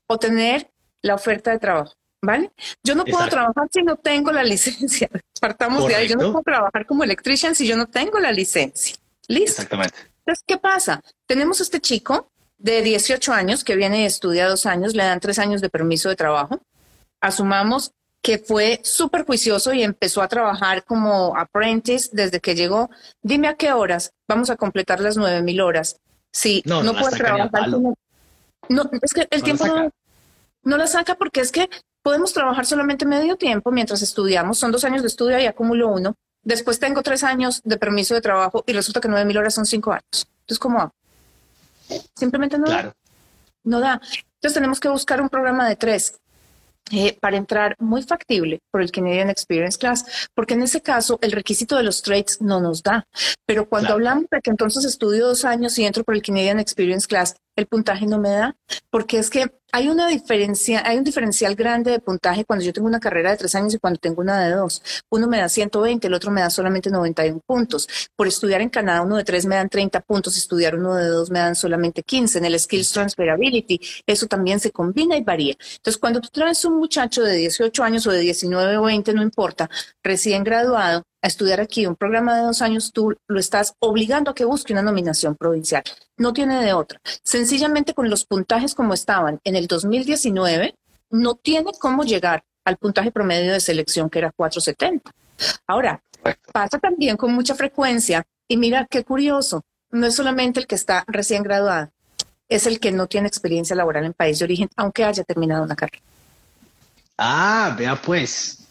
o 0.08 0.18
tener 0.18 0.70
la 1.02 1.16
oferta 1.16 1.52
de 1.52 1.60
trabajo. 1.60 1.94
¿Vale? 2.22 2.52
Yo 2.84 2.96
no 2.96 3.06
puedo 3.06 3.28
trabajar 3.28 3.68
si 3.72 3.84
no 3.84 3.98
tengo 3.98 4.32
la 4.32 4.44
licencia. 4.54 5.08
Partamos 5.40 5.88
de 5.88 5.96
ahí. 5.96 6.08
Yo 6.08 6.16
no 6.16 6.32
puedo 6.32 6.44
trabajar 6.44 6.88
como 6.88 7.04
electrician 7.04 7.54
si 7.54 7.68
yo 7.68 7.78
no 7.78 7.86
tengo 7.86 8.20
la 8.20 8.32
licencia. 8.32 8.96
¿Listo? 9.28 9.62
Exactamente. 9.62 10.15
Entonces, 10.26 10.44
¿qué 10.48 10.58
pasa? 10.58 11.02
Tenemos 11.28 11.62
este 11.62 11.80
chico 11.80 12.32
de 12.58 12.82
18 12.82 13.32
años 13.32 13.64
que 13.64 13.76
viene 13.76 14.02
y 14.02 14.06
estudia 14.06 14.48
dos 14.48 14.66
años, 14.66 14.96
le 14.96 15.04
dan 15.04 15.20
tres 15.20 15.38
años 15.40 15.62
de 15.62 15.70
permiso 15.70 16.10
de 16.10 16.16
trabajo. 16.16 16.60
Asumamos 17.22 17.92
que 18.24 18.40
fue 18.40 18.82
súper 18.84 19.24
juicioso 19.24 19.72
y 19.74 19.84
empezó 19.84 20.24
a 20.24 20.28
trabajar 20.28 20.84
como 20.84 21.38
apprentice 21.38 22.10
desde 22.12 22.40
que 22.40 22.56
llegó. 22.56 22.90
Dime 23.22 23.48
a 23.48 23.54
qué 23.54 23.72
horas 23.72 24.14
vamos 24.28 24.50
a 24.50 24.56
completar 24.56 25.00
las 25.00 25.16
nueve 25.16 25.44
mil 25.44 25.62
horas. 25.62 25.98
Si 26.34 26.64
no, 26.66 26.82
puede 26.82 27.18
trabajar 27.18 27.70
No, 28.68 28.90
es 29.02 29.14
que 29.14 29.28
el 29.30 29.44
tiempo 29.44 29.68
no, 29.68 29.92
no 30.64 30.78
la 30.78 30.88
saca 30.88 31.14
porque 31.14 31.42
es 31.42 31.52
que 31.52 31.70
podemos 32.02 32.34
trabajar 32.34 32.66
solamente 32.66 33.06
medio 33.06 33.36
tiempo 33.36 33.72
mientras 33.72 34.02
estudiamos. 34.02 34.58
Son 34.58 34.72
dos 34.72 34.84
años 34.86 35.04
de 35.04 35.08
estudio 35.08 35.40
y 35.40 35.46
acumulo 35.46 35.90
uno. 35.90 36.16
Después 36.46 36.80
tengo 36.80 37.02
tres 37.02 37.24
años 37.24 37.62
de 37.64 37.78
permiso 37.78 38.14
de 38.14 38.22
trabajo 38.22 38.64
y 38.66 38.74
resulta 38.74 39.02
que 39.02 39.08
nueve 39.08 39.26
mil 39.26 39.38
horas 39.38 39.56
son 39.56 39.66
cinco 39.66 39.92
años. 39.92 40.28
Entonces, 40.42 40.60
¿cómo 40.60 40.94
Simplemente 42.16 42.58
no 42.58 42.70
da. 42.70 42.96
No 43.64 43.80
da. 43.80 44.00
Entonces 44.36 44.54
tenemos 44.54 44.80
que 44.80 44.88
buscar 44.88 45.22
un 45.22 45.30
programa 45.30 45.68
de 45.68 45.76
tres. 45.76 46.20
Eh, 46.92 47.18
para 47.20 47.36
entrar 47.36 47.76
muy 47.80 48.04
factible 48.04 48.60
por 48.70 48.80
el 48.80 48.92
Canadian 48.92 49.32
Experience 49.32 49.76
Class, 49.76 50.30
porque 50.36 50.54
en 50.54 50.62
ese 50.62 50.82
caso 50.82 51.18
el 51.24 51.32
requisito 51.32 51.76
de 51.76 51.82
los 51.82 52.04
trades 52.04 52.40
no 52.42 52.62
nos 52.62 52.84
da. 52.84 53.08
Pero 53.48 53.68
cuando 53.68 53.94
hablamos 53.94 54.26
de 54.30 54.40
que 54.40 54.52
entonces 54.52 54.86
estudio 54.86 55.26
dos 55.26 55.46
años 55.46 55.80
y 55.80 55.86
entro 55.86 56.04
por 56.04 56.14
el 56.14 56.22
Canadian 56.22 56.60
Experience 56.60 57.08
Class, 57.08 57.38
el 57.56 57.68
puntaje 57.68 58.06
no 58.06 58.20
me 58.20 58.30
da, 58.30 58.56
porque 58.90 59.18
es 59.18 59.30
que 59.30 59.52
hay 59.72 59.90
una 59.90 60.08
diferencia, 60.08 60.84
hay 60.86 60.98
un 60.98 61.04
diferencial 61.04 61.54
grande 61.56 61.92
de 61.92 62.00
puntaje 62.00 62.46
cuando 62.46 62.64
yo 62.64 62.72
tengo 62.72 62.88
una 62.88 63.02
carrera 63.02 63.32
de 63.32 63.38
tres 63.38 63.56
años 63.56 63.74
y 63.74 63.78
cuando 63.78 64.00
tengo 64.00 64.22
una 64.22 64.42
de 64.46 64.52
dos. 64.52 64.82
Uno 65.10 65.28
me 65.28 65.40
da 65.40 65.50
120, 65.50 66.08
el 66.08 66.14
otro 66.14 66.32
me 66.32 66.40
da 66.40 66.50
solamente 66.50 66.90
91 66.90 67.42
puntos. 67.46 67.88
Por 68.16 68.28
estudiar 68.28 68.62
en 68.62 68.70
Canadá, 68.70 69.02
uno 69.02 69.18
de 69.18 69.26
tres 69.26 69.46
me 69.46 69.56
dan 69.56 69.68
30 69.68 70.00
puntos, 70.02 70.38
estudiar 70.38 70.76
uno 70.76 70.96
de 70.96 71.08
dos 71.08 71.30
me 71.30 71.40
dan 71.40 71.56
solamente 71.56 72.04
15. 72.04 72.38
En 72.38 72.46
el 72.46 72.58
Skills 72.58 72.92
Transferability, 72.92 73.80
eso 74.06 74.28
también 74.28 74.62
se 74.62 74.72
combina 74.72 75.18
y 75.18 75.24
varía. 75.24 75.56
Entonces, 75.60 75.98
cuando 75.98 76.22
tú 76.22 76.30
traes 76.32 76.64
un 76.64 76.78
muchacho 76.78 77.22
de 77.24 77.36
18 77.36 77.84
años 77.84 78.08
o 78.08 78.12
de 78.12 78.20
19 78.20 78.78
o 78.78 78.84
20, 78.84 79.14
no 79.14 79.22
importa, 79.22 79.70
recién 80.02 80.46
graduado, 80.46 81.04
a 81.26 81.28
estudiar 81.28 81.60
aquí 81.60 81.88
un 81.88 81.96
programa 81.96 82.38
de 82.38 82.44
dos 82.44 82.62
años, 82.62 82.92
tú 82.94 83.16
lo 83.28 83.40
estás 83.40 83.74
obligando 83.80 84.30
a 84.30 84.36
que 84.36 84.46
busque 84.46 84.74
una 84.74 84.84
nominación 84.84 85.36
provincial. 85.36 85.82
No 86.18 86.34
tiene 86.34 86.64
de 86.64 86.74
otra. 86.74 87.02
Sencillamente 87.24 87.96
con 87.96 88.12
los 88.12 88.26
puntajes 88.28 88.76
como 88.76 88.94
estaban 88.94 89.40
en 89.44 89.56
el 89.56 89.66
2019, 89.66 90.76
no 91.10 91.34
tiene 91.34 91.72
cómo 91.80 92.04
llegar 92.04 92.44
al 92.64 92.78
puntaje 92.78 93.12
promedio 93.12 93.54
de 93.54 93.60
selección 93.60 94.08
que 94.08 94.20
era 94.20 94.32
470. 94.34 95.12
Ahora, 95.66 96.00
pasa 96.54 96.78
también 96.78 97.18
con 97.18 97.34
mucha 97.34 97.56
frecuencia 97.56 98.24
y 98.48 98.58
mira 98.58 98.86
qué 98.88 99.04
curioso, 99.04 99.64
no 99.90 100.06
es 100.06 100.14
solamente 100.14 100.60
el 100.60 100.68
que 100.68 100.76
está 100.76 101.06
recién 101.08 101.42
graduado, 101.42 101.90
es 102.50 102.68
el 102.68 102.80
que 102.80 102.92
no 102.92 103.08
tiene 103.08 103.28
experiencia 103.28 103.76
laboral 103.76 104.06
en 104.06 104.14
país 104.14 104.38
de 104.38 104.46
origen, 104.46 104.70
aunque 104.76 105.04
haya 105.04 105.24
terminado 105.24 105.64
una 105.64 105.76
carrera. 105.76 106.04
Ah, 107.18 107.74
vea 107.76 108.00
pues. 108.00 108.65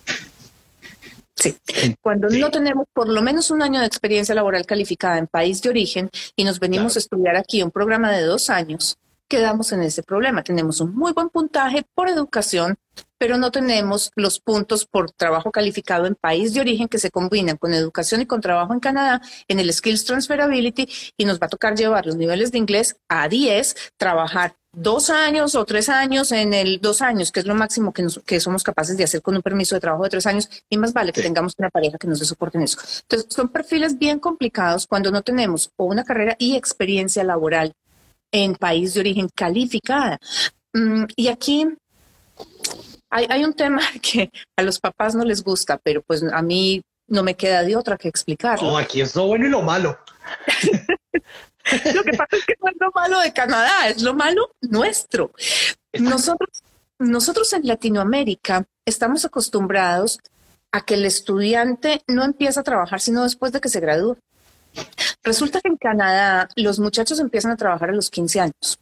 Sí. 1.36 1.56
Cuando 2.00 2.28
no 2.28 2.50
tenemos 2.50 2.86
por 2.92 3.08
lo 3.08 3.20
menos 3.20 3.50
un 3.50 3.62
año 3.62 3.80
de 3.80 3.86
experiencia 3.86 4.34
laboral 4.34 4.66
calificada 4.66 5.18
en 5.18 5.26
país 5.26 5.60
de 5.62 5.70
origen 5.70 6.10
y 6.36 6.44
nos 6.44 6.60
venimos 6.60 6.96
a 6.96 7.00
estudiar 7.00 7.36
aquí 7.36 7.62
un 7.62 7.70
programa 7.70 8.12
de 8.12 8.22
dos 8.22 8.50
años, 8.50 8.98
quedamos 9.28 9.72
en 9.72 9.82
ese 9.82 10.02
problema. 10.02 10.42
Tenemos 10.42 10.80
un 10.80 10.94
muy 10.94 11.12
buen 11.12 11.28
puntaje 11.28 11.84
por 11.94 12.08
educación, 12.08 12.76
pero 13.18 13.36
no 13.36 13.50
tenemos 13.50 14.10
los 14.14 14.38
puntos 14.38 14.86
por 14.86 15.10
trabajo 15.10 15.50
calificado 15.50 16.06
en 16.06 16.14
país 16.14 16.54
de 16.54 16.60
origen 16.60 16.88
que 16.88 16.98
se 16.98 17.10
combinan 17.10 17.56
con 17.56 17.74
educación 17.74 18.20
y 18.20 18.26
con 18.26 18.40
trabajo 18.40 18.72
en 18.72 18.80
Canadá 18.80 19.20
en 19.48 19.58
el 19.58 19.72
Skills 19.72 20.04
Transferability 20.04 20.88
y 21.16 21.24
nos 21.24 21.40
va 21.40 21.46
a 21.46 21.50
tocar 21.50 21.74
llevar 21.74 22.06
los 22.06 22.16
niveles 22.16 22.52
de 22.52 22.58
inglés 22.58 22.96
a 23.08 23.28
10, 23.28 23.92
trabajar 23.96 24.56
dos 24.74 25.10
años 25.10 25.54
o 25.54 25.64
tres 25.64 25.88
años 25.88 26.32
en 26.32 26.52
el 26.52 26.80
dos 26.80 27.02
años, 27.02 27.32
que 27.32 27.40
es 27.40 27.46
lo 27.46 27.54
máximo 27.54 27.92
que, 27.92 28.06
que 28.24 28.40
somos 28.40 28.62
capaces 28.62 28.96
de 28.96 29.04
hacer 29.04 29.22
con 29.22 29.36
un 29.36 29.42
permiso 29.42 29.74
de 29.74 29.80
trabajo 29.80 30.04
de 30.04 30.10
tres 30.10 30.26
años, 30.26 30.48
y 30.68 30.76
más 30.76 30.92
vale 30.92 31.12
que 31.12 31.22
tengamos 31.22 31.54
una 31.58 31.70
pareja 31.70 31.98
que 31.98 32.06
nos 32.06 32.20
dé 32.20 32.24
soporte 32.24 32.58
en 32.58 32.64
eso. 32.64 32.78
Entonces, 33.02 33.34
son 33.34 33.48
perfiles 33.48 33.98
bien 33.98 34.18
complicados 34.18 34.86
cuando 34.86 35.10
no 35.10 35.22
tenemos 35.22 35.70
o 35.76 35.84
una 35.84 36.04
carrera 36.04 36.36
y 36.38 36.56
experiencia 36.56 37.24
laboral 37.24 37.72
en 38.32 38.54
país 38.54 38.94
de 38.94 39.00
origen 39.00 39.28
calificada. 39.34 40.18
Mm, 40.72 41.04
y 41.16 41.28
aquí 41.28 41.68
hay, 43.10 43.26
hay 43.28 43.44
un 43.44 43.54
tema 43.54 43.80
que 44.02 44.30
a 44.56 44.62
los 44.62 44.78
papás 44.80 45.14
no 45.14 45.24
les 45.24 45.42
gusta, 45.42 45.78
pero 45.82 46.02
pues 46.02 46.22
a 46.22 46.42
mí 46.42 46.82
no 47.08 47.22
me 47.22 47.34
queda 47.34 47.62
de 47.62 47.76
otra 47.76 47.96
que 47.96 48.08
explicarlo. 48.08 48.70
No, 48.70 48.78
aquí 48.78 49.00
es 49.00 49.14
lo 49.14 49.26
bueno 49.26 49.46
y 49.46 49.50
lo 49.50 49.62
malo. 49.62 49.98
Lo 51.94 52.02
que 52.04 52.12
pasa 52.12 52.36
es 52.36 52.44
que 52.44 52.54
no 52.62 52.70
es 52.70 52.76
lo 52.78 52.90
malo 52.94 53.20
de 53.20 53.32
Canadá, 53.32 53.88
es 53.88 54.02
lo 54.02 54.14
malo 54.14 54.54
nuestro. 54.60 55.32
Nosotros, 55.92 56.62
nosotros 56.98 57.52
en 57.52 57.66
Latinoamérica 57.66 58.64
estamos 58.84 59.24
acostumbrados 59.24 60.18
a 60.72 60.84
que 60.84 60.94
el 60.94 61.04
estudiante 61.04 62.02
no 62.06 62.24
empieza 62.24 62.60
a 62.60 62.64
trabajar 62.64 63.00
sino 63.00 63.22
después 63.22 63.52
de 63.52 63.60
que 63.60 63.68
se 63.68 63.80
gradúa. 63.80 64.16
Resulta 65.22 65.60
que 65.60 65.68
en 65.68 65.76
Canadá 65.76 66.48
los 66.56 66.80
muchachos 66.80 67.20
empiezan 67.20 67.52
a 67.52 67.56
trabajar 67.56 67.90
a 67.90 67.94
los 67.94 68.10
15 68.10 68.40
años. 68.40 68.78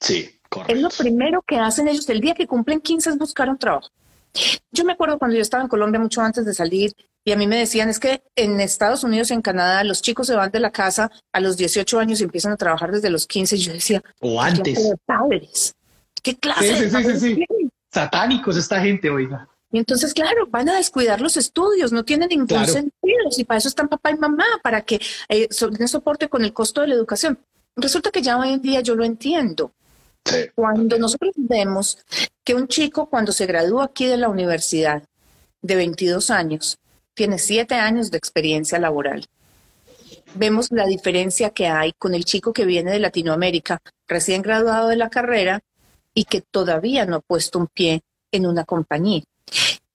Sí, 0.00 0.38
correcto. 0.48 0.74
Es 0.74 0.80
lo 0.80 0.88
primero 0.90 1.42
que 1.46 1.58
hacen 1.58 1.88
ellos 1.88 2.08
el 2.08 2.20
día 2.20 2.34
que 2.34 2.46
cumplen 2.46 2.80
15 2.80 3.10
es 3.10 3.18
buscar 3.18 3.48
un 3.48 3.56
trabajo. 3.56 3.88
Yo 4.70 4.84
me 4.84 4.92
acuerdo 4.92 5.18
cuando 5.18 5.36
yo 5.36 5.42
estaba 5.42 5.62
en 5.62 5.68
Colombia 5.68 6.00
mucho 6.00 6.20
antes 6.20 6.44
de 6.44 6.54
salir 6.54 6.92
y 7.24 7.32
a 7.32 7.36
mí 7.36 7.46
me 7.46 7.56
decían 7.56 7.88
es 7.88 7.98
que 7.98 8.22
en 8.36 8.60
Estados 8.60 9.02
Unidos 9.02 9.30
y 9.30 9.34
en 9.34 9.42
Canadá 9.42 9.82
los 9.84 10.00
chicos 10.00 10.28
se 10.28 10.36
van 10.36 10.50
de 10.50 10.60
la 10.60 10.70
casa 10.70 11.10
a 11.32 11.40
los 11.40 11.56
18 11.56 11.98
años 11.98 12.20
y 12.20 12.24
empiezan 12.24 12.52
a 12.52 12.56
trabajar 12.56 12.92
desde 12.92 13.10
los 13.10 13.26
15. 13.26 13.56
Y 13.56 13.58
yo 13.58 13.72
decía, 13.72 14.02
o 14.20 14.40
antes. 14.40 14.92
Padres. 15.04 15.74
¿Qué 16.22 16.36
clase? 16.36 16.90
Sí, 16.90 17.18
sí, 17.18 17.20
sí, 17.20 17.46
Satánicos 17.92 18.56
esta 18.56 18.80
gente, 18.80 19.10
oiga. 19.10 19.48
Y 19.72 19.78
entonces, 19.78 20.14
claro, 20.14 20.46
van 20.48 20.68
a 20.68 20.76
descuidar 20.76 21.20
los 21.20 21.36
estudios, 21.36 21.92
no 21.92 22.04
tienen 22.04 22.28
ningún 22.28 22.66
sentido. 22.66 23.24
Y 23.36 23.44
para 23.44 23.58
eso 23.58 23.68
están 23.68 23.88
papá 23.88 24.10
y 24.10 24.16
mamá, 24.16 24.46
para 24.62 24.82
que 24.82 25.00
eh, 25.28 25.48
den 25.70 25.88
soporte 25.88 26.28
con 26.28 26.44
el 26.44 26.52
costo 26.52 26.80
de 26.80 26.88
la 26.88 26.94
educación. 26.94 27.38
Resulta 27.74 28.10
que 28.10 28.22
ya 28.22 28.38
hoy 28.38 28.52
en 28.52 28.62
día 28.62 28.80
yo 28.80 28.94
lo 28.94 29.04
entiendo. 29.04 29.72
Cuando 30.54 30.98
nosotros 30.98 31.32
vemos 31.36 31.98
que 32.44 32.54
un 32.54 32.68
chico 32.68 33.08
cuando 33.08 33.32
se 33.32 33.46
gradúa 33.46 33.84
aquí 33.84 34.06
de 34.06 34.16
la 34.16 34.28
universidad 34.28 35.02
de 35.62 35.76
22 35.76 36.30
años 36.30 36.78
tiene 37.14 37.38
siete 37.38 37.74
años 37.74 38.10
de 38.10 38.18
experiencia 38.18 38.78
laboral. 38.78 39.26
Vemos 40.34 40.70
la 40.70 40.84
diferencia 40.86 41.50
que 41.50 41.66
hay 41.66 41.92
con 41.92 42.14
el 42.14 42.24
chico 42.24 42.52
que 42.52 42.66
viene 42.66 42.90
de 42.90 42.98
Latinoamérica, 42.98 43.80
recién 44.06 44.42
graduado 44.42 44.88
de 44.88 44.96
la 44.96 45.08
carrera 45.08 45.60
y 46.12 46.24
que 46.24 46.42
todavía 46.42 47.06
no 47.06 47.16
ha 47.16 47.20
puesto 47.20 47.58
un 47.58 47.68
pie 47.68 48.02
en 48.32 48.46
una 48.46 48.64
compañía. 48.64 49.22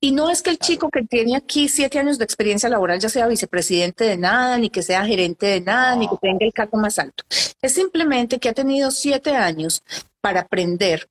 Y 0.03 0.13
no 0.13 0.31
es 0.31 0.41
que 0.41 0.49
el 0.49 0.57
chico 0.57 0.89
que 0.89 1.03
tiene 1.03 1.35
aquí 1.35 1.69
siete 1.69 1.99
años 1.99 2.17
de 2.17 2.25
experiencia 2.25 2.67
laboral 2.67 2.99
ya 2.99 3.07
sea 3.07 3.27
vicepresidente 3.27 4.03
de 4.03 4.17
nada, 4.17 4.57
ni 4.57 4.71
que 4.71 4.81
sea 4.81 5.05
gerente 5.05 5.45
de 5.45 5.61
nada, 5.61 5.95
ni 5.95 6.09
que 6.09 6.17
tenga 6.19 6.43
el 6.43 6.51
cargo 6.53 6.79
más 6.79 6.97
alto. 6.97 7.23
Es 7.61 7.73
simplemente 7.73 8.39
que 8.39 8.49
ha 8.49 8.53
tenido 8.53 8.89
siete 8.89 9.35
años 9.35 9.83
para 10.19 10.41
aprender 10.41 11.07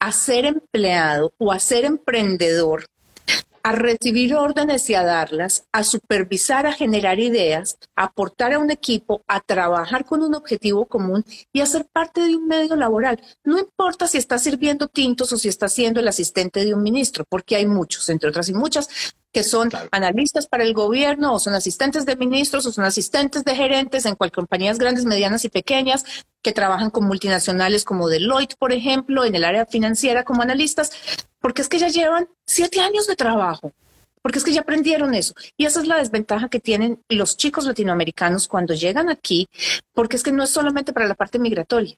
a 0.00 0.12
ser 0.12 0.46
empleado 0.46 1.34
o 1.36 1.52
a 1.52 1.58
ser 1.58 1.84
emprendedor 1.84 2.86
a 3.62 3.72
recibir 3.72 4.34
órdenes 4.34 4.88
y 4.90 4.94
a 4.94 5.04
darlas, 5.04 5.66
a 5.72 5.84
supervisar, 5.84 6.66
a 6.66 6.72
generar 6.72 7.20
ideas, 7.20 7.78
a 7.96 8.04
aportar 8.04 8.52
a 8.52 8.58
un 8.58 8.70
equipo, 8.70 9.22
a 9.28 9.40
trabajar 9.40 10.04
con 10.04 10.22
un 10.22 10.34
objetivo 10.34 10.86
común 10.86 11.24
y 11.52 11.60
a 11.60 11.66
ser 11.66 11.86
parte 11.86 12.20
de 12.22 12.36
un 12.36 12.46
medio 12.46 12.76
laboral. 12.76 13.20
No 13.44 13.58
importa 13.58 14.06
si 14.06 14.18
está 14.18 14.38
sirviendo 14.38 14.88
tintos 14.88 15.32
o 15.32 15.36
si 15.36 15.48
está 15.48 15.68
siendo 15.68 16.00
el 16.00 16.08
asistente 16.08 16.64
de 16.64 16.74
un 16.74 16.82
ministro, 16.82 17.24
porque 17.28 17.56
hay 17.56 17.66
muchos, 17.66 18.08
entre 18.08 18.28
otras 18.28 18.48
y 18.48 18.54
muchas, 18.54 18.88
que 19.32 19.42
son 19.42 19.70
analistas 19.90 20.46
para 20.46 20.62
el 20.62 20.74
gobierno 20.74 21.32
o 21.32 21.40
son 21.40 21.54
asistentes 21.54 22.04
de 22.04 22.16
ministros 22.16 22.66
o 22.66 22.72
son 22.72 22.84
asistentes 22.84 23.44
de 23.44 23.56
gerentes 23.56 24.04
en 24.04 24.14
cual 24.14 24.30
compañías 24.30 24.78
grandes, 24.78 25.06
medianas 25.06 25.44
y 25.44 25.48
pequeñas 25.48 26.04
que 26.42 26.52
trabajan 26.52 26.90
con 26.90 27.04
multinacionales 27.04 27.84
como 27.84 28.08
Deloitte, 28.08 28.56
por 28.56 28.72
ejemplo, 28.72 29.24
en 29.24 29.34
el 29.34 29.44
área 29.44 29.64
financiera 29.64 30.24
como 30.24 30.42
analistas, 30.42 30.92
porque 31.40 31.62
es 31.62 31.68
que 31.68 31.78
ya 31.78 31.88
llevan 31.88 32.28
siete 32.46 32.80
años 32.80 33.06
de 33.06 33.16
trabajo, 33.16 33.72
porque 34.20 34.38
es 34.38 34.44
que 34.44 34.52
ya 34.52 34.60
aprendieron 34.60 35.14
eso. 35.14 35.34
Y 35.56 35.64
esa 35.64 35.80
es 35.80 35.86
la 35.86 35.96
desventaja 35.96 36.48
que 36.48 36.60
tienen 36.60 37.02
los 37.08 37.36
chicos 37.36 37.64
latinoamericanos 37.64 38.48
cuando 38.48 38.74
llegan 38.74 39.08
aquí, 39.08 39.48
porque 39.94 40.16
es 40.16 40.22
que 40.22 40.32
no 40.32 40.42
es 40.42 40.50
solamente 40.50 40.92
para 40.92 41.06
la 41.06 41.14
parte 41.14 41.38
migratoria, 41.38 41.96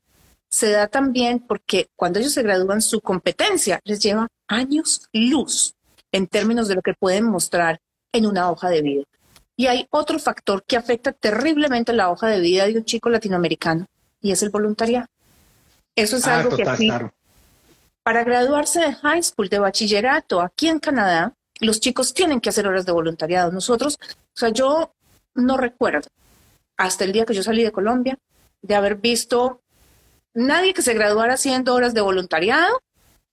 se 0.49 0.71
da 0.71 0.87
también 0.87 1.41
porque 1.41 1.89
cuando 1.97 2.21
ellos 2.21 2.33
se 2.33 2.45
gradúan 2.45 2.81
su 2.81 3.01
competencia 3.01 3.81
les 3.83 3.99
lleva 3.99 4.29
años 4.47 5.09
luz 5.13 5.75
en 6.15 6.29
términos 6.29 6.69
de 6.69 6.77
lo 6.77 6.83
que 6.83 6.95
pueden 6.95 7.25
mostrar 7.25 7.81
en 8.13 8.27
una 8.27 8.49
hoja 8.49 8.71
de 8.71 8.83
vida. 8.83 9.03
Y 9.57 9.67
hay 9.67 9.89
otro 9.91 10.21
factor 10.21 10.63
que 10.65 10.77
afecta 10.77 11.11
terriblemente 11.11 11.93
la 11.93 12.09
hoja 12.09 12.29
de 12.29 12.39
vida 12.39 12.67
de 12.67 12.79
un 12.79 12.85
chico 12.85 13.11
latinoamericano 13.11 13.87
y 14.21 14.31
es 14.31 14.41
el 14.45 14.51
voluntariado. 14.51 15.09
Eso 15.97 16.17
es 16.17 16.27
ah, 16.29 16.39
algo 16.39 16.57
que 16.57 16.65
para 18.05 18.23
graduarse 18.23 18.79
de 18.81 18.95
high 18.95 19.23
school, 19.25 19.49
de 19.49 19.59
bachillerato 19.59 20.41
aquí 20.41 20.69
en 20.69 20.79
Canadá, 20.79 21.35
los 21.59 21.81
chicos 21.81 22.15
tienen 22.15 22.41
que 22.41 22.51
hacer 22.51 22.69
horas 22.69 22.87
de 22.87 22.93
voluntariado. 22.93 23.51
Nosotros, 23.51 23.99
o 24.01 24.37
sea, 24.37 24.51
yo 24.51 24.93
no 25.35 25.57
recuerdo 25.57 26.09
hasta 26.77 27.03
el 27.03 27.11
día 27.13 27.25
que 27.25 27.35
yo 27.35 27.43
salí 27.43 27.65
de 27.65 27.73
Colombia 27.73 28.17
de 28.63 28.75
haber 28.77 28.97
visto 28.97 29.63
nadie 30.33 30.75
que 30.75 30.83
se 30.83 30.95
graduara 30.95 31.35
haciendo 31.35 31.75
horas 31.75 31.93
de 31.93 32.03
voluntariado 32.03 32.84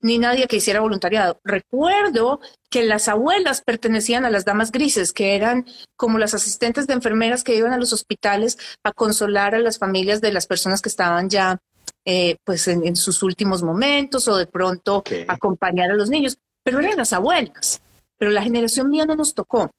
ni 0.02 0.18
nadie 0.18 0.48
que 0.48 0.58
hiciera 0.58 0.82
voluntariado. 0.82 1.40
Recuerdo 1.44 2.40
que 2.70 2.84
las 2.84 3.08
abuelas 3.08 3.62
pertenecían 3.62 4.26
a 4.26 4.30
las 4.30 4.46
damas 4.46 4.72
grises, 4.72 5.14
que 5.14 5.36
eran 5.36 5.66
como 5.96 6.18
las 6.18 6.34
asistentes 6.34 6.88
de 6.88 6.94
enfermeras 6.94 7.44
que 7.44 7.56
iban 7.56 7.74
a 7.74 7.78
los 7.78 7.94
hospitales 7.94 8.58
a 8.84 8.92
consolar 8.92 9.56
a 9.56 9.60
las 9.60 9.78
familias 9.78 10.22
de 10.22 10.34
las 10.34 10.48
personas 10.48 10.82
que 10.82 10.90
estaban 10.90 11.30
ya 11.30 11.60
eh, 12.04 12.38
pues 12.44 12.68
en, 12.68 12.96
sus 12.96 13.22
últimos 13.22 13.62
momentos 13.62 14.28
o 14.28 14.36
de 14.36 14.48
pronto 14.48 15.04
acompañar 15.28 15.92
a 15.92 15.96
los 15.96 16.10
niños, 16.10 16.38
pero 16.64 16.80
eran 16.80 16.98
las 16.98 17.14
abuelas. 17.14 17.82
Pero 18.18 18.32
la 18.32 18.44
generación 18.44 18.90
mía 18.90 19.06
no 19.06 19.16
nos 19.16 19.34
tocó. 19.34 19.72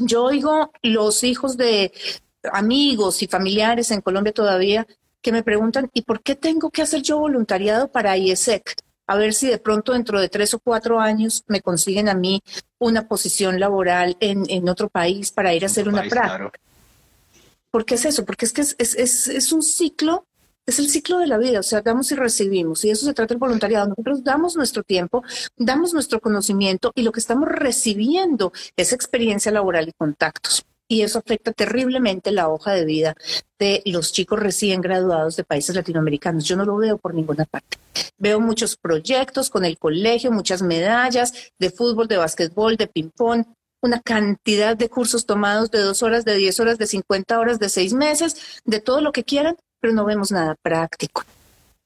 Yo 0.00 0.24
oigo 0.24 0.72
los 0.82 1.22
hijos 1.22 1.56
de 1.56 1.92
amigos 2.52 3.22
y 3.22 3.28
familiares 3.28 3.90
en 3.90 4.00
Colombia 4.00 4.32
todavía 4.32 4.86
que 5.22 5.32
me 5.32 5.42
preguntan, 5.42 5.90
¿y 5.94 6.02
por 6.02 6.22
qué 6.22 6.34
tengo 6.34 6.70
que 6.70 6.82
hacer 6.82 7.00
yo 7.00 7.18
voluntariado 7.18 7.90
para 7.90 8.16
IESEC? 8.16 8.76
A 9.06 9.16
ver 9.16 9.34
si 9.34 9.48
de 9.48 9.58
pronto 9.58 9.92
dentro 9.92 10.20
de 10.20 10.28
tres 10.28 10.54
o 10.54 10.60
cuatro 10.60 11.00
años 11.00 11.44
me 11.46 11.60
consiguen 11.60 12.08
a 12.08 12.14
mí 12.14 12.42
una 12.78 13.06
posición 13.08 13.60
laboral 13.60 14.16
en, 14.20 14.68
otro 14.68 14.88
país 14.88 15.30
para 15.30 15.54
ir 15.54 15.64
a 15.64 15.66
hacer 15.66 15.88
una 15.88 16.02
práctica. 16.04 16.52
¿Por 17.70 17.84
qué 17.84 17.96
es 17.96 18.04
eso? 18.04 18.24
Porque 18.24 18.46
es 18.46 18.52
que 18.52 18.60
es, 18.60 18.76
es, 18.78 19.28
es, 19.28 19.52
un 19.52 19.62
ciclo, 19.62 20.26
es 20.64 20.78
el 20.78 20.88
ciclo 20.88 21.18
de 21.18 21.26
la 21.26 21.38
vida, 21.38 21.60
o 21.60 21.62
sea, 21.62 21.82
damos 21.82 22.10
y 22.12 22.14
recibimos, 22.14 22.84
y 22.84 22.90
eso 22.90 23.04
se 23.04 23.14
trata 23.14 23.34
el 23.34 23.40
voluntariado. 23.40 23.88
Nosotros 23.88 24.22
damos 24.22 24.56
nuestro 24.56 24.82
tiempo, 24.84 25.22
damos 25.56 25.92
nuestro 25.92 26.20
conocimiento 26.20 26.92
y 26.94 27.02
lo 27.02 27.12
que 27.12 27.20
estamos 27.20 27.48
recibiendo 27.48 28.52
es 28.76 28.92
experiencia 28.92 29.50
laboral 29.50 29.88
y 29.88 29.92
contactos 29.92 30.64
y 30.94 31.02
eso 31.02 31.18
afecta 31.18 31.52
terriblemente 31.52 32.30
la 32.30 32.48
hoja 32.48 32.72
de 32.72 32.84
vida 32.84 33.16
de 33.58 33.82
los 33.86 34.12
chicos 34.12 34.38
recién 34.38 34.80
graduados 34.80 35.34
de 35.34 35.42
países 35.42 35.74
latinoamericanos. 35.74 36.44
Yo 36.44 36.56
no 36.56 36.64
lo 36.64 36.76
veo 36.76 36.98
por 36.98 37.14
ninguna 37.14 37.44
parte. 37.46 37.78
Veo 38.16 38.38
muchos 38.40 38.76
proyectos 38.76 39.50
con 39.50 39.64
el 39.64 39.76
colegio, 39.76 40.30
muchas 40.30 40.62
medallas 40.62 41.52
de 41.58 41.70
fútbol, 41.70 42.06
de 42.06 42.18
básquetbol, 42.18 42.76
de 42.76 42.86
ping-pong, 42.86 43.44
una 43.82 44.00
cantidad 44.00 44.76
de 44.76 44.88
cursos 44.88 45.26
tomados 45.26 45.70
de 45.72 45.80
dos 45.80 46.02
horas, 46.04 46.24
de 46.24 46.36
diez 46.36 46.60
horas, 46.60 46.78
de 46.78 46.86
cincuenta 46.86 47.40
horas, 47.40 47.58
de 47.58 47.68
seis 47.68 47.92
meses, 47.92 48.60
de 48.64 48.80
todo 48.80 49.00
lo 49.00 49.10
que 49.10 49.24
quieran, 49.24 49.56
pero 49.80 49.92
no 49.92 50.04
vemos 50.04 50.30
nada 50.30 50.54
práctico. 50.62 51.24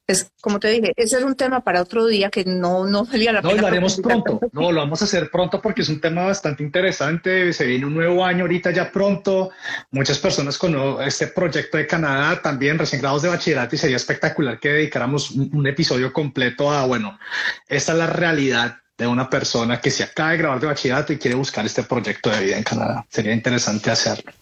Es, 0.09 0.33
como 0.41 0.59
te 0.59 0.69
dije, 0.69 0.95
ese 0.97 1.19
es 1.19 1.23
un 1.23 1.37
tema 1.37 1.61
para 1.61 1.83
otro 1.83 2.07
día 2.07 2.31
que 2.31 2.43
no, 2.43 2.87
no 2.87 3.05
salía 3.05 3.31
la 3.31 3.43
pena. 3.43 3.55
No, 3.55 3.61
lo 3.61 3.67
haremos 3.67 4.01
pronto. 4.01 4.41
No, 4.53 4.73
lo 4.73 4.81
vamos 4.81 5.03
a 5.03 5.05
hacer 5.05 5.31
pronto 5.31 5.61
porque 5.61 5.83
es 5.83 5.91
un 5.91 6.01
tema 6.01 6.25
bastante 6.25 6.63
interesante. 6.63 7.53
Se 7.53 7.67
viene 7.67 7.85
un 7.85 7.93
nuevo 7.95 8.25
año 8.25 8.45
ahorita 8.45 8.71
ya 8.71 8.91
pronto. 8.91 9.51
Muchas 9.91 10.19
personas 10.19 10.57
con 10.57 11.03
este 11.03 11.27
proyecto 11.27 11.77
de 11.77 11.87
Canadá 11.87 12.41
también 12.41 12.79
recién 12.79 13.03
grados 13.03 13.21
de 13.21 13.29
bachillerato 13.29 13.75
y 13.75 13.79
sería 13.79 13.97
espectacular 13.97 14.59
que 14.59 14.71
dedicáramos 14.71 15.31
un, 15.33 15.67
episodio 15.67 16.11
completo 16.11 16.71
a, 16.71 16.87
bueno, 16.87 17.19
esta 17.67 17.93
es 17.93 17.99
la 17.99 18.07
realidad 18.07 18.79
de 18.97 19.07
una 19.07 19.29
persona 19.29 19.79
que 19.79 19.91
se 19.91 20.05
acaba 20.05 20.31
de 20.31 20.39
grabar 20.39 20.59
de 20.59 20.69
bachillerato 20.69 21.13
y 21.13 21.19
quiere 21.19 21.37
buscar 21.37 21.67
este 21.67 21.83
proyecto 21.83 22.31
de 22.31 22.47
vida 22.47 22.57
en 22.57 22.65
Canadá. 22.65 23.05
Sería 23.11 23.35
interesante 23.35 23.91
hacerlo. 23.91 24.33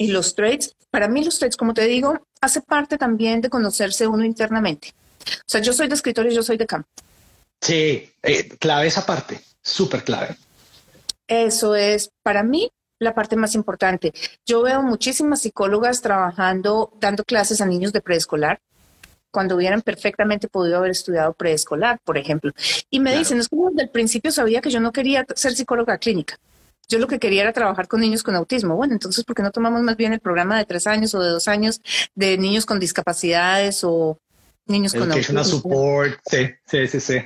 Y 0.00 0.06
los 0.06 0.34
trades, 0.34 0.74
para 0.90 1.08
mí 1.08 1.22
los 1.22 1.38
trades, 1.38 1.58
como 1.58 1.74
te 1.74 1.84
digo, 1.84 2.26
hace 2.40 2.62
parte 2.62 2.96
también 2.96 3.42
de 3.42 3.50
conocerse 3.50 4.06
uno 4.06 4.24
internamente. 4.24 4.94
O 5.26 5.44
sea, 5.46 5.60
yo 5.60 5.74
soy 5.74 5.88
de 5.88 5.94
escritorio, 5.94 6.32
yo 6.32 6.42
soy 6.42 6.56
de 6.56 6.66
campo. 6.66 6.88
Sí, 7.60 8.10
eh, 8.22 8.48
clave 8.58 8.86
esa 8.86 9.04
parte, 9.04 9.42
súper 9.62 10.02
clave. 10.02 10.38
Eso 11.28 11.74
es 11.74 12.08
para 12.22 12.42
mí 12.42 12.70
la 12.98 13.14
parte 13.14 13.36
más 13.36 13.54
importante. 13.54 14.14
Yo 14.46 14.62
veo 14.62 14.80
muchísimas 14.80 15.42
psicólogas 15.42 16.00
trabajando, 16.00 16.94
dando 16.98 17.22
clases 17.22 17.60
a 17.60 17.66
niños 17.66 17.92
de 17.92 18.00
preescolar, 18.00 18.58
cuando 19.30 19.56
hubieran 19.56 19.82
perfectamente 19.82 20.48
podido 20.48 20.78
haber 20.78 20.92
estudiado 20.92 21.34
preescolar, 21.34 22.00
por 22.04 22.16
ejemplo. 22.16 22.52
Y 22.88 23.00
me 23.00 23.14
dicen, 23.14 23.38
es 23.38 23.50
como 23.50 23.68
desde 23.68 23.82
el 23.82 23.90
principio 23.90 24.32
sabía 24.32 24.62
que 24.62 24.70
yo 24.70 24.80
no 24.80 24.92
quería 24.92 25.26
ser 25.34 25.54
psicóloga 25.54 25.98
clínica. 25.98 26.38
Yo 26.90 26.98
lo 26.98 27.06
que 27.06 27.20
quería 27.20 27.42
era 27.42 27.52
trabajar 27.52 27.86
con 27.86 28.00
niños 28.00 28.24
con 28.24 28.34
autismo. 28.34 28.74
Bueno, 28.74 28.94
entonces, 28.94 29.24
¿por 29.24 29.36
qué 29.36 29.42
no 29.42 29.52
tomamos 29.52 29.80
más 29.82 29.96
bien 29.96 30.12
el 30.12 30.18
programa 30.18 30.58
de 30.58 30.64
tres 30.64 30.88
años 30.88 31.14
o 31.14 31.22
de 31.22 31.30
dos 31.30 31.46
años 31.46 31.80
de 32.16 32.36
niños 32.36 32.66
con 32.66 32.80
discapacidades 32.80 33.84
o 33.84 34.18
niños 34.66 34.92
con 34.92 35.10
autismo. 35.10 35.44
support, 35.44 36.18
sí, 36.28 36.50
sí, 36.66 36.88
sí, 36.88 37.00
sí. 37.00 37.18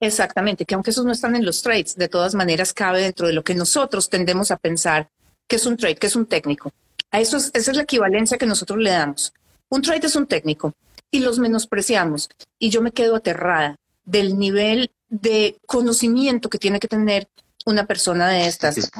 Exactamente, 0.00 0.66
que 0.66 0.74
aunque 0.74 0.90
esos 0.90 1.04
no 1.04 1.12
están 1.12 1.34
en 1.34 1.46
los 1.46 1.62
trades, 1.62 1.96
de 1.96 2.08
todas 2.08 2.34
maneras 2.34 2.74
cabe 2.74 3.00
dentro 3.00 3.26
de 3.26 3.32
lo 3.32 3.42
que 3.42 3.54
nosotros 3.54 4.10
tendemos 4.10 4.50
a 4.50 4.58
pensar 4.58 5.10
que 5.48 5.56
es 5.56 5.66
un 5.66 5.78
trade, 5.78 5.96
que 5.96 6.06
es 6.06 6.16
un 6.16 6.26
técnico. 6.26 6.72
A 7.10 7.20
eso 7.20 7.38
es, 7.38 7.50
esa 7.54 7.70
es 7.70 7.76
la 7.76 7.84
equivalencia 7.84 8.38
que 8.38 8.46
nosotros 8.46 8.78
le 8.78 8.90
damos. 8.90 9.32
Un 9.70 9.82
trade 9.82 10.06
es 10.06 10.16
un 10.16 10.26
técnico 10.26 10.74
y 11.10 11.20
los 11.20 11.38
menospreciamos. 11.38 12.28
Y 12.58 12.68
yo 12.68 12.82
me 12.82 12.92
quedo 12.92 13.16
aterrada 13.16 13.76
del 14.04 14.38
nivel 14.38 14.90
de 15.08 15.58
conocimiento 15.66 16.48
que 16.48 16.58
tiene 16.58 16.80
que 16.80 16.88
tener 16.88 17.28
una 17.66 17.84
persona 17.86 18.28
de 18.28 18.46
estas. 18.46 18.78
Es, 18.78 18.90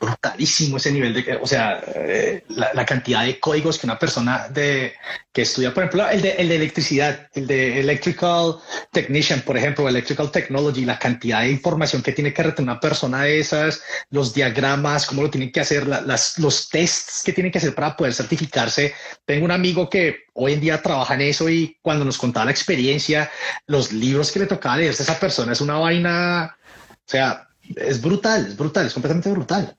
brutalísimo 0.00 0.76
ese 0.76 0.92
nivel 0.92 1.12
de, 1.12 1.38
o 1.40 1.46
sea, 1.46 1.82
eh, 1.94 2.44
la, 2.48 2.86
cantidad 2.86 3.24
de 3.24 3.40
códigos 3.40 3.78
que 3.78 3.86
una 3.86 3.98
persona 3.98 4.48
de, 4.48 4.94
que 5.32 5.42
estudia, 5.42 5.74
por 5.74 5.84
ejemplo, 5.84 6.08
el 6.08 6.22
de, 6.22 6.30
el 6.32 6.48
de 6.48 6.56
electricidad, 6.56 7.28
el 7.34 7.46
de 7.46 7.80
electrical 7.80 8.56
technician, 8.92 9.40
por 9.42 9.56
ejemplo, 9.56 9.88
electrical 9.88 10.30
technology, 10.30 10.84
la 10.84 10.98
cantidad 10.98 11.40
de 11.40 11.50
información 11.50 12.02
que 12.02 12.12
tiene 12.12 12.32
que 12.32 12.42
retener 12.42 12.70
una 12.70 12.80
persona 12.80 13.22
de 13.24 13.40
esas, 13.40 13.82
los 14.10 14.32
diagramas, 14.32 15.06
cómo 15.06 15.22
lo 15.22 15.30
tienen 15.30 15.50
que 15.50 15.60
hacer, 15.60 15.86
las, 15.86 16.38
los 16.38 16.68
tests 16.68 17.22
que 17.24 17.32
tienen 17.32 17.50
que 17.50 17.58
hacer 17.58 17.74
para 17.74 17.96
poder 17.96 18.14
certificarse. 18.14 18.94
Tengo 19.24 19.44
un 19.44 19.52
amigo 19.52 19.88
que 19.90 20.26
hoy 20.34 20.52
en 20.52 20.60
día 20.60 20.80
trabaja 20.80 21.14
en 21.14 21.22
eso 21.22 21.48
y 21.48 21.76
cuando 21.82 22.04
nos 22.04 22.18
contaba 22.18 22.46
la 22.46 22.52
experiencia, 22.52 23.30
los 23.66 23.92
libros 23.92 24.30
que 24.30 24.40
le 24.40 24.46
tocaba 24.46 24.76
leerse 24.76 25.02
a 25.02 25.04
esa 25.04 25.18
persona 25.18 25.52
es 25.52 25.60
una 25.60 25.78
vaina, 25.78 26.56
o 26.90 27.10
sea, 27.10 27.47
es 27.76 28.00
brutal, 28.00 28.46
es 28.46 28.56
brutal, 28.56 28.86
es 28.86 28.94
completamente 28.94 29.30
brutal. 29.30 29.76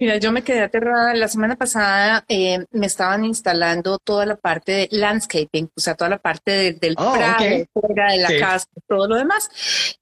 Mira, 0.00 0.16
yo 0.16 0.30
me 0.30 0.44
quedé 0.44 0.60
aterrada. 0.60 1.12
La 1.14 1.26
semana 1.26 1.56
pasada 1.56 2.24
eh, 2.28 2.64
me 2.70 2.86
estaban 2.86 3.24
instalando 3.24 3.98
toda 3.98 4.26
la 4.26 4.36
parte 4.36 4.70
de 4.70 4.88
landscaping, 4.92 5.70
o 5.76 5.80
sea, 5.80 5.96
toda 5.96 6.08
la 6.08 6.18
parte 6.18 6.74
del 6.74 6.94
oh, 6.96 7.12
prado, 7.14 7.66
fuera 7.72 8.12
de 8.12 8.18
la 8.18 8.38
casa, 8.38 8.68
todo 8.86 9.08
lo 9.08 9.16
demás. 9.16 9.50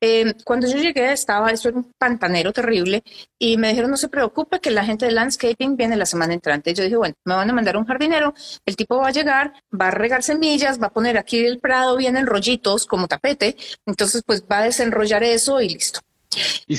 Eh, 0.03 0.35
cuando 0.45 0.69
yo 0.69 0.77
llegué 0.77 1.13
estaba, 1.13 1.51
eso 1.51 1.71
era 1.71 1.79
un 1.79 1.95
pantanero 1.97 2.53
terrible 2.53 3.03
y 3.39 3.57
me 3.57 3.71
dijeron, 3.71 3.91
no 3.91 3.97
se 3.97 4.11
preocupe 4.11 4.61
que 4.61 4.71
la 4.71 4.85
gente 4.85 5.07
de 5.07 5.13
landscaping 5.13 5.79
viene 5.79 5.97
la 5.97 6.05
semana 6.05 6.35
entrante. 6.35 6.75
Yo 6.75 6.85
dije, 6.85 6.97
bueno, 6.97 7.15
me 7.25 7.35
van 7.35 7.49
a 7.49 7.55
mandar 7.55 7.79
un 7.79 7.87
jardinero, 7.87 8.35
el 8.67 8.77
tipo 8.77 8.99
va 8.99 9.09
a 9.09 9.13
llegar, 9.13 9.55
va 9.73 9.89
a 9.89 9.93
regar 9.93 10.23
semillas, 10.23 10.79
va 10.79 10.89
a 10.89 10.93
poner 10.93 11.17
aquí 11.17 11.43
el 11.43 11.59
prado 11.59 11.97
bien 11.97 12.19
en 12.19 12.27
rollitos 12.27 12.85
como 12.85 13.09
tapete, 13.09 13.57
entonces 13.87 14.23
pues 14.27 14.45
va 14.45 14.59
a 14.59 14.65
desenrollar 14.65 15.23
eso 15.25 15.63
y 15.63 15.71
listo. 15.71 16.01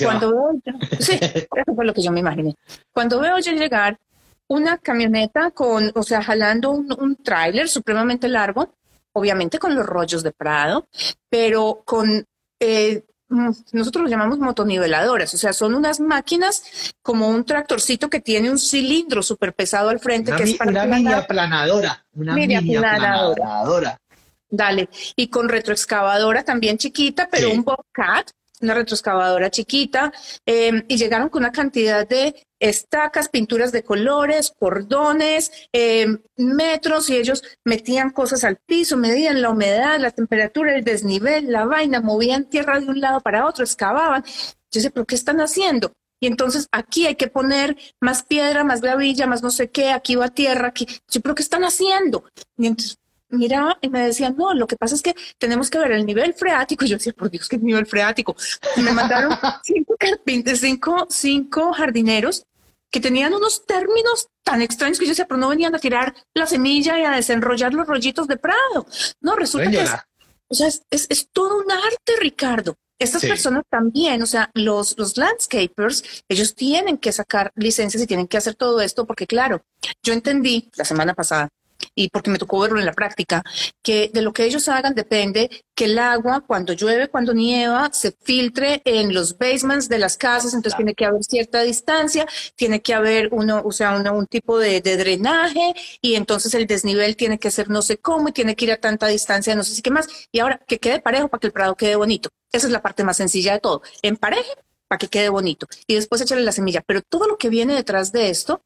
Cuando 0.01 0.31
veo, 0.31 0.77
sí, 0.99 1.19
eso 1.21 1.75
fue 1.75 1.85
lo 1.85 1.93
que 1.93 2.01
yo 2.01 2.11
me 2.11 2.19
imaginé. 2.19 2.55
Cuando 2.91 3.19
veo 3.19 3.39
yo 3.39 3.51
llegar 3.51 3.97
una 4.47 4.77
camioneta 4.77 5.51
con, 5.51 5.91
o 5.95 6.03
sea, 6.03 6.21
jalando 6.21 6.71
un, 6.71 6.93
un 6.99 7.15
tráiler 7.17 7.67
supremamente 7.67 8.27
largo, 8.27 8.73
obviamente 9.13 9.59
con 9.59 9.75
los 9.75 9.85
rollos 9.85 10.23
de 10.23 10.31
Prado, 10.31 10.87
pero 11.29 11.81
con 11.85 12.25
eh, 12.59 13.03
nosotros 13.29 14.03
lo 14.03 14.09
llamamos 14.09 14.39
motoniveladoras, 14.39 15.33
o 15.33 15.37
sea, 15.37 15.51
son 15.51 15.75
unas 15.75 15.99
máquinas 15.99 16.93
como 17.01 17.27
un 17.27 17.43
tractorcito 17.43 18.09
que 18.09 18.21
tiene 18.21 18.49
un 18.49 18.57
cilindro 18.57 19.21
súper 19.21 19.53
pesado 19.53 19.89
al 19.89 19.99
frente. 19.99 20.31
Una, 20.31 20.37
que 20.37 20.43
es 20.51 20.53
para 20.55 20.71
una 20.71 20.85
mini 20.85 21.11
aplanadora, 21.11 22.05
una 22.13 22.33
mini, 22.33 22.55
aplanadora. 22.55 23.97
Dale, 24.49 24.87
y 25.17 25.27
con 25.27 25.49
retroexcavadora 25.49 26.43
también 26.43 26.77
chiquita, 26.77 27.27
pero 27.29 27.51
un 27.51 27.65
Bobcat 27.65 28.31
una 28.61 28.73
retroexcavadora 28.73 29.49
chiquita, 29.49 30.11
em, 30.45 30.83
y 30.87 30.97
llegaron 30.97 31.29
con 31.29 31.43
una 31.43 31.51
cantidad 31.51 32.07
de 32.07 32.47
estacas, 32.59 33.29
pinturas 33.29 33.71
de 33.71 33.83
colores, 33.83 34.53
cordones, 34.57 35.51
em, 35.71 36.19
metros, 36.37 37.09
y 37.09 37.17
ellos 37.17 37.43
metían 37.63 38.09
cosas 38.09 38.43
al 38.43 38.57
piso, 38.57 38.97
medían 38.97 39.41
la 39.41 39.51
humedad, 39.51 39.99
la 39.99 40.11
temperatura, 40.11 40.75
el 40.75 40.83
desnivel, 40.83 41.51
la 41.51 41.65
vaina, 41.65 42.01
movían 42.01 42.45
tierra 42.45 42.79
de 42.79 42.87
un 42.87 42.99
lado 42.99 43.21
para 43.21 43.45
otro, 43.45 43.63
excavaban. 43.63 44.23
Yo 44.71 44.81
sé, 44.81 44.89
pero 44.91 45.05
¿qué 45.05 45.15
están 45.15 45.39
haciendo? 45.39 45.93
Y 46.19 46.27
entonces 46.27 46.67
aquí 46.71 47.05
hay 47.05 47.15
que 47.15 47.27
poner 47.27 47.77
más 47.99 48.23
piedra, 48.23 48.63
más 48.63 48.81
gravilla, 48.81 49.27
más 49.27 49.43
no 49.43 49.51
sé 49.51 49.69
qué, 49.69 49.91
aquí 49.91 50.15
va 50.15 50.29
tierra, 50.29 50.69
aquí. 50.69 50.87
Yo, 51.09 51.21
pero 51.21 51.35
¿qué 51.35 51.43
están 51.43 51.63
haciendo? 51.63 52.23
Y 52.57 52.67
entonces 52.67 52.97
miraba 53.29 53.77
y 53.81 53.89
me 53.89 54.05
decían, 54.05 54.35
no, 54.37 54.53
lo 54.53 54.67
que 54.67 54.75
pasa 54.75 54.95
es 54.95 55.01
que 55.01 55.15
tenemos 55.37 55.69
que 55.69 55.79
ver 55.79 55.91
el 55.91 56.05
nivel 56.05 56.33
freático. 56.33 56.85
Y 56.85 56.89
yo 56.89 56.97
decía, 56.97 57.13
por 57.13 57.29
Dios, 57.29 57.47
¿qué 57.47 57.57
nivel 57.57 57.85
freático? 57.85 58.35
me 58.77 58.91
mandaron 58.91 59.31
cinco, 59.63 59.95
cinco, 60.55 61.07
cinco 61.09 61.73
jardineros 61.73 62.45
que 62.89 62.99
tenían 62.99 63.33
unos 63.33 63.65
términos 63.65 64.29
tan 64.43 64.61
extraños 64.61 64.97
que 64.97 65.05
yo 65.05 65.11
decía, 65.11 65.27
pero 65.27 65.39
no 65.39 65.49
venían 65.49 65.75
a 65.75 65.79
tirar 65.79 66.15
la 66.33 66.47
semilla 66.47 66.99
y 66.99 67.03
a 67.03 67.11
desenrollar 67.11 67.73
los 67.73 67.85
rollitos 67.85 68.27
de 68.27 68.37
prado. 68.37 68.87
No, 69.19 69.35
resulta 69.35 69.69
que 69.69 69.81
es, 69.81 69.91
o 70.47 70.55
sea, 70.55 70.67
es, 70.67 70.83
es, 70.89 71.29
todo 71.31 71.57
un 71.57 71.71
arte, 71.71 72.13
Ricardo. 72.19 72.75
Estas 72.99 73.21
personas 73.21 73.63
también, 73.69 74.23
o 74.23 74.25
sea, 74.25 74.49
los, 74.55 74.97
los 74.97 75.17
landscapers, 75.17 76.23
ellos 76.27 76.55
tienen 76.55 76.97
que 76.97 77.11
sacar 77.11 77.51
licencias 77.55 78.01
y 78.01 78.07
tienen 78.07 78.27
que 78.27 78.37
hacer 78.37 78.55
todo 78.55 78.81
esto 78.81 79.05
porque, 79.05 79.27
claro, 79.27 79.63
yo 80.01 80.13
entendí 80.13 80.71
la 80.75 80.83
semana 80.83 81.13
pasada 81.13 81.49
y 81.95 82.09
porque 82.09 82.29
me 82.29 82.37
tocó 82.37 82.59
verlo 82.59 82.79
en 82.79 82.85
la 82.85 82.93
práctica, 82.93 83.43
que 83.81 84.09
de 84.13 84.21
lo 84.21 84.33
que 84.33 84.45
ellos 84.45 84.67
hagan 84.69 84.95
depende 84.95 85.49
que 85.75 85.85
el 85.85 85.99
agua, 85.99 86.43
cuando 86.45 86.73
llueve, 86.73 87.07
cuando 87.07 87.33
nieva, 87.33 87.89
se 87.93 88.11
filtre 88.11 88.81
en 88.85 89.13
los 89.13 89.37
basements 89.37 89.87
de 89.89 89.99
las 89.99 90.17
casas, 90.17 90.53
entonces 90.53 90.75
tiene 90.75 90.95
que 90.95 91.05
haber 91.05 91.23
cierta 91.23 91.61
distancia, 91.61 92.25
tiene 92.55 92.81
que 92.81 92.93
haber 92.93 93.29
uno, 93.31 93.61
o 93.63 93.71
sea, 93.71 93.91
un 94.11 94.25
tipo 94.27 94.57
de, 94.57 94.81
drenaje 94.81 95.73
y 96.01 96.15
entonces 96.15 96.53
el 96.55 96.65
desnivel 96.65 97.15
tiene 97.15 97.37
que 97.37 97.51
ser 97.51 97.69
no 97.69 97.81
sé 97.81 97.97
cómo 97.97 98.29
y 98.29 98.31
tiene 98.31 98.55
que 98.55 98.65
ir 98.65 98.71
a 98.71 98.77
tanta 98.77 99.07
distancia, 99.07 99.55
no 99.55 99.63
sé 99.63 99.75
si 99.75 99.81
qué 99.81 99.91
más. 99.91 100.07
Y 100.31 100.39
ahora 100.39 100.59
que 100.67 100.79
quede 100.79 100.99
parejo 100.99 101.27
para 101.27 101.39
que 101.39 101.47
el 101.47 101.53
prado 101.53 101.75
quede 101.75 101.95
bonito. 101.95 102.29
Esa 102.51 102.67
es 102.67 102.73
la 102.73 102.81
parte 102.81 103.03
más 103.03 103.17
sencilla 103.17 103.53
de 103.53 103.59
todo. 103.59 103.81
Empareje 104.01 104.51
para 104.87 104.97
que 104.97 105.07
quede 105.09 105.29
bonito 105.29 105.67
y 105.85 105.95
después 105.95 106.21
echarle 106.21 106.43
la 106.43 106.51
semilla. 106.51 106.81
Pero 106.85 107.01
todo 107.01 107.27
lo 107.27 107.37
que 107.37 107.49
viene 107.49 107.73
detrás 107.75 108.11
de 108.11 108.29
esto 108.29 108.63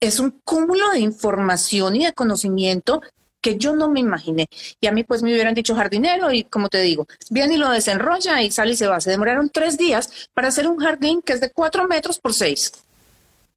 es 0.00 0.20
un 0.20 0.40
cúmulo 0.44 0.90
de 0.90 1.00
información 1.00 1.96
y 1.96 2.04
de 2.04 2.12
conocimiento 2.12 3.00
que 3.40 3.56
yo 3.56 3.74
no 3.74 3.88
me 3.88 4.00
imaginé. 4.00 4.48
Y 4.80 4.86
a 4.86 4.92
mí 4.92 5.04
pues 5.04 5.22
me 5.22 5.32
hubieran 5.32 5.54
dicho 5.54 5.74
jardinero 5.74 6.32
y 6.32 6.44
como 6.44 6.68
te 6.68 6.80
digo, 6.80 7.06
viene 7.30 7.54
y 7.54 7.58
lo 7.58 7.70
desenrolla 7.70 8.42
y 8.42 8.50
sale 8.50 8.72
y 8.72 8.76
se 8.76 8.86
va. 8.86 9.00
Se 9.00 9.10
demoraron 9.10 9.50
tres 9.50 9.78
días 9.78 10.28
para 10.34 10.48
hacer 10.48 10.66
un 10.66 10.78
jardín 10.78 11.22
que 11.22 11.34
es 11.34 11.40
de 11.40 11.50
cuatro 11.50 11.86
metros 11.86 12.18
por 12.18 12.34
seis. 12.34 12.72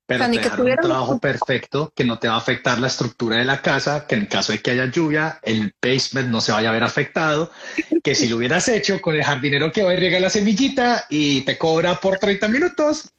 Pero 0.06 0.30
te 0.30 0.62
un 0.62 0.76
trabajo 0.76 1.20
perfecto 1.20 1.94
que 1.96 2.04
no 2.04 2.20
te 2.20 2.28
va 2.28 2.34
a 2.34 2.38
afectar 2.38 2.78
la 2.80 2.88
estructura 2.88 3.38
de 3.38 3.46
la 3.46 3.62
casa, 3.62 4.06
que 4.06 4.16
en 4.16 4.26
caso 4.26 4.52
de 4.52 4.60
que 4.60 4.72
haya 4.72 4.88
lluvia, 4.88 5.40
el 5.42 5.74
basement 5.82 6.28
no 6.28 6.42
se 6.42 6.52
vaya 6.52 6.70
a 6.70 6.74
ver 6.74 6.84
afectado, 6.84 7.50
que 8.04 8.14
si 8.14 8.28
lo 8.28 8.36
hubieras 8.36 8.68
hecho 8.68 9.00
con 9.00 9.16
el 9.16 9.24
jardinero 9.24 9.72
que 9.72 9.84
va 9.84 9.94
y 9.94 9.98
riega 9.98 10.20
la 10.20 10.30
semillita 10.30 11.06
y 11.10 11.42
te 11.42 11.58
cobra 11.58 11.98
por 12.02 12.18
30 12.18 12.50
minutos, 12.50 13.10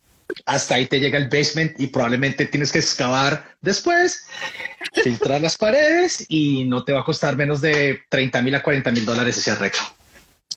hasta 0.46 0.74
ahí 0.74 0.86
te 0.86 1.00
llega 1.00 1.18
el 1.18 1.28
basement 1.28 1.78
y 1.80 1.88
probablemente 1.88 2.46
tienes 2.46 2.72
que 2.72 2.78
excavar 2.78 3.56
después, 3.60 4.26
filtrar 5.02 5.40
las 5.40 5.56
paredes 5.56 6.24
y 6.28 6.64
no 6.64 6.84
te 6.84 6.92
va 6.92 7.00
a 7.00 7.04
costar 7.04 7.36
menos 7.36 7.60
de 7.60 8.00
30 8.08 8.42
mil 8.42 8.54
a 8.54 8.62
40 8.62 8.90
mil 8.90 9.04
dólares 9.04 9.36
ese 9.38 9.50
arreglo. 9.50 9.82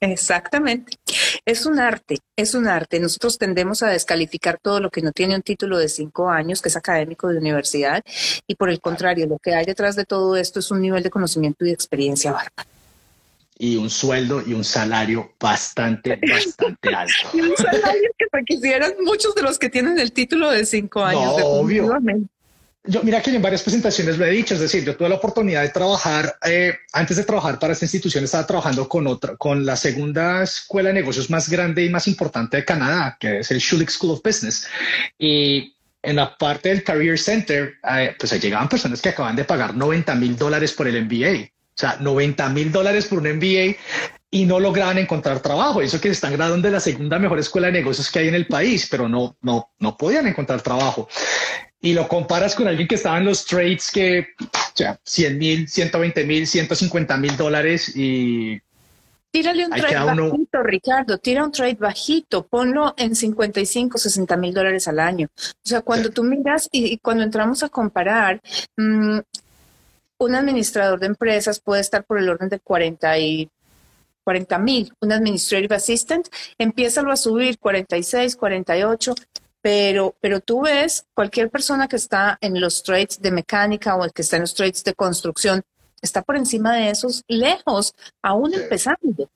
Exactamente. 0.00 0.98
Es 1.46 1.64
un 1.64 1.78
arte, 1.78 2.18
es 2.36 2.54
un 2.54 2.66
arte. 2.66 3.00
Nosotros 3.00 3.38
tendemos 3.38 3.82
a 3.82 3.88
descalificar 3.88 4.58
todo 4.60 4.80
lo 4.80 4.90
que 4.90 5.00
no 5.00 5.12
tiene 5.12 5.34
un 5.34 5.42
título 5.42 5.78
de 5.78 5.88
cinco 5.88 6.28
años, 6.28 6.60
que 6.60 6.68
es 6.68 6.76
académico 6.76 7.28
de 7.28 7.38
universidad, 7.38 8.02
y 8.46 8.56
por 8.56 8.68
el 8.68 8.80
contrario, 8.80 9.26
lo 9.26 9.38
que 9.38 9.54
hay 9.54 9.64
detrás 9.64 9.96
de 9.96 10.04
todo 10.04 10.36
esto 10.36 10.60
es 10.60 10.70
un 10.70 10.82
nivel 10.82 11.02
de 11.02 11.10
conocimiento 11.10 11.64
y 11.64 11.70
experiencia 11.70 12.32
bárbaro 12.32 12.75
y 13.58 13.76
un 13.76 13.90
sueldo 13.90 14.42
y 14.46 14.52
un 14.52 14.64
salario 14.64 15.32
bastante, 15.40 16.18
bastante 16.28 16.94
alto. 16.94 17.28
y 17.32 17.40
un 17.40 17.56
salario 17.56 18.10
que 18.18 18.26
requisieran 18.30 18.94
muchos 19.02 19.34
de 19.34 19.42
los 19.42 19.58
que 19.58 19.70
tienen 19.70 19.98
el 19.98 20.12
título 20.12 20.50
de 20.50 20.66
cinco 20.66 21.04
años. 21.04 21.34
obvio. 21.42 21.98
Yo, 22.88 23.02
mira 23.02 23.20
que 23.20 23.34
en 23.34 23.42
varias 23.42 23.62
presentaciones 23.62 24.16
lo 24.16 24.24
he 24.24 24.30
dicho, 24.30 24.54
es 24.54 24.60
decir, 24.60 24.84
yo 24.84 24.96
tuve 24.96 25.08
la 25.08 25.16
oportunidad 25.16 25.62
de 25.62 25.70
trabajar, 25.70 26.36
eh, 26.46 26.72
antes 26.92 27.16
de 27.16 27.24
trabajar 27.24 27.58
para 27.58 27.72
esta 27.72 27.84
institución, 27.84 28.22
estaba 28.22 28.46
trabajando 28.46 28.88
con 28.88 29.08
otra, 29.08 29.36
con 29.36 29.66
la 29.66 29.74
segunda 29.74 30.44
escuela 30.44 30.90
de 30.90 30.94
negocios 30.94 31.28
más 31.28 31.48
grande 31.48 31.84
y 31.84 31.90
más 31.90 32.06
importante 32.06 32.58
de 32.58 32.64
Canadá, 32.64 33.16
que 33.18 33.40
es 33.40 33.50
el 33.50 33.60
Schulich 33.60 33.90
School 33.90 34.12
of 34.12 34.22
Business. 34.22 34.68
Y 35.18 35.74
en 36.00 36.14
la 36.14 36.38
parte 36.38 36.68
del 36.68 36.84
Career 36.84 37.18
Center, 37.18 37.74
eh, 37.90 38.14
pues 38.16 38.32
ahí 38.32 38.38
llegaban 38.38 38.68
personas 38.68 39.02
que 39.02 39.08
acaban 39.08 39.34
de 39.34 39.44
pagar 39.44 39.74
90 39.74 40.14
mil 40.14 40.36
dólares 40.36 40.72
por 40.72 40.86
el 40.86 41.04
MBA. 41.04 41.50
O 41.76 41.78
sea, 41.78 41.98
90 42.00 42.48
mil 42.50 42.72
dólares 42.72 43.06
por 43.06 43.18
un 43.18 43.36
MBA 43.36 43.76
y 44.30 44.44
no 44.46 44.58
lograban 44.58 44.98
encontrar 44.98 45.40
trabajo. 45.40 45.82
Eso 45.82 46.00
que 46.00 46.08
se 46.08 46.14
están 46.14 46.32
graduando 46.32 46.68
de 46.68 46.72
la 46.72 46.80
segunda 46.80 47.18
mejor 47.18 47.38
escuela 47.38 47.66
de 47.66 47.74
negocios 47.74 48.10
que 48.10 48.20
hay 48.20 48.28
en 48.28 48.34
el 48.34 48.46
país, 48.46 48.88
pero 48.90 49.08
no, 49.08 49.36
no, 49.42 49.70
no 49.78 49.96
podían 49.96 50.26
encontrar 50.26 50.62
trabajo. 50.62 51.08
Y 51.80 51.92
lo 51.92 52.08
comparas 52.08 52.54
con 52.54 52.66
alguien 52.66 52.88
que 52.88 52.94
estaba 52.94 53.18
en 53.18 53.26
los 53.26 53.44
trades 53.44 53.90
que, 53.90 54.26
o 54.40 54.46
sea, 54.74 54.98
100 55.04 55.38
mil, 55.38 55.68
120 55.68 56.24
mil, 56.24 56.46
150 56.46 57.16
mil 57.18 57.36
dólares 57.36 57.92
y 57.94 58.60
Tírale 59.36 59.66
un 59.66 59.70
trade 59.72 59.94
bajito, 59.96 60.62
Ricardo, 60.62 61.18
tira 61.18 61.44
un 61.44 61.52
trade 61.52 61.76
bajito, 61.78 62.46
ponlo 62.46 62.94
en 62.96 63.14
55, 63.14 63.98
60 63.98 64.34
mil 64.38 64.54
dólares 64.54 64.88
al 64.88 64.98
año. 64.98 65.28
O 65.36 65.68
sea, 65.68 65.82
cuando 65.82 66.08
tú 66.08 66.24
miras 66.24 66.70
y, 66.72 66.96
cuando 66.98 67.22
entramos 67.22 67.62
a 67.62 67.68
comparar, 67.68 68.40
mmm, 68.78 69.18
un 70.18 70.34
administrador 70.34 71.00
de 71.00 71.06
empresas 71.06 71.60
puede 71.60 71.80
estar 71.80 72.04
por 72.04 72.18
el 72.18 72.28
orden 72.28 72.48
de 72.48 72.60
40 72.60 73.18
y 73.18 73.50
40 74.24 74.58
mil. 74.58 74.92
Un 75.00 75.12
administrative 75.12 75.74
assistant 75.74 76.28
empieza 76.58 77.00
a 77.00 77.16
subir 77.16 77.58
46, 77.58 78.36
48, 78.36 79.14
pero, 79.62 80.14
pero 80.20 80.40
tú 80.40 80.62
ves 80.62 81.06
cualquier 81.14 81.50
persona 81.50 81.88
que 81.88 81.96
está 81.96 82.38
en 82.40 82.60
los 82.60 82.82
trades 82.82 83.20
de 83.20 83.30
mecánica 83.30 83.96
o 83.96 84.04
el 84.04 84.12
que 84.12 84.22
está 84.22 84.36
en 84.36 84.42
los 84.42 84.54
trades 84.54 84.82
de 84.84 84.94
construcción, 84.94 85.62
está 86.02 86.22
por 86.22 86.36
encima 86.36 86.74
de 86.76 86.90
esos 86.90 87.22
lejos, 87.28 87.94
aún 88.22 88.54
empezando. 88.54 89.30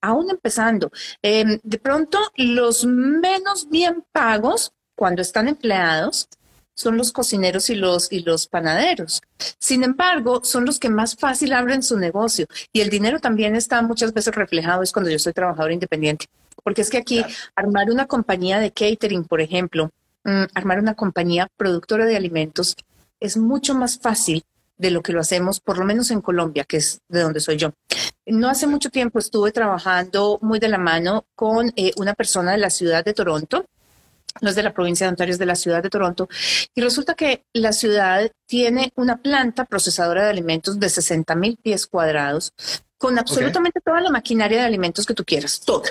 Aún 0.00 0.30
empezando. 0.30 0.90
Em, 1.22 1.58
de 1.62 1.78
pronto, 1.78 2.18
los 2.36 2.84
menos 2.84 3.68
bien 3.70 4.04
pagos, 4.12 4.72
cuando 4.94 5.22
están 5.22 5.48
empleados, 5.48 6.28
son 6.74 6.96
los 6.96 7.12
cocineros 7.12 7.70
y 7.70 7.76
los, 7.76 8.10
y 8.12 8.20
los 8.20 8.46
panaderos. 8.46 9.22
Sin 9.58 9.84
embargo, 9.84 10.40
son 10.44 10.64
los 10.64 10.78
que 10.78 10.90
más 10.90 11.16
fácil 11.16 11.52
abren 11.52 11.82
su 11.82 11.98
negocio 11.98 12.46
y 12.72 12.80
el 12.80 12.90
dinero 12.90 13.20
también 13.20 13.56
está 13.56 13.80
muchas 13.82 14.12
veces 14.12 14.34
reflejado 14.34 14.82
es 14.82 14.92
cuando 14.92 15.10
yo 15.10 15.18
soy 15.18 15.32
trabajador 15.32 15.72
independiente. 15.72 16.26
Porque 16.62 16.82
es 16.82 16.90
que 16.90 16.98
aquí 16.98 17.24
armar 17.54 17.90
una 17.90 18.06
compañía 18.06 18.58
de 18.58 18.72
catering, 18.72 19.24
por 19.24 19.40
ejemplo, 19.40 19.90
mm, 20.24 20.44
armar 20.54 20.78
una 20.78 20.94
compañía 20.94 21.48
productora 21.56 22.06
de 22.06 22.16
alimentos 22.16 22.76
es 23.20 23.36
mucho 23.36 23.74
más 23.74 23.98
fácil 23.98 24.44
de 24.76 24.90
lo 24.90 25.02
que 25.02 25.12
lo 25.12 25.20
hacemos, 25.20 25.60
por 25.60 25.78
lo 25.78 25.84
menos 25.84 26.10
en 26.10 26.20
Colombia, 26.20 26.64
que 26.64 26.78
es 26.78 27.00
de 27.08 27.20
donde 27.20 27.40
soy 27.40 27.56
yo. 27.56 27.72
No 28.26 28.48
hace 28.48 28.66
mucho 28.66 28.90
tiempo 28.90 29.18
estuve 29.18 29.52
trabajando 29.52 30.38
muy 30.42 30.58
de 30.58 30.68
la 30.68 30.78
mano 30.78 31.26
con 31.34 31.72
eh, 31.76 31.92
una 31.96 32.14
persona 32.14 32.52
de 32.52 32.58
la 32.58 32.70
ciudad 32.70 33.04
de 33.04 33.14
Toronto 33.14 33.66
no 34.40 34.50
es 34.50 34.56
de 34.56 34.62
la 34.62 34.72
provincia 34.72 35.06
de 35.06 35.10
Ontario, 35.10 35.32
es 35.32 35.38
de 35.38 35.46
la 35.46 35.54
ciudad 35.54 35.82
de 35.82 35.90
Toronto. 35.90 36.28
Y 36.74 36.80
resulta 36.80 37.14
que 37.14 37.44
la 37.52 37.72
ciudad 37.72 38.30
tiene 38.46 38.92
una 38.96 39.16
planta 39.16 39.64
procesadora 39.64 40.24
de 40.24 40.30
alimentos 40.30 40.78
de 40.78 40.88
60 40.88 41.34
mil 41.34 41.56
pies 41.56 41.86
cuadrados 41.86 42.52
con 42.98 43.18
absolutamente 43.18 43.80
toda 43.80 44.00
la 44.00 44.10
maquinaria 44.10 44.58
de 44.58 44.64
alimentos 44.64 45.06
que 45.06 45.14
tú 45.14 45.24
quieras, 45.24 45.60
toda. 45.60 45.90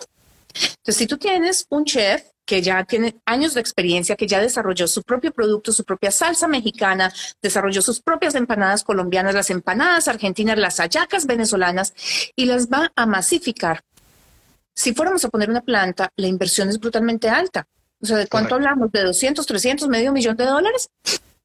Entonces, 0.54 0.96
si 0.96 1.08
tú 1.08 1.18
tienes 1.18 1.66
un 1.70 1.86
chef 1.86 2.24
que 2.46 2.62
ya 2.62 2.84
tiene 2.84 3.16
años 3.26 3.54
de 3.54 3.62
experiencia, 3.62 4.16
que 4.16 4.28
ya 4.28 4.42
desarrolló 4.42 4.88
su 4.88 5.02
propio 5.04 5.32
producto, 5.32 5.72
su 5.72 5.84
propia 5.86 6.12
salsa 6.12 6.48
mexicana, 6.48 7.12
desarrolló 7.42 7.82
sus 7.82 8.02
propias 8.02 8.36
empanadas 8.36 8.84
colombianas, 8.84 9.34
las 9.34 9.50
empanadas 9.50 10.08
argentinas, 10.08 10.58
las 10.58 10.80
hallacas 10.80 11.26
venezolanas 11.26 11.94
y 12.36 12.46
las 12.46 12.68
va 12.68 12.92
a 12.96 13.06
masificar. 13.06 13.82
Si 14.76 14.94
fuéramos 14.94 15.24
a 15.24 15.30
poner 15.30 15.50
una 15.50 15.62
planta, 15.62 16.10
la 16.16 16.28
inversión 16.28 16.70
es 16.70 16.80
brutalmente 16.80 17.30
alta. 17.30 17.68
O 18.04 18.06
sea, 18.06 18.18
¿de 18.18 18.28
cuánto 18.28 18.56
hablamos? 18.56 18.92
¿De 18.92 19.02
200, 19.02 19.46
300, 19.46 19.88
medio 19.88 20.12
millón 20.12 20.36
de 20.36 20.46
dólares? 20.46 20.90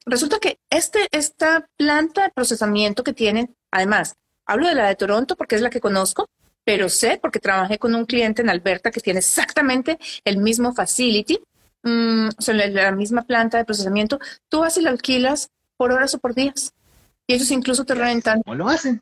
Resulta 0.04 0.40
que 0.40 0.58
este, 0.70 1.06
esta 1.12 1.68
planta 1.76 2.24
de 2.24 2.30
procesamiento 2.30 3.04
que 3.04 3.12
tienen, 3.12 3.54
además, 3.70 4.16
hablo 4.44 4.66
de 4.66 4.74
la 4.74 4.88
de 4.88 4.96
Toronto 4.96 5.36
porque 5.36 5.54
es 5.54 5.62
la 5.62 5.70
que 5.70 5.80
conozco, 5.80 6.28
pero 6.64 6.88
sé 6.88 7.20
porque 7.22 7.38
trabajé 7.38 7.78
con 7.78 7.94
un 7.94 8.06
cliente 8.06 8.42
en 8.42 8.50
Alberta 8.50 8.90
que 8.90 9.00
tiene 9.00 9.20
exactamente 9.20 9.98
el 10.24 10.38
mismo 10.38 10.74
facility, 10.74 11.38
mm, 11.84 12.28
o 12.36 12.42
sea, 12.42 12.54
la, 12.54 12.90
misma 12.90 13.22
planta 13.22 13.58
de 13.58 13.64
procesamiento. 13.64 14.18
Tú 14.48 14.58
vas 14.60 14.76
y 14.78 14.82
la 14.82 14.90
alquilas 14.90 15.50
por 15.76 15.92
horas 15.92 16.12
o 16.14 16.18
por 16.18 16.34
días. 16.34 16.72
Y 17.28 17.34
ellos 17.34 17.52
incluso 17.52 17.84
te 17.84 17.94
rentan. 17.94 18.42
¿Cómo 18.42 18.56
lo 18.56 18.68
hacen? 18.68 19.00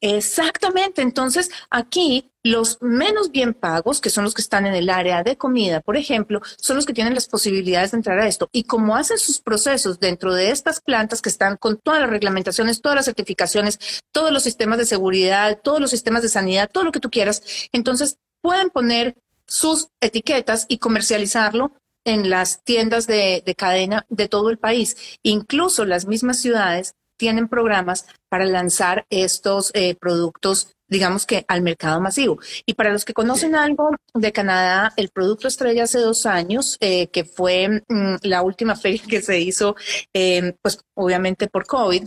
Exactamente. 0.00 1.02
Entonces, 1.02 1.50
aquí 1.70 2.30
los 2.42 2.78
menos 2.80 3.32
bien 3.32 3.54
pagos, 3.54 4.00
que 4.00 4.10
son 4.10 4.24
los 4.24 4.34
que 4.34 4.42
están 4.42 4.66
en 4.66 4.74
el 4.74 4.90
área 4.90 5.22
de 5.24 5.36
comida, 5.36 5.80
por 5.80 5.96
ejemplo, 5.96 6.40
son 6.58 6.76
los 6.76 6.86
que 6.86 6.92
tienen 6.92 7.14
las 7.14 7.26
posibilidades 7.26 7.90
de 7.90 7.96
entrar 7.96 8.18
a 8.20 8.28
esto. 8.28 8.48
Y 8.52 8.64
como 8.64 8.94
hacen 8.94 9.18
sus 9.18 9.40
procesos 9.40 9.98
dentro 9.98 10.34
de 10.34 10.50
estas 10.50 10.80
plantas 10.80 11.22
que 11.22 11.28
están 11.28 11.56
con 11.56 11.78
todas 11.78 12.00
las 12.00 12.10
reglamentaciones, 12.10 12.82
todas 12.82 12.96
las 12.96 13.06
certificaciones, 13.06 13.78
todos 14.12 14.30
los 14.30 14.42
sistemas 14.42 14.78
de 14.78 14.86
seguridad, 14.86 15.60
todos 15.62 15.80
los 15.80 15.90
sistemas 15.90 16.22
de 16.22 16.28
sanidad, 16.28 16.70
todo 16.70 16.84
lo 16.84 16.92
que 16.92 17.00
tú 17.00 17.10
quieras, 17.10 17.42
entonces 17.72 18.18
pueden 18.42 18.70
poner 18.70 19.16
sus 19.48 19.88
etiquetas 20.00 20.66
y 20.68 20.78
comercializarlo 20.78 21.72
en 22.04 22.30
las 22.30 22.62
tiendas 22.62 23.06
de, 23.08 23.42
de 23.44 23.54
cadena 23.56 24.06
de 24.08 24.28
todo 24.28 24.50
el 24.50 24.58
país. 24.58 25.18
Incluso 25.22 25.84
las 25.84 26.06
mismas 26.06 26.38
ciudades 26.38 26.94
tienen 27.16 27.48
programas 27.48 28.06
para 28.28 28.44
lanzar 28.44 29.06
estos 29.10 29.70
eh, 29.74 29.94
productos, 29.94 30.74
digamos 30.88 31.26
que 31.26 31.44
al 31.48 31.62
mercado 31.62 32.00
masivo. 32.00 32.38
Y 32.64 32.74
para 32.74 32.92
los 32.92 33.04
que 33.04 33.14
conocen 33.14 33.54
algo 33.54 33.90
de 34.14 34.32
Canadá, 34.32 34.92
el 34.96 35.08
producto 35.10 35.48
estrella 35.48 35.84
hace 35.84 35.98
dos 35.98 36.26
años, 36.26 36.76
eh, 36.80 37.08
que 37.08 37.24
fue 37.24 37.82
mm, 37.88 38.16
la 38.22 38.42
última 38.42 38.76
feria 38.76 39.02
que 39.08 39.22
se 39.22 39.40
hizo, 39.40 39.76
eh, 40.12 40.54
pues 40.62 40.78
obviamente 40.94 41.48
por 41.48 41.66
COVID, 41.66 42.06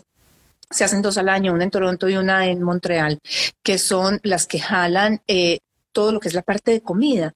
se 0.69 0.83
hacen 0.83 1.01
dos 1.01 1.17
al 1.17 1.29
año, 1.29 1.53
una 1.53 1.63
en 1.63 1.71
Toronto 1.71 2.07
y 2.07 2.15
una 2.15 2.45
en 2.45 2.61
Montreal, 2.61 3.19
que 3.63 3.79
son 3.79 4.19
las 4.23 4.45
que 4.45 4.59
jalan 4.59 5.19
todo 5.91 6.11
lo 6.11 6.19
que 6.19 6.27
es 6.27 6.35
la 6.35 6.43
parte 6.43 6.71
de 6.71 6.81
comida. 6.81 7.33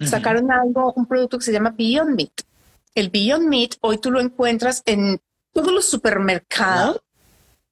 Sacaron 0.00 0.50
algo, 0.50 0.94
un 0.96 1.06
producto 1.06 1.38
que 1.38 1.44
se 1.44 1.52
llama 1.52 1.74
Beyond 1.76 2.16
Meat. 2.16 2.32
El 2.94 3.10
Beyond 3.10 3.46
Meat 3.46 3.74
hoy 3.82 3.98
tú 3.98 4.10
lo 4.10 4.20
encuentras 4.20 4.82
en 4.86 5.20
todos 5.52 5.72
los 5.72 5.88
supermercados. 5.88 7.00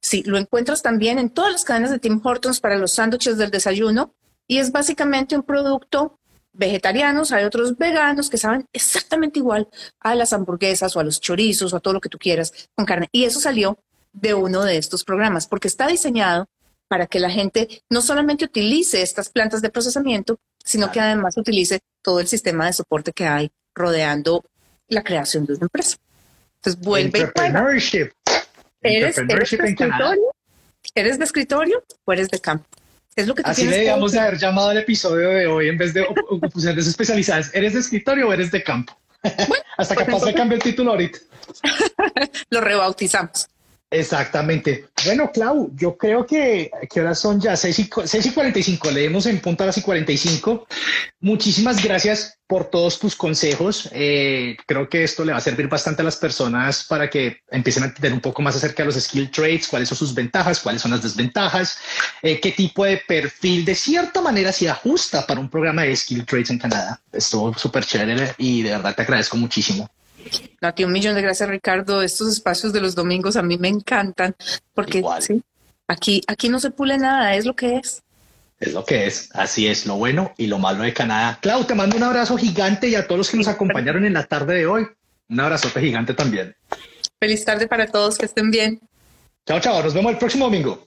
Sí, 0.01 0.23
lo 0.25 0.39
encuentras 0.39 0.83
también 0.83 1.19
en 1.19 1.31
todas 1.31 1.53
las 1.53 1.65
cadenas 1.65 1.91
de 1.91 1.99
Tim 1.99 2.21
Hortons 2.23 2.61
para 2.61 2.79
los 2.79 2.93
sándwiches 2.93 3.37
del 3.37 3.51
desayuno 3.51 4.15
y 4.47 4.59
es 4.59 4.73
básicamente 4.73 5.37
un 5.37 5.43
producto 5.43 6.19
vegetarianos, 6.53 7.33
hay 7.33 7.45
otros 7.45 7.77
veganos 7.77 8.29
que 8.29 8.39
saben 8.39 8.67
exactamente 8.73 9.39
igual 9.39 9.69
a 10.01 10.15
las 10.15 10.33
hamburguesas 10.33 10.97
o 10.97 11.01
a 11.01 11.05
los 11.05 11.21
chorizos 11.21 11.73
o 11.73 11.77
a 11.77 11.81
todo 11.81 11.95
lo 11.95 12.01
que 12.01 12.09
tú 12.09 12.19
quieras 12.19 12.53
con 12.75 12.87
carne. 12.87 13.09
Y 13.13 13.25
eso 13.25 13.41
salió 13.41 13.79
de 14.13 14.35
uno 14.35 14.65
de 14.65 14.77
estos 14.77 15.05
programas 15.05 15.47
porque 15.47 15.69
está 15.69 15.87
diseñado 15.87 16.47
para 16.89 17.07
que 17.07 17.21
la 17.21 17.31
gente 17.31 17.83
no 17.89 18.03
solamente 18.03 18.45
utilice 18.45 19.03
estas 19.03 19.29
plantas 19.29 19.63
de 19.63 19.71
procesamiento, 19.71 20.39
sino 20.65 20.91
que 20.91 20.99
además 20.99 21.37
utilice 21.37 21.79
todo 22.03 22.19
el 22.19 22.27
sistema 22.27 22.67
de 22.67 22.73
soporte 22.73 23.13
que 23.13 23.27
hay 23.27 23.53
rodeando 23.75 24.45
la 24.89 25.05
creación 25.05 25.47
de 25.47 25.55
una 25.55 25.67
empresa. 25.67 25.99
Entonces 26.63 26.81
vuelve 26.83 27.21
Entrepreneurship. 27.21 28.11
¿Eres, 28.83 29.19
¿Eres, 29.19 29.29
de 29.29 29.35
escritorio? 29.35 30.35
¿Eres 30.95 31.19
de 31.19 31.25
escritorio 31.25 31.83
o 32.05 32.13
eres 32.13 32.29
de 32.29 32.39
campo? 32.39 32.67
Es 33.17 33.27
lo 33.27 33.35
que 33.35 33.43
Así 33.45 33.67
le 33.67 33.81
digamos 33.81 34.13
de 34.13 34.21
haber 34.21 34.39
llamado 34.39 34.71
el 34.71 34.79
episodio 34.79 35.31
de 35.31 35.47
hoy 35.47 35.69
en 35.69 35.79
vez 35.79 35.95
de 35.95 36.03
oposiciones 36.03 36.87
especializadas. 36.87 37.55
¿Eres 37.55 37.75
de 37.75 37.81
escritorio 37.81 38.29
o 38.29 38.33
eres 38.33 38.51
de 38.51 38.63
campo? 38.63 38.99
Hasta 39.77 39.97
que 39.97 40.05
pase 40.05 40.35
cambio 40.35 40.57
el 40.57 40.63
título 40.63 40.93
ahorita. 40.93 41.19
lo 42.51 42.61
rebautizamos. 42.61 43.49
Exactamente. 43.93 44.89
Bueno, 45.05 45.33
Clau, 45.33 45.73
yo 45.75 45.97
creo 45.97 46.25
que, 46.25 46.71
ahora 46.95 47.15
son 47.15 47.41
ya 47.41 47.57
6 47.57 47.79
y, 47.81 47.91
6 48.05 48.27
y 48.27 48.31
45, 48.31 48.91
leemos 48.93 49.27
en 49.27 49.41
punto 49.41 49.65
a 49.65 49.67
las 49.67 49.79
y 49.79 49.83
45. 49.83 50.67
Muchísimas 51.21 51.83
gracias 51.83 52.39
por 52.47 52.71
todos 52.71 53.01
tus 53.01 53.17
consejos. 53.17 53.89
Eh, 53.93 54.57
creo 54.65 54.89
que 54.89 55.03
esto 55.03 55.25
le 55.25 55.33
va 55.33 55.39
a 55.39 55.41
servir 55.41 55.67
bastante 55.67 56.03
a 56.03 56.05
las 56.05 56.17
personas 56.17 56.85
para 56.85 57.11
que 57.11 57.39
empiecen 57.51 57.83
a 57.83 57.87
entender 57.87 58.13
un 58.13 58.21
poco 58.21 58.43
más 58.43 58.55
acerca 58.55 58.85
de 58.85 58.87
los 58.87 59.03
skill 59.03 59.29
trades, 59.29 59.67
cuáles 59.67 59.89
son 59.89 59.99
sus 59.99 60.15
ventajas, 60.15 60.61
cuáles 60.61 60.83
son 60.83 60.93
las 60.93 61.03
desventajas, 61.03 61.77
eh, 62.23 62.39
qué 62.39 62.53
tipo 62.53 62.85
de 62.85 62.99
perfil 62.99 63.65
de 63.65 63.75
cierta 63.75 64.21
manera 64.21 64.53
se 64.53 64.69
ajusta 64.69 65.27
para 65.27 65.41
un 65.41 65.51
programa 65.51 65.83
de 65.83 65.97
skill 65.97 66.25
trades 66.25 66.51
en 66.51 66.59
Canadá. 66.59 67.01
Estuvo 67.13 67.53
súper 67.55 67.85
chévere 67.85 68.35
y 68.39 68.63
de 68.63 68.71
verdad 68.71 68.95
te 68.95 69.03
agradezco 69.03 69.37
muchísimo. 69.37 69.91
A 70.61 70.73
ti 70.73 70.85
un 70.85 70.93
millón 70.93 71.15
de 71.15 71.23
gracias, 71.23 71.49
Ricardo. 71.49 72.03
Estos 72.03 72.29
espacios 72.29 72.73
de 72.73 72.81
los 72.81 72.95
domingos 72.95 73.37
a 73.37 73.43
mí 73.43 73.59
me 73.59 73.69
encantan 73.69 74.35
porque 74.75 75.03
aquí, 75.89 76.23
aquí 76.27 76.49
no 76.49 76.61
se 76.61 76.71
pule 76.71 76.99
nada, 76.99 77.35
es 77.35 77.47
lo 77.47 77.55
que 77.55 77.77
es. 77.77 78.03
Es 78.59 78.75
lo 78.75 78.85
que 78.85 79.07
es, 79.07 79.31
así 79.33 79.67
es, 79.67 79.87
lo 79.87 79.97
bueno 79.97 80.35
y 80.37 80.47
lo 80.47 80.59
malo 80.59 80.83
de 80.83 80.93
Canadá. 80.93 81.39
Clau, 81.41 81.65
te 81.65 81.75
mando 81.75 81.97
un 81.97 82.03
abrazo 82.03 82.37
gigante 82.37 82.89
y 82.89 82.95
a 82.95 83.07
todos 83.07 83.19
los 83.19 83.31
que 83.31 83.39
nos 83.39 83.49
acompañaron 83.49 84.05
en 84.05 84.13
la 84.13 84.25
tarde 84.25 84.55
de 84.55 84.67
hoy, 84.67 84.87
un 85.31 85.41
abrazote 85.41 85.81
gigante 85.81 86.13
también. 86.13 86.55
Feliz 87.19 87.43
tarde 87.45 87.67
para 87.67 87.87
todos, 87.87 88.19
que 88.19 88.27
estén 88.27 88.51
bien. 88.51 88.81
Chao, 89.47 89.61
chao, 89.61 89.83
nos 89.83 89.95
vemos 89.95 90.13
el 90.13 90.19
próximo 90.19 90.45
domingo. 90.45 90.87